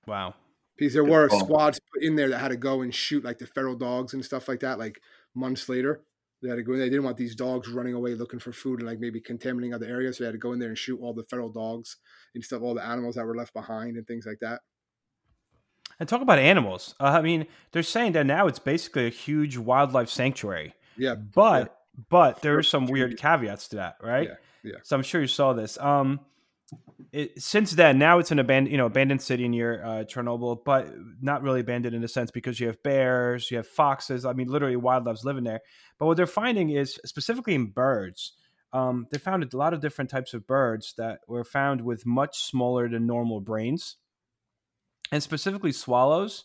Wow. 0.07 0.35
Because 0.77 0.95
there 0.95 1.03
Good 1.05 1.11
were 1.11 1.29
call. 1.29 1.41
squads 1.41 1.81
put 1.93 2.03
in 2.03 2.17
there 2.17 2.29
that 2.29 2.39
had 2.39 2.49
to 2.49 2.57
go 2.57 2.83
and 2.83 2.95
shoot 2.95 3.25
like 3.25 3.39
the 3.39 3.47
feral 3.47 3.75
dogs 3.75 4.15
and 4.15 4.25
stuff 4.25 4.49
like 4.49 4.61
that. 4.61 4.79
Like 4.79 5.01
months 5.35 5.69
later, 5.69 6.03
they 6.41 6.49
had 6.49 6.57
to 6.57 6.63
go. 6.63 6.73
in. 6.73 6.79
They 6.79 6.89
didn't 6.89 7.05
want 7.05 7.17
these 7.17 7.35
dogs 7.35 7.69
running 7.69 7.95
away 7.95 8.15
looking 8.15 8.39
for 8.39 8.53
food 8.53 8.81
and 8.81 8.89
like 8.89 9.01
maybe 9.01 9.21
contaminating 9.21 9.75
other 9.75 9.87
areas. 9.87 10.17
So 10.17 10.25
they 10.25 10.29
had 10.29 10.33
to 10.33 10.39
go 10.39 10.53
in 10.53 10.61
there 10.61 10.69
and 10.69 10.79
shoot 10.79 11.01
all 11.03 11.13
the 11.13 11.25
feral 11.25 11.51
dogs 11.51 11.97
and 12.35 12.45
stuff, 12.45 12.63
all 12.63 12.75
the 12.75 12.85
animals 12.85 13.17
that 13.17 13.27
were 13.27 13.37
left 13.37 13.53
behind 13.53 13.97
and 13.97 14.07
things 14.07 14.25
like 14.25 14.39
that. 14.41 14.61
And 16.01 16.09
talk 16.09 16.23
about 16.23 16.39
animals. 16.39 16.95
Uh, 17.01 17.05
I 17.05 17.23
mean, 17.23 17.47
they're 17.73 17.83
saying 17.83 18.13
that 18.13 18.25
now 18.27 18.47
it's 18.47 18.61
basically 18.61 19.07
a 19.07 19.11
huge 19.11 19.57
wildlife 19.57 20.09
sanctuary. 20.09 20.75
Yeah, 20.97 21.15
But 21.17 21.77
but 22.09 22.43
there 22.43 22.57
are 22.57 22.63
some 22.63 22.87
weird 22.87 23.19
caveats 23.19 23.69
to 23.69 23.77
that, 23.77 23.97
right? 24.03 24.29
Yeah, 24.29 24.71
yeah. 24.71 24.79
So 24.85 24.97
I'm 24.97 25.03
sure 25.03 25.21
you 25.21 25.27
saw 25.27 25.53
this. 25.53 25.79
Um, 25.79 26.21
it, 27.13 27.43
since 27.43 27.73
then, 27.73 27.99
now 27.99 28.19
it's 28.19 28.31
an 28.31 28.39
abandoned, 28.39 28.73
you 28.73 28.79
know, 28.79 28.87
abandoned 28.87 29.23
city 29.23 29.49
near 29.49 29.83
uh, 29.83 30.05
Chernobyl, 30.05 30.63
but 30.65 30.89
not 31.21 31.43
really 31.43 31.61
abandoned 31.61 31.95
in 31.95 32.05
a 32.05 32.09
sense 32.09 32.31
because 32.31 32.61
you 32.61 32.67
have 32.67 32.83
bears, 32.83 33.51
you 33.51 33.57
have 33.57 33.67
foxes. 33.67 34.25
I 34.25 34.35
mean, 34.35 34.49
literally, 34.49 34.77
wildlife's 34.77 35.25
living 35.25 35.45
there. 35.45 35.61
But 35.99 36.07
what 36.07 36.17
they're 36.17 36.27
finding 36.27 36.71
is 36.71 37.01
specifically 37.05 37.55
in 37.55 37.67
birds. 37.67 38.33
Um, 38.73 39.07
they 39.11 39.19
found 39.19 39.43
a 39.43 39.57
lot 39.57 39.73
of 39.73 39.81
different 39.81 40.11
types 40.11 40.35
of 40.35 40.47
birds 40.47 40.95
that 40.99 41.21
were 41.27 41.45
found 41.45 41.81
with 41.81 42.05
much 42.05 42.39
smaller 42.39 42.89
than 42.89 43.07
normal 43.07 43.41
brains, 43.41 43.97
and 45.13 45.23
specifically 45.23 45.73
swallows. 45.73 46.45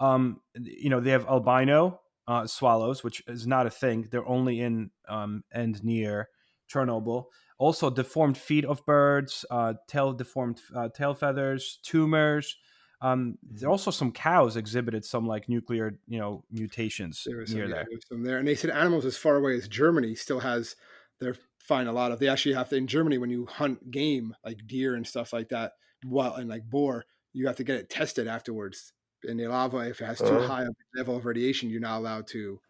Um, 0.00 0.40
you 0.54 0.90
know, 0.90 1.00
they 1.00 1.10
have 1.10 1.26
albino 1.26 2.00
uh, 2.26 2.46
swallows, 2.46 3.04
which 3.04 3.22
is 3.26 3.46
not 3.46 3.66
a 3.66 3.70
thing. 3.70 4.08
They're 4.10 4.26
only 4.26 4.60
in 4.60 4.90
um, 5.08 5.44
and 5.52 5.82
near 5.84 6.28
Chernobyl. 6.72 7.26
Also, 7.58 7.90
deformed 7.90 8.36
feet 8.36 8.64
of 8.64 8.84
birds, 8.84 9.44
uh, 9.50 9.74
tail 9.86 10.12
deformed 10.12 10.60
uh, 10.74 10.88
tail 10.88 11.14
feathers, 11.14 11.78
tumors. 11.82 12.56
Um, 13.00 13.38
there 13.42 13.68
are 13.68 13.72
also 13.72 13.90
some 13.90 14.12
cows 14.12 14.56
exhibited 14.56 15.04
some 15.04 15.26
like 15.26 15.48
nuclear, 15.48 15.98
you 16.06 16.18
know, 16.18 16.44
mutations 16.50 17.24
There 17.26 17.44
some, 17.46 17.56
near 17.56 17.66
yeah, 17.66 17.74
there. 17.74 17.86
there 17.88 17.98
some 18.08 18.22
there, 18.24 18.38
and 18.38 18.46
they 18.48 18.54
said 18.54 18.70
animals 18.70 19.04
as 19.04 19.16
far 19.16 19.36
away 19.36 19.56
as 19.56 19.68
Germany 19.68 20.14
still 20.14 20.40
has. 20.40 20.76
They're 21.20 21.36
find 21.62 21.88
a 21.88 21.92
lot 21.92 22.12
of. 22.12 22.18
They 22.18 22.28
actually 22.28 22.54
have 22.54 22.68
to 22.70 22.76
in 22.76 22.86
Germany 22.86 23.18
when 23.18 23.30
you 23.30 23.46
hunt 23.46 23.90
game 23.90 24.34
like 24.44 24.66
deer 24.66 24.94
and 24.94 25.06
stuff 25.06 25.32
like 25.32 25.48
that, 25.50 25.72
well, 26.04 26.34
and 26.34 26.48
like 26.48 26.64
boar, 26.64 27.04
you 27.32 27.46
have 27.46 27.56
to 27.56 27.64
get 27.64 27.78
it 27.78 27.90
tested 27.90 28.26
afterwards. 28.28 28.92
And 29.24 29.38
the 29.40 29.46
lava, 29.48 29.78
if 29.90 30.00
it 30.00 30.06
has 30.06 30.22
too 30.22 30.38
Oh. 30.38 30.52
high 30.52 30.64
a 30.64 30.70
level 30.96 31.16
of 31.16 31.24
radiation, 31.26 31.70
you're 31.70 31.80
not 31.80 31.98
allowed 31.98 32.26
to, 32.28 32.60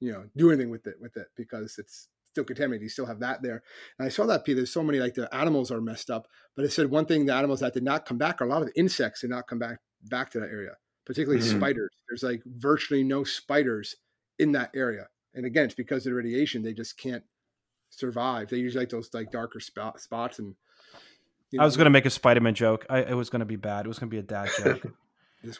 you 0.00 0.12
know, 0.12 0.30
do 0.36 0.50
anything 0.50 0.70
with 0.70 0.86
it 0.86 1.00
with 1.00 1.16
it 1.16 1.28
because 1.36 1.78
it's 1.78 2.08
still 2.24 2.44
contaminated. 2.44 2.82
You 2.84 2.88
still 2.90 3.06
have 3.06 3.20
that 3.20 3.42
there. 3.42 3.62
And 3.98 4.06
I 4.06 4.10
saw 4.10 4.26
that 4.26 4.44
P. 4.44 4.54
There's 4.54 4.72
so 4.72 4.82
many 4.84 5.00
like 5.00 5.14
the 5.14 5.34
animals 5.34 5.70
are 5.72 5.80
messed 5.82 6.10
up, 6.10 6.28
but 6.56 6.64
it 6.66 6.70
said 6.72 6.90
one 6.90 7.06
thing: 7.06 7.26
the 7.26 7.34
animals 7.34 7.60
that 7.60 7.74
did 7.74 7.84
not 7.84 8.06
come 8.06 8.18
back 8.18 8.40
are 8.42 8.46
a 8.46 8.48
lot 8.48 8.62
of 8.62 8.72
insects 8.76 9.22
did 9.22 9.30
not 9.30 9.48
come 9.48 9.58
back 9.60 9.80
back 10.04 10.30
to 10.32 10.40
that 10.40 10.50
area, 10.50 10.76
particularly 11.06 11.40
Mhm. 11.40 11.68
spiders. 11.80 11.90
There's 12.08 12.22
like 12.24 12.42
virtually 12.46 13.04
no 13.04 13.24
spiders 13.24 13.96
in 14.38 14.52
that 14.52 14.70
area. 14.74 15.08
And 15.34 15.46
again, 15.46 15.66
it's 15.66 15.74
because 15.74 16.06
of 16.06 16.12
the 16.12 16.16
radiation; 16.16 16.62
they 16.62 16.74
just 16.74 16.98
can't 16.98 17.24
survive. 17.90 18.50
They 18.50 18.58
usually 18.58 18.82
like 18.84 18.90
those 18.90 19.12
like 19.14 19.30
darker 19.32 19.60
spot, 19.60 20.00
spots. 20.00 20.38
And 20.40 20.56
you 21.50 21.60
I 21.60 21.64
was 21.64 21.76
gonna 21.76 21.90
make 21.90 22.06
a 22.06 22.10
Spider-Man 22.10 22.54
joke. 22.54 22.86
I, 22.90 23.00
it 23.00 23.14
was 23.14 23.30
gonna 23.30 23.44
be 23.44 23.56
bad. 23.56 23.86
It 23.86 23.88
was 23.88 23.98
gonna 23.98 24.10
be 24.10 24.18
a 24.18 24.22
dad 24.22 24.48
joke. 24.64 24.86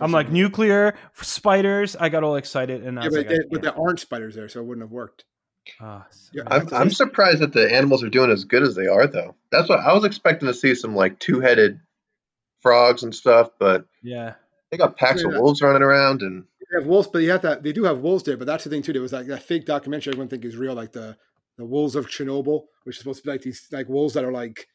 I'm 0.01 0.11
like 0.13 0.27
some- 0.27 0.35
nuclear 0.35 0.95
spiders. 1.15 1.97
I 1.97 2.09
got 2.09 2.25
all 2.25 2.37
excited, 2.37 2.85
and 2.85 2.99
I 2.99 3.03
yeah, 3.03 3.09
was 3.09 3.17
but, 3.17 3.27
like, 3.27 3.35
I 3.35 3.39
they, 3.43 3.49
but 3.51 3.63
there 3.63 3.79
aren't 3.79 4.01
spiders 4.01 4.35
there, 4.35 4.49
so 4.49 4.61
it 4.61 4.65
wouldn't 4.65 4.85
have 4.85 4.91
worked. 4.93 5.25
Ah, 5.81 6.07
Yeah. 6.33 6.45
I'm, 6.47 6.67
I'm 6.73 6.91
surprised 6.91 7.41
that 7.41 7.53
the 7.53 7.71
animals 7.73 8.03
are 8.03 8.09
doing 8.09 8.31
as 8.31 8.45
good 8.45 8.63
as 8.63 8.75
they 8.75 8.87
are, 8.87 9.07
though. 9.07 9.35
That's 9.53 9.69
what 9.69 9.81
I 9.81 9.93
was 9.93 10.05
expecting 10.05 10.47
to 10.47 10.55
see 10.55 10.75
some 10.75 10.95
like 10.97 11.19
two-headed 11.19 11.79
frogs 12.61 13.03
and 13.03 13.15
stuff, 13.15 13.51
but 13.59 13.85
yeah. 14.03 14.35
they 14.71 14.77
got 14.79 14.97
packs 14.97 15.23
of 15.23 15.33
Yeah. 15.33 15.41
wolves 15.41 15.61
running 15.63 15.83
around, 15.83 16.23
and 16.23 16.45
They 16.71 16.81
have 16.81 16.87
wolves, 16.87 17.09
but 17.13 17.19
you 17.21 17.31
have 17.31 17.43
that. 17.43 17.63
They 17.63 17.73
do 17.73 17.85
have 17.85 17.99
wolves 18.01 18.25
there, 18.25 18.37
but 18.37 18.47
that's 18.47 18.65
the 18.65 18.71
thing 18.71 18.83
too. 18.83 18.93
There 18.93 19.03
was 19.03 19.13
like 19.13 19.27
that 19.27 19.43
fake 19.43 19.65
documentary 19.67 20.13
everyone 20.13 20.29
think 20.29 20.45
is 20.45 20.57
real, 20.57 20.75
like 20.75 20.93
the 20.93 21.17
the 21.57 21.65
wolves 21.65 21.97
of 21.97 22.07
Chernobyl, 22.09 22.65
which 22.85 22.97
is 22.97 23.01
supposed 23.01 23.23
to 23.23 23.25
be 23.27 23.33
like 23.33 23.43
these 23.43 23.67
like 23.73 23.89
wolves 23.89 24.15
that 24.15 24.25
are 24.25 24.33
like 24.33 24.69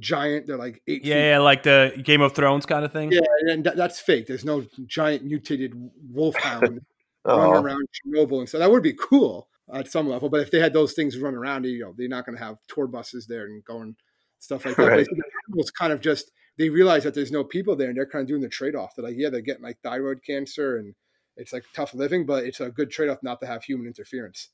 giant. 0.00 0.46
They're 0.46 0.56
like 0.56 0.82
eight. 0.86 1.04
yeah, 1.04 1.14
feet 1.14 1.28
yeah, 1.28 1.38
like 1.38 1.62
the 1.62 2.00
Game 2.02 2.20
of 2.20 2.32
Thrones 2.32 2.66
kind 2.66 2.84
of 2.84 2.92
thing. 2.92 3.12
Yeah, 3.12 3.20
and 3.48 3.64
that, 3.64 3.76
that's 3.76 4.00
fake. 4.00 4.26
There's 4.26 4.44
no 4.44 4.64
giant 4.86 5.24
mutated 5.24 5.72
wolfhound 6.10 6.62
running 7.24 7.54
oh, 7.56 7.62
around 7.62 7.88
Chernobyl, 8.06 8.40
and 8.40 8.48
so 8.48 8.58
that 8.58 8.70
would 8.70 8.82
be 8.82 8.94
cool 8.94 9.48
at 9.72 9.90
some 9.90 10.08
level. 10.08 10.28
But 10.28 10.40
if 10.40 10.50
they 10.50 10.60
had 10.60 10.72
those 10.72 10.92
things 10.92 11.18
run 11.18 11.34
around, 11.34 11.64
you 11.64 11.80
know, 11.80 11.94
they're 11.96 12.08
not 12.08 12.26
going 12.26 12.38
to 12.38 12.44
have 12.44 12.58
tour 12.68 12.86
buses 12.86 13.26
there 13.26 13.44
and 13.44 13.64
going 13.64 13.96
stuff 14.38 14.64
like 14.64 14.76
that. 14.76 14.82
But 14.82 14.90
Right. 14.90 15.00
I 15.00 15.04
think 15.04 15.16
the 15.16 15.30
animals 15.48 15.70
kind 15.70 15.92
of 15.92 16.00
just 16.00 16.30
they 16.58 16.68
realize 16.70 17.04
that 17.04 17.14
there's 17.14 17.32
no 17.32 17.44
people 17.44 17.76
there, 17.76 17.88
and 17.88 17.96
they're 17.96 18.06
kind 18.06 18.22
of 18.22 18.28
doing 18.28 18.42
the 18.42 18.48
trade 18.48 18.74
off. 18.74 18.94
They're 18.96 19.04
like, 19.04 19.16
yeah, 19.18 19.30
they're 19.30 19.40
getting 19.40 19.64
like 19.64 19.78
thyroid 19.82 20.22
cancer, 20.24 20.76
and 20.76 20.94
it's 21.36 21.52
like 21.52 21.64
tough 21.74 21.94
living, 21.94 22.26
but 22.26 22.44
it's 22.44 22.60
a 22.60 22.70
good 22.70 22.90
trade 22.90 23.10
off 23.10 23.22
not 23.22 23.40
to 23.40 23.46
have 23.46 23.64
human 23.64 23.86
interference. 23.86 24.48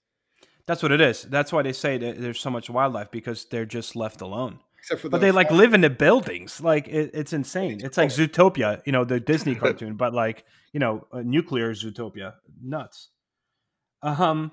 That's 0.66 0.82
what 0.82 0.92
it 0.92 1.00
is. 1.00 1.22
That's 1.22 1.52
why 1.52 1.62
they 1.62 1.72
say 1.72 1.98
that 1.98 2.20
there's 2.20 2.40
so 2.40 2.50
much 2.50 2.70
wildlife 2.70 3.10
because 3.10 3.44
they're 3.46 3.66
just 3.66 3.96
left 3.96 4.20
alone. 4.20 4.60
Except 4.82 5.00
for 5.00 5.08
But 5.08 5.18
the 5.18 5.26
they 5.26 5.30
like 5.30 5.52
live 5.52 5.74
in 5.74 5.80
the 5.80 5.90
buildings. 5.90 6.60
Like 6.60 6.88
it, 6.88 7.12
it's 7.14 7.32
insane. 7.32 7.80
It's 7.84 7.96
like 7.96 8.08
Zootopia, 8.08 8.82
you 8.84 8.90
know, 8.90 9.04
the 9.04 9.20
Disney 9.32 9.54
cartoon, 9.54 9.94
but 9.94 10.12
like 10.12 10.44
you 10.72 10.80
know, 10.80 11.06
a 11.12 11.22
nuclear 11.22 11.72
Zootopia. 11.72 12.34
Nuts. 12.60 13.10
Um. 14.02 14.50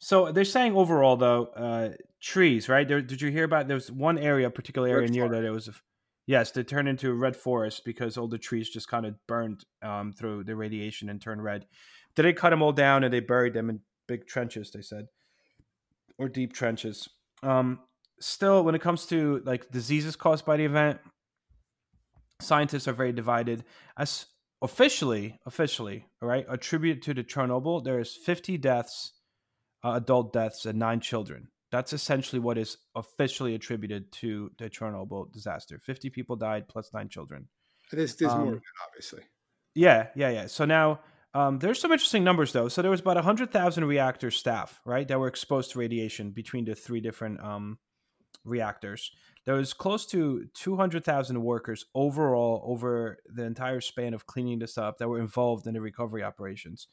So 0.00 0.32
they're 0.32 0.44
saying 0.44 0.74
overall 0.74 1.16
though, 1.16 1.46
uh, 1.46 1.90
trees, 2.20 2.68
right? 2.68 2.86
There, 2.88 3.00
did 3.00 3.20
you 3.22 3.30
hear 3.30 3.44
about? 3.44 3.68
There 3.68 3.76
was 3.76 3.90
one 3.90 4.18
area, 4.18 4.50
particular 4.50 4.88
area 4.88 5.02
Red 5.02 5.10
near 5.10 5.26
forest. 5.26 5.40
that 5.40 5.46
it 5.46 5.50
was. 5.50 5.70
Yes, 6.26 6.50
they 6.50 6.64
turned 6.64 6.88
into 6.88 7.10
a 7.10 7.14
red 7.14 7.36
forest 7.36 7.84
because 7.84 8.18
all 8.18 8.28
the 8.28 8.36
trees 8.36 8.68
just 8.68 8.88
kind 8.88 9.06
of 9.06 9.14
burned 9.28 9.64
um, 9.80 10.12
through 10.12 10.44
the 10.44 10.56
radiation 10.56 11.08
and 11.08 11.20
turned 11.22 11.42
red. 11.42 11.66
Did 12.16 12.24
they 12.24 12.32
cut 12.32 12.50
them 12.50 12.62
all 12.62 12.72
down 12.72 13.04
and 13.04 13.14
they 13.14 13.20
buried 13.20 13.54
them 13.54 13.70
in 13.70 13.80
big 14.08 14.26
trenches? 14.26 14.70
They 14.72 14.82
said, 14.82 15.06
or 16.18 16.28
deep 16.28 16.52
trenches. 16.52 17.08
Um, 17.42 17.78
still, 18.20 18.64
when 18.64 18.74
it 18.74 18.80
comes 18.80 19.06
to 19.06 19.42
like 19.44 19.70
diseases 19.70 20.16
caused 20.16 20.44
by 20.44 20.56
the 20.56 20.64
event, 20.64 20.98
scientists 22.40 22.88
are 22.88 22.92
very 22.92 23.12
divided. 23.12 23.64
As 23.96 24.26
officially, 24.62 25.38
officially, 25.46 26.06
all 26.22 26.28
right, 26.28 26.46
attributed 26.48 27.02
to 27.04 27.14
the 27.14 27.24
Chernobyl, 27.24 27.82
there 27.84 28.00
is 28.00 28.14
50 28.14 28.58
deaths, 28.58 29.12
uh, 29.84 29.92
adult 29.92 30.32
deaths, 30.32 30.66
and 30.66 30.78
nine 30.78 31.00
children. 31.00 31.48
That's 31.70 31.92
essentially 31.92 32.40
what 32.40 32.56
is 32.56 32.78
officially 32.94 33.54
attributed 33.54 34.10
to 34.12 34.50
the 34.58 34.70
Chernobyl 34.70 35.30
disaster. 35.32 35.78
50 35.78 36.10
people 36.10 36.36
died 36.36 36.66
plus 36.68 36.90
nine 36.94 37.08
children. 37.08 37.48
There's, 37.92 38.16
there's 38.16 38.32
more 38.32 38.48
um, 38.48 38.54
it, 38.54 38.62
obviously. 38.86 39.22
Yeah, 39.74 40.08
yeah, 40.14 40.30
yeah. 40.30 40.46
So 40.46 40.64
now 40.64 41.00
um, 41.34 41.58
there's 41.58 41.80
some 41.80 41.92
interesting 41.92 42.24
numbers 42.24 42.52
though. 42.52 42.68
So 42.68 42.80
there 42.82 42.90
was 42.90 43.00
about 43.00 43.16
100,000 43.16 43.84
reactor 43.84 44.30
staff, 44.30 44.80
right, 44.84 45.06
that 45.08 45.20
were 45.20 45.28
exposed 45.28 45.72
to 45.72 45.78
radiation 45.78 46.30
between 46.30 46.64
the 46.64 46.74
three 46.74 47.00
different 47.00 47.40
um, 47.40 47.78
reactors. 48.44 49.10
There 49.44 49.54
was 49.54 49.72
close 49.72 50.06
to 50.06 50.46
200,000 50.54 51.42
workers 51.42 51.86
overall 51.94 52.62
over 52.66 53.18
the 53.26 53.44
entire 53.44 53.80
span 53.80 54.14
of 54.14 54.26
cleaning 54.26 54.58
this 54.58 54.76
up 54.76 54.98
that 54.98 55.08
were 55.08 55.20
involved 55.20 55.66
in 55.66 55.74
the 55.74 55.80
recovery 55.80 56.22
operations. 56.22 56.88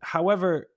However, 0.00 0.68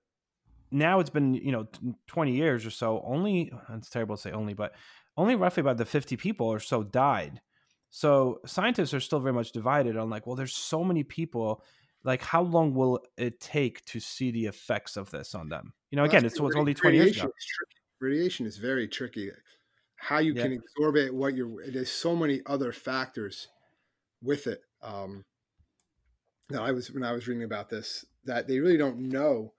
now 0.70 1.00
it's 1.00 1.10
been 1.10 1.34
you 1.34 1.52
know 1.52 1.66
20 2.06 2.32
years 2.32 2.66
or 2.66 2.70
so. 2.70 3.02
Only 3.06 3.52
it's 3.72 3.90
terrible 3.90 4.16
to 4.16 4.22
say 4.22 4.32
only, 4.32 4.54
but 4.54 4.74
only 5.16 5.34
roughly 5.34 5.60
about 5.60 5.78
the 5.78 5.84
50 5.84 6.16
people 6.16 6.46
or 6.46 6.60
so 6.60 6.82
died. 6.82 7.40
So 7.90 8.40
scientists 8.44 8.92
are 8.92 9.00
still 9.00 9.20
very 9.20 9.32
much 9.32 9.52
divided 9.52 9.96
on 9.96 10.10
like, 10.10 10.26
well, 10.26 10.36
there's 10.36 10.54
so 10.54 10.84
many 10.84 11.02
people. 11.02 11.62
Like, 12.04 12.22
how 12.22 12.42
long 12.42 12.74
will 12.74 13.00
it 13.16 13.40
take 13.40 13.84
to 13.86 14.00
see 14.00 14.30
the 14.30 14.46
effects 14.46 14.96
of 14.96 15.10
this 15.10 15.34
on 15.34 15.48
them? 15.48 15.72
You 15.90 15.96
know, 15.96 16.02
Well, 16.02 16.10
again, 16.10 16.24
it's, 16.24 16.38
it's 16.38 16.56
only 16.56 16.74
20 16.74 16.96
years 16.96 17.16
ago. 17.16 17.32
Radiation 18.00 18.46
is 18.46 18.58
very 18.58 18.86
tricky. 18.86 19.30
How 19.96 20.18
you 20.18 20.34
Yeah. 20.34 20.42
can 20.42 20.52
absorb 20.52 20.96
it, 20.96 21.14
what 21.14 21.34
you're. 21.34 21.70
There's 21.70 21.90
so 21.90 22.14
many 22.16 22.42
other 22.46 22.72
factors 22.72 23.48
with 24.22 24.46
it. 24.46 24.62
Um, 24.82 25.24
No, 26.50 26.62
I 26.62 26.72
was 26.72 26.90
when 26.90 27.02
I 27.04 27.12
was 27.12 27.26
reading 27.28 27.42
about 27.44 27.68
this 27.68 28.04
that 28.24 28.46
they 28.48 28.58
really 28.60 28.76
don't 28.76 28.98
know. 28.98 29.54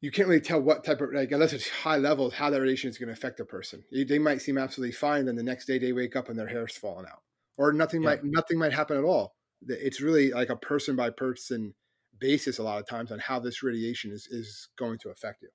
You 0.00 0.10
can't 0.10 0.28
really 0.28 0.40
tell 0.40 0.60
what 0.60 0.84
type 0.84 1.00
of 1.00 1.12
like 1.12 1.32
unless 1.32 1.52
it's 1.52 1.68
high 1.68 1.96
level 1.96 2.30
how 2.30 2.50
that 2.50 2.60
radiation 2.60 2.90
is 2.90 2.98
going 2.98 3.06
to 3.08 3.12
affect 3.14 3.40
a 3.40 3.44
person. 3.44 3.84
They 3.90 4.18
might 4.18 4.42
seem 4.42 4.58
absolutely 4.58 4.92
fine, 4.92 5.24
then 5.24 5.36
the 5.36 5.42
next 5.42 5.64
day 5.66 5.78
they 5.78 5.92
wake 5.92 6.14
up 6.14 6.28
and 6.28 6.38
their 6.38 6.48
hair's 6.48 6.76
falling 6.76 7.06
out, 7.06 7.22
or 7.56 7.72
nothing 7.72 8.02
Yeah. 8.02 8.16
might 8.16 8.22
nothing 8.22 8.58
might 8.58 8.72
happen 8.72 8.98
at 8.98 9.04
all. 9.04 9.36
It's 9.66 10.00
really 10.02 10.30
like 10.32 10.50
a 10.50 10.56
person 10.56 10.94
by 10.94 11.10
person 11.10 11.74
basis 12.18 12.58
a 12.58 12.62
lot 12.62 12.78
of 12.80 12.86
times 12.86 13.10
on 13.10 13.18
how 13.18 13.38
this 13.40 13.62
radiation 13.62 14.12
is 14.12 14.26
is 14.26 14.68
going 14.76 14.98
to 14.98 15.10
affect 15.10 15.42
you. 15.42 15.48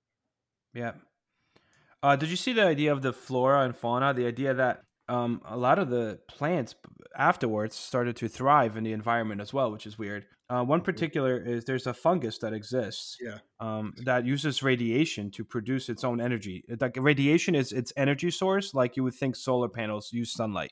Yeah. 0.74 0.94
Uh, 2.02 2.16
did 2.16 2.30
you 2.30 2.36
see 2.36 2.54
the 2.54 2.64
idea 2.66 2.91
of 2.91 3.02
the 3.02 3.12
flora 3.14 3.62
and 3.66 3.76
fauna? 3.76 4.14
The 4.14 4.26
idea 4.26 4.54
that 4.54 4.84
um, 5.10 5.41
a 5.45 5.58
lot 5.58 5.80
of 5.80 5.89
the 5.89 6.20
plants 6.30 6.76
afterwards 7.18 7.76
started 7.76 8.16
to 8.18 8.28
thrive 8.30 8.78
in 8.78 8.84
the 8.84 8.93
environment 8.93 9.41
as 9.41 9.54
well, 9.54 9.72
which 9.72 9.86
is 9.86 9.97
weird. 9.97 10.26
Uh, 10.50 10.64
one 10.64 10.82
particular 10.82 11.38
is 11.38 11.66
there's 11.66 11.86
a 11.88 11.93
fungus 11.93 12.39
that 12.39 12.54
exists 12.54 13.18
Yeah. 13.22 13.38
um, 13.60 13.93
that 14.06 14.26
uses 14.26 14.64
radiation 14.64 15.30
to 15.32 15.43
produce 15.43 15.89
its 15.89 16.04
own 16.04 16.20
energy. 16.22 16.64
Like 16.80 16.95
radiation 16.97 17.54
is 17.54 17.72
its 17.72 17.93
energy 17.97 18.32
source, 18.32 18.74
like 18.74 18.95
you 18.97 19.04
would 19.04 19.14
think 19.14 19.36
solar 19.36 19.70
panels 19.70 20.12
use 20.12 20.32
sunlight. 20.32 20.72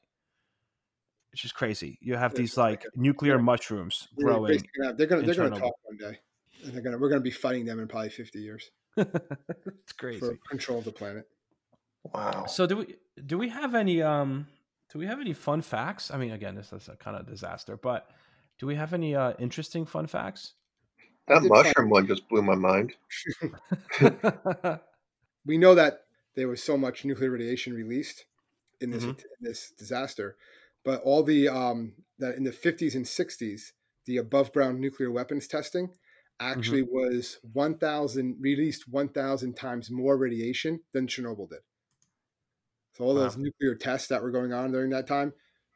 It's 1.33 1.41
just 1.41 1.53
crazy. 1.55 1.99
You 2.01 2.15
have 2.15 2.33
Yeah, 2.33 2.37
these 2.39 2.57
like 2.57 2.85
nuclear 2.95 3.35
yeah. 3.35 3.41
mushrooms 3.41 4.07
growing. 4.17 4.63
gonna 4.81 4.93
they're 4.95 5.05
gonna 5.07 5.21
they're 5.23 5.35
gonna 5.35 5.59
talk 5.59 5.73
one 5.83 5.97
day, 5.97 6.17
and 6.63 6.73
they're 6.73 6.81
gonna 6.81 6.97
we're 6.97 7.09
gonna 7.09 7.21
be 7.21 7.29
fighting 7.31 7.65
them 7.65 7.79
in 7.79 7.87
probably 7.87 8.09
fifty 8.09 8.39
years 8.39 8.71
it's 8.97 9.93
crazy. 9.97 10.19
for 10.19 10.37
control 10.49 10.79
of 10.79 10.85
the 10.85 10.91
planet. 10.91 11.27
Wow. 12.13 12.45
So 12.47 12.65
do 12.65 12.77
we 12.77 12.95
do 13.25 13.37
we 13.37 13.49
have 13.49 13.75
any 13.75 14.01
um 14.01 14.47
do 14.91 14.99
we 14.99 15.05
have 15.05 15.19
any 15.19 15.33
fun 15.33 15.61
facts? 15.61 16.11
I 16.11 16.17
mean, 16.17 16.31
again, 16.31 16.55
this 16.55 16.71
is 16.73 16.87
a 16.87 16.95
kind 16.95 17.17
of 17.17 17.27
disaster, 17.27 17.77
but 17.77 18.09
do 18.59 18.65
we 18.67 18.75
have 18.75 18.93
any 18.93 19.15
uh 19.15 19.33
interesting 19.39 19.85
fun 19.85 20.07
facts? 20.07 20.53
That 21.27 21.43
mushroom 21.43 21.89
one 21.89 22.07
just 22.07 22.27
blew 22.29 22.41
my 22.41 22.55
mind. 22.55 22.93
we 25.45 25.57
know 25.57 25.75
that 25.75 26.05
there 26.35 26.47
was 26.47 26.63
so 26.63 26.77
much 26.77 27.03
nuclear 27.03 27.31
radiation 27.31 27.73
released 27.73 28.25
in 28.79 28.91
this 28.91 29.03
Mhm. 29.03 29.09
in 29.19 29.41
this 29.41 29.71
disaster, 29.71 30.37
but 30.85 31.01
all 31.01 31.23
the 31.23 31.49
um, 31.49 31.93
that 32.19 32.35
in 32.35 32.43
the 32.43 32.51
50s 32.51 32.95
and 32.95 33.05
60s, 33.05 33.73
the 34.05 34.17
above 34.17 34.53
ground 34.53 34.79
nuclear 34.79 35.11
weapons 35.11 35.47
testing 35.47 35.89
actually 36.39 36.83
was 36.83 37.39
1,000 37.53 38.37
released 38.39 38.87
1,000 38.87 39.55
times 39.55 39.89
more 39.89 40.17
radiation 40.17 40.81
than 40.93 41.07
Chernobyl 41.07 41.49
did. 41.49 41.59
So 42.93 43.03
all 43.03 43.13
those 43.13 43.37
nuclear 43.37 43.75
tests 43.75 44.07
that 44.07 44.23
were 44.23 44.31
going 44.31 44.53
on 44.53 44.71
during 44.71 44.89
that 44.89 45.07
time, 45.07 45.33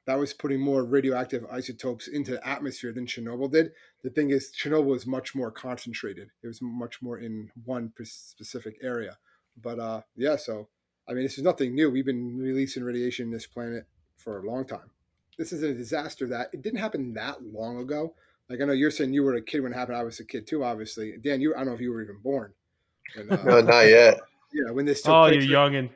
that 0.07 0.17
was 0.17 0.33
putting 0.33 0.59
more 0.59 0.83
radioactive 0.83 1.45
isotopes 1.51 2.07
into 2.07 2.31
the 2.31 2.47
atmosphere 2.47 2.91
than 2.91 3.05
Chernobyl 3.05 3.51
did. 3.51 3.71
The 4.03 4.09
thing 4.09 4.31
is, 4.31 4.51
Chernobyl 4.51 4.85
was 4.85 5.05
much 5.05 5.35
more 5.35 5.51
concentrated. 5.51 6.29
It 6.43 6.47
was 6.47 6.61
much 6.61 7.01
more 7.01 7.19
in 7.19 7.51
one 7.63 7.93
specific 8.03 8.77
area. 8.81 9.17
But 9.61 9.79
uh, 9.79 10.01
yeah, 10.15 10.35
so 10.35 10.69
I 11.07 11.13
mean, 11.13 11.23
this 11.23 11.37
is 11.37 11.43
nothing 11.43 11.75
new. 11.75 11.91
We've 11.91 12.05
been 12.05 12.37
releasing 12.37 12.83
radiation 12.83 13.27
in 13.27 13.31
this 13.31 13.47
planet 13.47 13.85
for 14.17 14.39
a 14.39 14.49
long 14.49 14.65
time. 14.65 14.89
This 15.37 15.51
is 15.51 15.63
a 15.63 15.73
disaster 15.73 16.27
that 16.27 16.49
it 16.53 16.61
didn't 16.61 16.79
happen 16.79 17.13
that 17.13 17.43
long 17.43 17.77
ago. 17.77 18.15
Like 18.51 18.59
I 18.59 18.65
know 18.65 18.73
you're 18.73 18.91
saying 18.91 19.13
you 19.13 19.23
were 19.23 19.35
a 19.35 19.41
kid 19.41 19.61
when 19.61 19.71
it 19.71 19.75
happened. 19.75 19.97
I 19.97 20.03
was 20.03 20.19
a 20.19 20.25
kid 20.25 20.45
too, 20.45 20.61
obviously. 20.61 21.15
Dan, 21.23 21.39
you 21.39 21.55
I 21.55 21.59
don't 21.59 21.67
know 21.67 21.73
if 21.73 21.79
you 21.79 21.91
were 21.93 22.01
even 22.01 22.17
born. 22.21 22.53
And, 23.15 23.31
uh, 23.31 23.41
No, 23.43 23.61
not 23.61 23.87
yet. 23.87 24.19
yeah, 24.53 24.71
when 24.71 24.85
this 24.85 25.01
took 25.01 25.13
oh, 25.13 25.23
place, 25.23 25.35
you're 25.35 25.43
young 25.43 25.75
and 25.75 25.89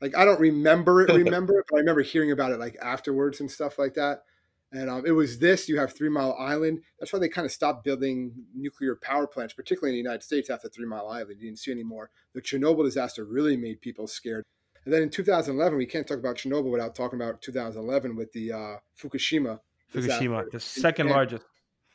like 0.00 0.16
I 0.16 0.24
don't 0.24 0.40
remember 0.40 1.02
it, 1.02 1.08
remember 1.14 1.60
it, 1.60 1.66
but 1.70 1.76
I 1.76 1.78
remember 1.78 2.02
hearing 2.02 2.32
about 2.32 2.50
it 2.50 2.58
like 2.58 2.76
afterwards 2.82 3.38
and 3.38 3.48
stuff 3.48 3.78
like 3.78 3.94
that. 3.94 4.24
And 4.72 4.90
um, 4.90 5.04
it 5.06 5.12
was 5.12 5.38
this. 5.38 5.68
You 5.68 5.78
have 5.78 5.92
Three 5.92 6.08
Mile 6.08 6.36
Island. 6.38 6.82
That's 6.98 7.12
why 7.12 7.20
they 7.20 7.28
kind 7.28 7.44
of 7.44 7.52
stopped 7.52 7.84
building 7.84 8.32
nuclear 8.54 8.96
power 8.96 9.26
plants, 9.26 9.52
particularly 9.52 9.96
in 9.96 10.02
the 10.02 10.08
United 10.08 10.24
States 10.24 10.50
after 10.50 10.68
Three 10.68 10.86
Mile 10.86 11.08
Island. 11.08 11.36
You 11.40 11.46
didn't 11.46 11.58
see 11.60 11.72
any 11.72 11.84
more. 11.84 12.10
The 12.34 12.42
Chernobyl 12.42 12.84
disaster 12.84 13.24
really 13.24 13.56
made 13.56 13.80
people 13.80 14.08
scared. 14.08 14.44
And 14.84 14.94
then 14.94 15.02
in 15.02 15.10
2011, 15.10 15.76
we 15.76 15.86
can't 15.86 16.06
talk 16.06 16.18
about 16.18 16.36
Chernobyl 16.36 16.70
without 16.70 16.94
talking 16.94 17.20
about 17.20 17.42
2011 17.42 18.16
with 18.16 18.32
the 18.32 18.52
uh, 18.52 18.76
Fukushima. 19.00 19.58
disaster 19.92 20.24
Fukushima, 20.24 20.50
the 20.50 20.60
second 20.60 21.06
Japan. 21.06 21.16
largest. 21.16 21.44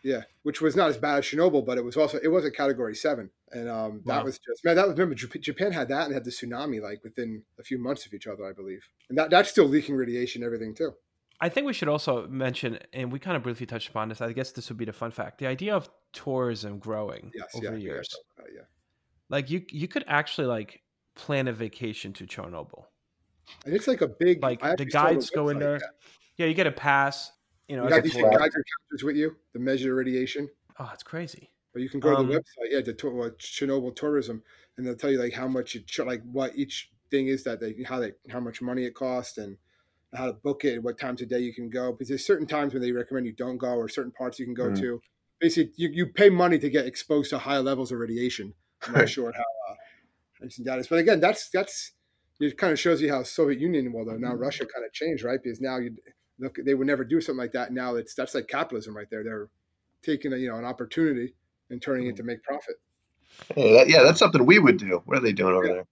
Yeah, 0.06 0.22
which 0.44 0.62
was 0.62 0.76
not 0.76 0.92
as 0.92 0.98
bad 0.98 1.18
as 1.18 1.26
Chernobyl, 1.26 1.66
but 1.66 1.80
it 1.80 1.84
was 1.84 1.98
also 1.98 2.20
it 2.22 2.28
was 2.28 2.46
a 2.46 2.52
Category 2.52 2.94
Seven, 2.94 3.32
and 3.52 3.68
um, 3.68 4.04
that 4.06 4.20
Wow. 4.20 4.24
was 4.26 4.38
just 4.38 4.64
man. 4.64 4.76
That 4.76 4.88
was 4.88 4.96
remember 4.96 5.16
Japan 5.16 5.72
had 5.72 5.88
that 5.88 6.06
and 6.06 6.14
had 6.14 6.24
the 6.24 6.30
tsunami 6.30 6.80
like 6.80 7.04
within 7.04 7.42
a 7.60 7.64
few 7.64 7.80
months 7.80 8.06
of 8.06 8.14
each 8.14 8.28
other, 8.28 8.46
I 8.48 8.54
believe, 8.54 8.88
and 9.10 9.18
that 9.18 9.32
that's 9.32 9.50
still 9.50 9.66
leaking 9.66 9.96
radiation, 9.96 10.44
and 10.44 10.46
everything 10.46 10.76
too. 10.76 10.94
I 11.42 11.50
think 11.50 11.66
we 11.66 11.74
should 11.74 11.90
also 11.90 12.28
mention, 12.28 12.78
and 12.94 13.12
we 13.12 13.18
kind 13.18 13.36
of 13.36 13.42
briefly 13.42 13.66
touched 13.66 13.90
upon 13.90 14.10
this. 14.10 14.22
I 14.22 14.32
guess 14.32 14.52
this 14.52 14.70
would 14.70 14.78
be 14.78 14.86
the 14.86 14.94
fun 14.94 15.10
fact: 15.10 15.40
the 15.40 15.48
idea 15.48 15.76
of 15.76 15.90
tourism 16.14 16.78
growing 16.78 17.32
Yes, 17.34 17.48
over 17.56 17.66
yeah, 17.66 17.72
the 17.72 17.82
years. 17.82 18.16
about 18.38 18.50
yeah. 18.54 18.62
Like 19.30 19.50
you, 19.50 19.66
you 19.72 19.88
could 19.88 20.04
actually 20.06 20.46
like 20.46 20.82
plan 21.16 21.48
a 21.48 21.54
vacation 21.54 22.14
to 22.14 22.28
Chernobyl. 22.28 22.84
And 23.66 23.74
it's 23.74 23.88
like 23.88 24.02
a 24.02 24.08
big 24.08 24.44
Like 24.44 24.62
the 24.78 24.86
guides 24.86 25.32
go 25.32 25.50
in 25.50 25.58
there. 25.58 25.80
Yeah, 26.38 26.46
you 26.46 26.54
get 26.54 26.68
a 26.68 26.72
pass. 26.72 27.32
You 27.68 27.76
know, 27.78 27.84
You 27.84 27.90
got 27.90 28.04
these 28.04 28.14
tour. 28.14 28.30
tour. 28.30 28.40
Geiger 28.40 28.64
counters 28.64 29.04
with 29.04 29.16
you 29.16 29.38
to 29.54 29.60
measure 29.60 29.96
radiation, 29.96 30.50
Oh, 30.80 30.90
it's 30.94 31.04
crazy. 31.04 31.52
but 31.74 31.82
you 31.82 31.90
can 31.90 32.00
go 32.00 32.16
to 32.16 32.22
Um, 32.22 32.28
the 32.28 32.34
website, 32.40 32.72
yeah, 32.72 32.82
to 32.82 32.94
to- 32.94 33.22
uh, 33.22 33.30
Chernobyl 33.32 33.96
tourism, 33.96 34.44
and 34.78 34.86
they'll 34.86 34.96
tell 34.96 35.12
you 35.12 35.20
like 35.20 35.34
how 35.34 35.48
much 35.48 35.76
it, 35.76 35.88
ch- 35.88 36.00
like 36.00 36.22
what 36.24 36.56
each 36.56 36.92
thing 37.12 37.28
is 37.28 37.44
that 37.44 37.60
they 37.60 37.84
how 37.84 38.00
they 38.00 38.14
how 38.30 38.40
much 38.40 38.62
money 38.62 38.86
it 38.86 38.94
costs 38.96 39.38
and 39.38 39.58
how 40.14 40.28
to 40.28 40.34
book 40.34 40.66
it 40.66 40.76
and 40.76 40.84
what 40.84 40.98
times 41.00 41.22
a 41.22 41.26
day 41.26 41.40
you 41.40 41.54
can 41.54 41.70
go. 41.70 41.92
Because 41.92 42.10
there's 42.10 42.26
certain 42.26 42.48
times 42.48 42.74
when 42.74 42.82
they 42.82 42.92
recommend 42.92 43.26
you 43.26 43.34
don't 43.34 43.58
go, 43.58 43.76
or 43.76 43.90
certain 43.90 44.12
parts 44.12 44.40
you 44.40 44.46
can 44.46 44.54
go 44.56 44.72
Mm. 44.72 44.80
to. 44.80 45.02
Basically, 45.40 45.74
you, 45.78 45.90
you 45.92 46.08
pay 46.08 46.30
money 46.30 46.58
to 46.60 46.70
get 46.70 46.86
exposed 46.88 47.30
to 47.32 47.40
high 47.40 47.60
levels 47.60 47.92
of 47.92 48.00
radiation. 48.00 48.54
I'm 48.88 48.94
not 48.94 49.10
sure 49.10 49.34
how 49.34 49.74
uh, 49.74 49.76
interesting 50.42 50.66
that 50.66 50.80
is, 50.80 50.88
but 50.88 51.00
again, 51.00 51.20
that's 51.20 51.50
that's 51.50 51.94
it. 52.40 52.58
Kind 52.58 52.74
of 52.74 52.80
shows 52.80 53.02
you 53.02 53.12
how 53.12 53.24
Soviet 53.24 53.60
Union, 53.62 53.92
well, 53.94 54.06
though 54.06 54.18
now 54.18 54.34
Russia 54.36 54.66
kind 54.66 54.86
of 54.86 54.94
changed, 54.94 55.24
right? 55.24 55.40
Because 55.44 55.62
now 55.62 55.78
you 55.78 55.96
look, 56.40 56.58
they 56.64 56.74
would 56.74 56.88
never 56.88 57.04
do 57.04 57.22
something 57.22 57.40
like 57.40 57.54
that. 57.54 57.72
Now 57.72 57.96
it's 57.96 58.14
that's 58.14 58.36
like 58.36 58.48
capitalism 58.48 58.96
right 58.96 59.08
there. 59.10 59.24
They're 59.24 59.50
taking 60.04 60.34
a, 60.34 60.38
you 60.38 60.50
know 60.50 60.58
an 60.58 60.66
opportunity 60.66 61.34
and 61.70 61.82
turning 61.82 62.08
it 62.08 62.18
to 62.18 62.24
make 62.24 62.44
profit. 62.44 62.76
Hey, 63.54 63.74
that, 63.74 63.90
yeah, 63.90 64.04
that's 64.04 64.20
something 64.20 64.46
we 64.46 64.60
would 64.60 64.78
do. 64.78 65.02
What 65.06 65.18
are 65.18 65.22
they 65.22 65.34
doing 65.34 65.56
over 65.56 65.66
Yeah. 65.68 65.74
there? 65.74 65.88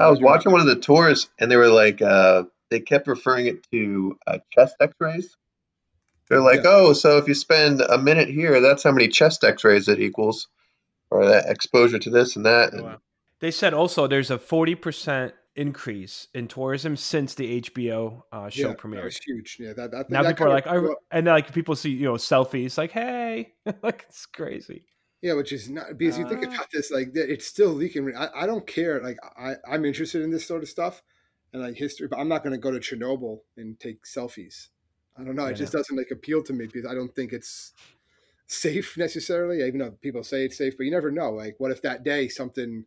Uh, 0.00 0.06
I 0.06 0.10
was 0.10 0.20
watching 0.20 0.52
one 0.52 0.60
of 0.60 0.66
the 0.66 0.76
tours, 0.76 1.28
and 1.38 1.50
they 1.50 1.56
were 1.56 1.68
like, 1.68 2.02
uh, 2.02 2.44
they 2.70 2.80
kept 2.80 3.06
referring 3.06 3.46
it 3.46 3.66
to 3.70 4.18
uh, 4.26 4.38
chest 4.52 4.76
X-rays. 4.80 5.36
They're 6.28 6.40
like, 6.40 6.64
Yeah. 6.64 6.70
oh, 6.70 6.92
so 6.92 7.16
if 7.18 7.28
you 7.28 7.34
spend 7.34 7.80
a 7.80 7.96
minute 7.98 8.28
here, 8.28 8.60
that's 8.60 8.82
how 8.82 8.92
many 8.92 9.08
chest 9.08 9.44
X-rays 9.44 9.88
it 9.88 10.00
equals, 10.00 10.48
or 11.10 11.26
that 11.26 11.48
exposure 11.48 11.98
to 11.98 12.10
this 12.10 12.36
and 12.36 12.46
that. 12.46 12.72
And 12.72 12.82
Wow. 12.82 13.00
They 13.40 13.50
said 13.50 13.72
also 13.72 14.06
there's 14.06 14.30
a 14.30 14.38
forty 14.38 14.74
percent 14.74 15.32
increase 15.56 16.28
in 16.34 16.48
tourism 16.48 16.96
since 16.96 17.34
the 17.34 17.60
HBO 17.62 18.22
uh, 18.32 18.48
show 18.48 18.68
yeah, 18.68 18.74
that 18.74 19.04
was 19.04 19.18
huge. 19.18 19.56
Yeah, 19.58 19.72
that, 19.74 19.90
that 19.90 20.10
now 20.10 20.22
that 20.22 20.36
people 20.36 20.46
are 20.46 20.50
like, 20.50 20.66
I, 20.66 20.78
and 21.10 21.26
like 21.26 21.52
people 21.52 21.74
see 21.76 21.90
you 21.90 22.04
know 22.04 22.14
selfies, 22.14 22.78
like, 22.78 22.92
hey, 22.92 23.54
like 23.82 24.06
it's 24.08 24.26
crazy. 24.26 24.84
Yeah, 25.20 25.32
which 25.32 25.52
is 25.52 25.68
not 25.68 25.98
because 25.98 26.16
you 26.16 26.28
think 26.28 26.44
Uh, 26.44 26.50
about 26.50 26.68
this, 26.72 26.90
like 26.90 27.08
it's 27.14 27.46
still 27.46 27.70
leaking. 27.70 28.14
I, 28.16 28.28
I 28.42 28.46
don't 28.46 28.66
care. 28.66 29.02
Like 29.02 29.18
I, 29.36 29.54
I'm 29.68 29.84
interested 29.84 30.22
in 30.22 30.30
this 30.30 30.46
sort 30.46 30.62
of 30.62 30.68
stuff 30.68 31.02
and 31.52 31.62
like 31.62 31.76
history, 31.76 32.06
but 32.08 32.18
I'm 32.18 32.28
not 32.28 32.44
going 32.44 32.52
to 32.52 32.58
go 32.58 32.70
to 32.70 32.78
Chernobyl 32.78 33.40
and 33.56 33.78
take 33.80 34.04
selfies. 34.04 34.68
I 35.18 35.24
don't 35.24 35.34
know. 35.34 35.46
Yeah. 35.46 35.50
It 35.52 35.56
just 35.56 35.72
doesn't 35.72 35.96
like 35.96 36.10
appeal 36.12 36.42
to 36.44 36.52
me 36.52 36.66
because 36.66 36.86
I 36.86 36.94
don't 36.94 37.12
think 37.14 37.32
it's 37.32 37.72
safe 38.46 38.96
necessarily. 38.96 39.66
Even 39.66 39.80
though 39.80 39.90
people 40.00 40.22
say 40.22 40.44
it's 40.44 40.56
safe, 40.56 40.76
but 40.76 40.84
you 40.84 40.92
never 40.92 41.10
know. 41.10 41.32
Like, 41.32 41.56
what 41.58 41.72
if 41.72 41.82
that 41.82 42.04
day 42.04 42.28
something, 42.28 42.84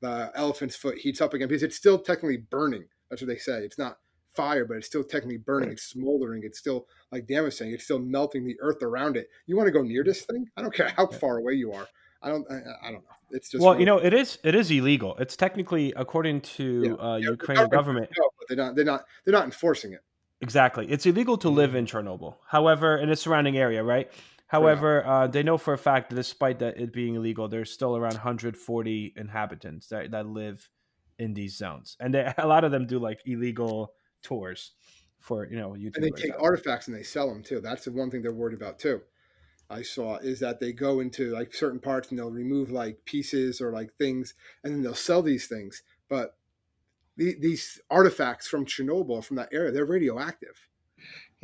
the 0.00 0.30
elephant's 0.34 0.76
foot 0.76 0.98
heats 0.98 1.20
up 1.20 1.34
again 1.34 1.48
because 1.48 1.62
it's 1.62 1.76
still 1.76 1.98
technically 1.98 2.38
burning. 2.38 2.84
That's 3.10 3.22
what 3.22 3.28
they 3.28 3.38
say. 3.38 3.60
It's 3.60 3.78
not 3.78 3.98
fire, 4.34 4.64
but 4.64 4.76
it's 4.76 4.86
still 4.86 5.04
technically 5.04 5.38
burning. 5.38 5.70
It's 5.70 5.84
smoldering. 5.84 6.42
It's 6.44 6.58
still 6.58 6.86
like 7.12 7.26
Dan 7.26 7.44
was 7.44 7.56
saying. 7.56 7.72
It's 7.72 7.84
still 7.84 7.98
melting 8.00 8.44
the 8.44 8.56
earth 8.60 8.82
around 8.82 9.16
it. 9.16 9.28
You 9.46 9.56
want 9.56 9.66
to 9.68 9.72
go 9.72 9.82
near 9.82 10.04
this 10.04 10.22
thing? 10.22 10.46
I 10.56 10.62
don't 10.62 10.74
care 10.74 10.92
how 10.96 11.06
far 11.06 11.38
away 11.38 11.54
you 11.54 11.72
are. 11.72 11.86
I 12.22 12.28
don't. 12.28 12.46
I, 12.50 12.54
I 12.88 12.92
don't 12.92 13.04
know. 13.04 13.10
It's 13.30 13.50
just 13.50 13.62
well, 13.62 13.78
you 13.78 13.86
know, 13.86 13.98
it 13.98 14.14
is 14.14 14.38
it 14.44 14.54
is 14.54 14.70
illegal. 14.70 15.16
It's 15.18 15.36
technically 15.36 15.92
according 15.96 16.40
to 16.42 16.84
Yeah. 16.86 16.92
uh, 16.94 17.16
Yeah, 17.16 17.30
Ukrainian 17.30 17.68
government. 17.68 18.10
No, 18.18 18.30
but 18.38 18.48
they're 18.48 18.56
not. 18.64 18.76
They're 18.76 18.84
not. 18.84 19.04
They're 19.24 19.32
not 19.32 19.44
enforcing 19.44 19.92
it. 19.92 20.00
Exactly. 20.40 20.86
It's 20.90 21.06
illegal 21.06 21.38
to 21.38 21.48
live 21.48 21.74
in 21.74 21.86
Chernobyl. 21.86 22.36
However, 22.48 22.98
in 22.98 23.08
the 23.08 23.16
surrounding 23.16 23.56
area, 23.56 23.82
right? 23.82 24.10
However, 24.54 25.06
uh, 25.06 25.26
they 25.26 25.42
know 25.42 25.58
for 25.58 25.74
a 25.74 25.78
fact 25.78 26.10
that 26.10 26.16
despite 26.16 26.58
that 26.60 26.78
it 26.78 26.92
being 26.92 27.14
illegal, 27.16 27.48
there's 27.48 27.70
still 27.70 27.96
around 27.96 28.14
140 28.14 29.14
inhabitants 29.16 29.88
that, 29.88 30.10
that 30.12 30.26
live 30.26 30.68
in 31.18 31.34
these 31.34 31.56
zones, 31.56 31.96
and 32.00 32.14
they, 32.14 32.32
a 32.38 32.46
lot 32.46 32.64
of 32.64 32.70
them 32.70 32.86
do 32.86 32.98
like 32.98 33.20
illegal 33.26 33.94
tours 34.22 34.72
for 35.20 35.46
you 35.46 35.56
know 35.56 35.70
YouTube. 35.70 35.96
and 35.96 36.04
they 36.04 36.10
take 36.10 36.32
artifacts 36.40 36.86
and 36.86 36.96
they 36.96 37.02
sell 37.02 37.28
them 37.28 37.42
too. 37.42 37.60
That's 37.60 37.84
the 37.84 37.92
one 37.92 38.10
thing 38.10 38.22
they're 38.22 38.32
worried 38.32 38.56
about 38.56 38.78
too. 38.78 39.00
I 39.70 39.82
saw 39.82 40.16
is 40.16 40.40
that 40.40 40.60
they 40.60 40.72
go 40.72 41.00
into 41.00 41.30
like 41.30 41.54
certain 41.54 41.80
parts 41.80 42.10
and 42.10 42.18
they'll 42.18 42.30
remove 42.30 42.70
like 42.70 43.04
pieces 43.04 43.60
or 43.60 43.72
like 43.72 43.94
things, 43.94 44.34
and 44.62 44.74
then 44.74 44.82
they'll 44.82 44.94
sell 44.94 45.22
these 45.22 45.46
things. 45.46 45.82
But 46.08 46.36
the, 47.16 47.36
these 47.40 47.80
artifacts 47.90 48.46
from 48.46 48.66
Chernobyl 48.66 49.24
from 49.24 49.36
that 49.36 49.48
area, 49.52 49.72
they're 49.72 49.86
radioactive. 49.86 50.68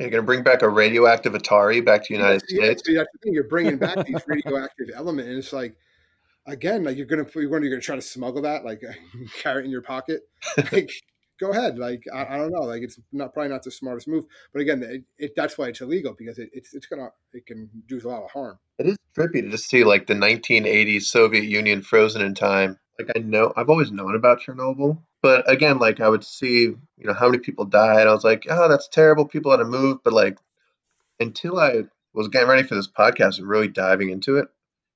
You're 0.01 0.09
going 0.09 0.23
to 0.23 0.25
bring 0.25 0.43
back 0.43 0.61
a 0.61 0.69
radioactive 0.69 1.33
Atari 1.33 1.83
back 1.83 2.01
to 2.03 2.13
the 2.13 2.17
United 2.19 2.43
Yeah, 2.49 2.65
States. 2.65 2.83
so 2.85 2.93
that's 2.93 3.09
the 3.13 3.19
thing. 3.23 3.33
You're 3.33 3.43
bringing 3.45 3.77
back 3.77 4.05
these 4.05 4.21
radioactive 4.27 4.89
element, 4.95 5.27
and 5.29 5.37
it's 5.37 5.53
like, 5.53 5.75
again, 6.47 6.83
like 6.83 6.97
you're 6.97 7.05
gonna 7.05 7.25
you're 7.35 7.49
going 7.49 7.63
to 7.63 7.79
try 7.79 7.95
to 7.95 8.01
smuggle 8.01 8.41
that, 8.43 8.65
like 8.65 8.81
carry 9.41 9.61
it 9.61 9.65
in 9.65 9.71
your 9.71 9.81
pocket. 9.83 10.21
Like, 10.71 10.89
go 11.39 11.51
ahead. 11.51 11.77
Like 11.77 12.03
I, 12.13 12.35
I 12.35 12.37
don't 12.37 12.51
know. 12.51 12.61
Like 12.61 12.83
it's 12.83 12.99
not 13.11 13.33
probably 13.33 13.49
not 13.49 13.63
the 13.63 13.71
smartest 13.71 14.07
move, 14.07 14.25
but 14.53 14.61
again, 14.61 14.81
it, 14.83 15.03
it 15.17 15.31
that's 15.35 15.57
why 15.57 15.67
it's 15.67 15.81
illegal 15.81 16.15
because 16.17 16.37
it, 16.39 16.49
it's 16.53 16.73
it's 16.73 16.85
gonna 16.85 17.09
it 17.33 17.45
can 17.45 17.69
do 17.87 17.99
a 18.03 18.07
lot 18.07 18.23
of 18.23 18.31
harm. 18.31 18.57
It 18.79 18.87
is 18.87 18.97
trippy 19.17 19.41
to 19.41 19.49
just 19.49 19.69
see 19.69 19.83
like 19.83 20.07
the 20.07 20.13
1980s 20.13 21.03
Soviet 21.03 21.43
Union 21.43 21.81
frozen 21.81 22.21
in 22.21 22.35
time. 22.35 22.77
Like 22.99 23.09
I 23.15 23.19
know 23.19 23.53
I've 23.55 23.69
always 23.69 23.91
known 23.91 24.15
about 24.15 24.41
Chernobyl, 24.41 25.01
but 25.21 25.49
again, 25.49 25.79
like 25.79 25.99
I 25.99 26.09
would 26.09 26.23
see, 26.23 26.63
you 26.63 26.79
know, 26.97 27.13
how 27.13 27.27
many 27.27 27.39
people 27.39 27.65
died. 27.65 28.07
I 28.07 28.13
was 28.13 28.23
like, 28.23 28.45
oh, 28.49 28.69
that's 28.69 28.87
terrible. 28.89 29.25
People 29.25 29.51
had 29.51 29.57
to 29.57 29.65
move, 29.65 29.99
but 30.03 30.13
like 30.13 30.37
until 31.19 31.59
I 31.59 31.83
was 32.13 32.27
getting 32.27 32.49
ready 32.49 32.67
for 32.67 32.75
this 32.75 32.89
podcast 32.89 33.37
and 33.39 33.47
really 33.47 33.67
diving 33.67 34.09
into 34.09 34.37
it, 34.37 34.47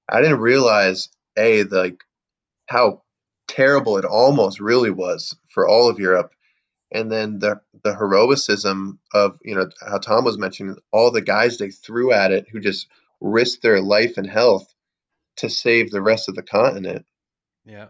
I 0.10 0.22
didn't 0.22 0.40
realize 0.40 1.10
a 1.38 1.64
the, 1.64 1.78
like 1.78 2.04
how 2.68 3.04
terrible 3.48 3.98
it 3.98 4.06
almost 4.06 4.60
really 4.60 4.92
was 4.92 5.36
for 5.50 5.68
all 5.68 5.90
of 5.90 6.00
Europe, 6.00 6.34
and 6.92 7.12
then 7.12 7.40
the 7.40 7.62
the 7.84 7.96
heroicism 7.96 9.00
of 9.14 9.38
you 9.44 9.56
know 9.56 9.70
how 9.88 9.98
Tom 9.98 10.26
was 10.26 10.38
mentioning 10.38 10.76
all 10.92 11.12
the 11.12 11.22
guys 11.22 11.58
they 11.58 11.70
threw 11.70 12.12
at 12.12 12.32
it 12.32 12.48
who 12.52 12.60
just 12.60 12.88
risked 13.22 13.62
their 13.62 13.82
life 13.82 14.18
and 14.18 14.30
health 14.30 14.74
to 15.38 15.50
save 15.50 15.92
the 15.92 16.02
rest 16.02 16.30
of 16.30 16.36
the 16.36 16.44
continent. 16.44 17.06
Yeah. 17.66 17.90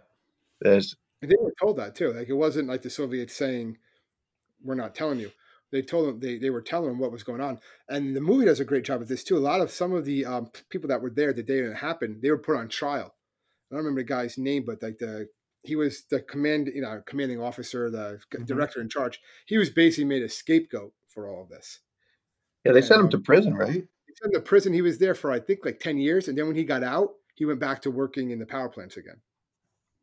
There's 0.62 0.96
they 1.22 1.36
were 1.40 1.54
told 1.60 1.78
that 1.78 1.96
too. 1.96 2.14
Like 2.14 2.30
it 2.30 2.34
wasn't 2.34 2.68
like 2.68 2.82
the 2.82 2.90
Soviets 2.90 3.34
saying, 3.36 3.78
"We're 4.64 4.76
not 4.76 4.96
telling 4.96 5.20
you." 5.20 5.32
They 5.72 5.82
told 5.84 6.08
them 6.10 6.20
they, 6.22 6.38
they 6.40 6.52
were 6.52 6.62
telling 6.62 6.90
them 6.90 7.00
what 7.00 7.12
was 7.14 7.24
going 7.24 7.42
on, 7.42 7.60
and 7.90 8.16
the 8.16 8.22
movie 8.22 8.46
does 8.46 8.60
a 8.62 8.66
great 8.66 8.86
job 8.86 9.02
of 9.02 9.10
this 9.10 9.24
too. 9.24 9.38
A 9.38 9.40
lot 9.40 9.62
of 9.62 9.72
some 9.72 9.94
of 9.94 10.06
the 10.06 10.26
um, 10.26 10.52
people 10.70 10.90
that 10.90 11.02
were 11.02 11.12
there 11.12 11.34
the 11.34 11.44
day 11.44 11.60
it 11.60 11.76
happened, 11.78 12.22
they 12.22 12.32
were 12.32 12.40
put 12.40 12.58
on 12.58 12.70
trial. 12.70 13.16
I 13.72 13.76
don't 13.76 13.86
remember 13.86 14.02
the 14.02 14.06
guy's 14.08 14.38
name, 14.38 14.66
but 14.66 14.84
like 14.84 15.00
the 15.00 15.30
he 15.64 15.76
was 15.78 16.06
the 16.08 16.22
command, 16.22 16.70
you 16.74 16.82
know, 16.82 17.02
commanding 17.08 17.42
officer, 17.42 17.90
the 17.92 18.22
Mhm. 18.38 18.46
director 18.46 18.82
in 18.82 18.90
charge. 18.90 19.22
He 19.48 19.58
was 19.58 19.70
basically 19.72 20.06
made 20.06 20.24
a 20.24 20.30
scapegoat 20.30 20.94
for 21.10 21.30
all 21.30 21.44
of 21.44 21.50
this. 21.50 21.82
yeah, 22.66 22.72
they 22.74 22.82
sent 22.82 23.02
him 23.02 23.10
Um, 23.10 23.10
to 23.10 23.20
prison, 23.20 23.54
right? 23.56 23.88
He 24.08 24.14
said 24.16 24.28
in 24.28 24.34
the 24.34 24.42
prison 24.42 24.74
he 24.74 24.82
was 24.82 24.98
there 25.00 25.16
for 25.16 25.32
I 25.32 25.40
think 25.40 25.66
like 25.66 25.80
ten 25.80 25.98
years, 26.00 26.28
and 26.28 26.38
then 26.38 26.48
when 26.48 26.56
he 26.56 26.64
got 26.66 26.84
out, 26.84 27.16
he 27.36 27.46
went 27.46 27.60
back 27.60 27.82
to 27.84 27.92
working 27.92 28.32
in 28.32 28.40
the 28.40 28.46
power 28.48 28.70
plants 28.70 28.98
again. 28.98 29.22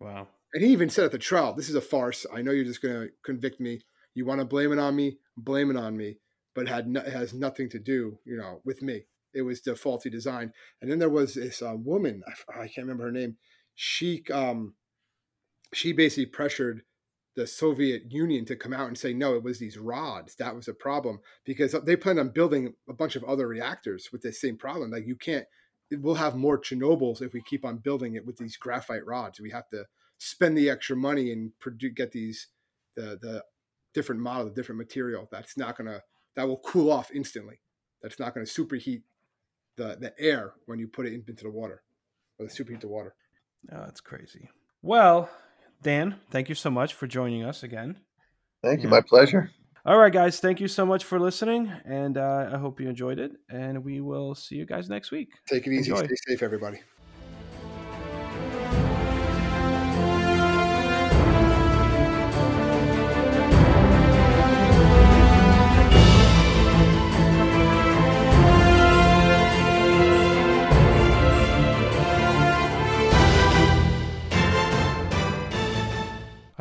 Wow. 0.03 0.29
And 0.55 0.63
he 0.63 0.71
even 0.71 0.91
said 0.91 1.07
at 1.07 1.13
the 1.13 1.19
trial, 1.19 1.55
"This 1.55 1.69
is 1.69 1.75
a 1.75 1.81
farce. 1.81 2.27
I 2.33 2.43
know 2.43 2.51
you're 2.51 2.65
just 2.65 2.83
going 2.83 2.95
to 2.95 3.11
convict 3.25 3.61
me. 3.61 3.83
You 4.15 4.27
want 4.27 4.41
to 4.41 4.45
blame 4.45 4.73
it 4.73 4.79
on 4.79 4.95
me, 4.95 5.19
blame 5.37 5.71
it 5.71 5.77
on 5.77 5.97
me, 5.97 6.19
but 6.55 6.69
had 6.69 6.89
no, 6.89 7.01
has 7.01 7.33
nothing 7.33 7.71
to 7.71 7.79
do, 7.79 8.19
you 8.25 8.37
know, 8.37 8.61
with 8.65 8.83
me. 8.83 9.05
It 9.33 9.43
was 9.43 9.63
the 9.63 9.75
faulty 9.75 10.11
design." 10.11 10.53
And 10.81 10.91
then 10.91 10.99
there 10.99 11.09
was 11.09 11.35
this 11.35 11.63
uh, 11.63 11.75
woman, 11.77 12.23
I 12.49 12.67
can't 12.69 12.87
remember 12.87 13.05
her 13.05 13.13
name. 13.13 13.37
She 13.75 14.25
um, 14.31 14.75
she 15.73 15.93
basically 15.93 16.27
pressured 16.27 16.83
the 17.35 17.47
Soviet 17.47 18.13
Union 18.13 18.45
to 18.45 18.57
come 18.57 18.75
out 18.75 18.89
and 18.89 18.99
say, 18.99 19.15
"No, 19.15 19.35
it 19.35 19.43
was 19.43 19.59
these 19.59 19.79
rods 19.79 20.35
that 20.37 20.55
was 20.55 20.69
a 20.69 20.75
problem," 20.75 21.21
because 21.45 21.75
they 21.85 21.97
planned 21.97 22.21
on 22.21 22.29
building 22.29 22.75
a 22.89 22.93
bunch 22.93 23.17
of 23.17 23.25
other 23.25 23.49
reactors 23.49 24.11
with 24.13 24.21
the 24.23 24.33
same 24.33 24.59
problem. 24.59 24.91
Like 24.91 25.07
you 25.07 25.17
can't. 25.17 25.47
We'll 26.01 26.15
have 26.15 26.37
more 26.37 26.59
Chernobyls 26.59 27.21
if 27.23 27.33
we 27.33 27.43
keep 27.43 27.65
on 27.65 27.79
building 27.79 28.15
it 28.15 28.25
with 28.27 28.37
these 28.37 28.57
graphite 28.57 29.05
rods. 29.07 29.41
We 29.41 29.51
have 29.51 29.69
to 29.71 29.85
spend 30.19 30.57
the 30.57 30.71
extra 30.71 30.97
money 30.97 31.33
and 31.33 31.53
produ- 31.61 31.95
get 31.95 32.13
these 32.13 32.49
the 32.95 33.19
the 33.21 33.45
different 33.93 34.21
model, 34.21 34.45
the 34.47 34.55
different 34.55 34.79
material. 34.79 35.29
That's 35.31 35.57
not 35.57 35.77
gonna 35.77 36.03
that 36.35 36.49
will 36.49 36.59
cool 36.59 36.91
off 36.91 37.11
instantly. 37.13 37.61
That's 38.03 38.19
not 38.19 38.35
gonna 38.35 38.47
superheat 38.47 39.03
the 39.77 39.97
the 40.01 40.15
air 40.19 40.55
when 40.67 40.79
you 40.79 40.89
put 40.89 41.07
it 41.07 41.13
in- 41.15 41.25
into 41.27 41.45
the 41.45 41.51
water, 41.51 41.83
or 42.39 42.47
the 42.47 42.53
superheat 42.53 42.81
the 42.81 42.89
water. 42.89 43.15
Oh, 43.71 43.85
that's 43.85 44.01
crazy. 44.01 44.49
Well, 44.83 45.31
Dan, 45.83 46.21
thank 46.31 46.49
you 46.49 46.55
so 46.55 46.71
much 46.71 46.95
for 46.95 47.07
joining 47.07 47.45
us 47.45 47.63
again. 47.63 48.01
Thank 48.63 48.81
you, 48.81 48.89
Yeah. 48.89 48.91
my 48.97 49.01
pleasure. 49.03 49.51
All 49.85 49.99
right, 49.99 50.13
guys, 50.13 50.39
thank 50.39 50.61
you 50.61 50.69
so 50.69 50.87
much 50.87 51.03
for 51.03 51.19
listening, 51.19 51.73
and 51.85 52.17
uh, 52.17 52.51
I 52.53 52.57
hope 52.57 52.81
you 52.81 52.89
enjoyed 52.89 53.19
it. 53.19 53.33
And 53.51 53.83
we 53.85 54.01
will 54.01 54.33
see 54.37 54.55
you 54.55 54.65
guys 54.65 54.89
next 54.89 55.11
week. 55.11 55.31
Take 55.49 55.67
it 55.67 55.73
easy, 55.73 55.91
Enjoy. 55.91 56.07
stay 56.07 56.15
safe, 56.29 56.43
everybody. 56.43 56.79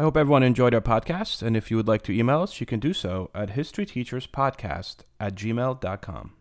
I 0.02 0.04
hope 0.04 0.18
everyone 0.18 0.42
enjoyed 0.42 0.74
our 0.74 0.82
podcast, 0.82 1.44
and 1.44 1.56
if 1.56 1.70
you 1.70 1.78
would 1.78 1.88
like 1.88 2.02
to 2.06 2.12
email 2.12 2.42
us, 2.42 2.60
you 2.60 2.66
can 2.66 2.80
do 2.80 2.92
so 2.92 3.30
at 3.36 3.52
historyteacherspodcast 3.52 4.96
at 5.20 5.36
gmail.com. 5.36 6.32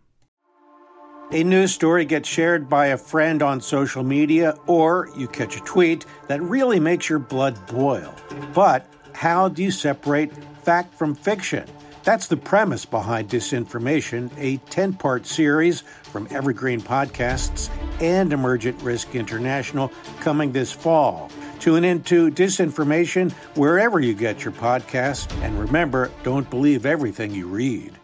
A 1.33 1.45
news 1.45 1.75
story 1.75 2.07
gets 2.07 2.27
shared 2.27 2.71
by 2.71 2.87
a 2.87 2.97
friend 2.97 3.43
on 3.43 3.61
social 3.61 4.03
media, 4.03 4.55
or 4.67 5.11
you 5.15 5.29
catch 5.29 5.59
a 5.59 5.61
tweet 5.61 6.07
that 6.29 6.41
really 6.41 6.81
makes 6.81 7.11
your 7.11 7.19
blood 7.19 7.55
boil. 7.67 8.15
But 8.55 8.87
how 9.13 9.51
do 9.51 9.63
you 9.63 9.71
separate 9.71 10.33
fact 10.65 10.95
from 10.95 11.15
fiction? 11.15 11.69
That's 12.03 12.29
the 12.29 12.39
premise 12.39 12.87
behind 12.87 13.29
Disinformation, 13.29 14.31
a 14.39 14.57
10 14.71 14.95
part 14.95 15.27
series 15.27 15.83
from 16.05 16.27
Evergreen 16.31 16.81
Podcasts 16.81 17.69
and 18.01 18.33
Emergent 18.33 18.81
Risk 18.81 19.15
International 19.15 19.93
coming 20.21 20.53
this 20.53 20.73
fall. 20.73 21.31
Tune 21.61 21.85
into 21.85 22.31
Disinformation 22.31 23.31
wherever 23.55 24.01
you 24.01 24.15
get 24.15 24.43
your 24.43 24.53
podcasts, 24.55 25.31
and 25.43 25.61
remember 25.61 26.11
don't 26.23 26.49
believe 26.49 26.87
everything 26.87 27.35
you 27.35 27.47
read. 27.47 28.00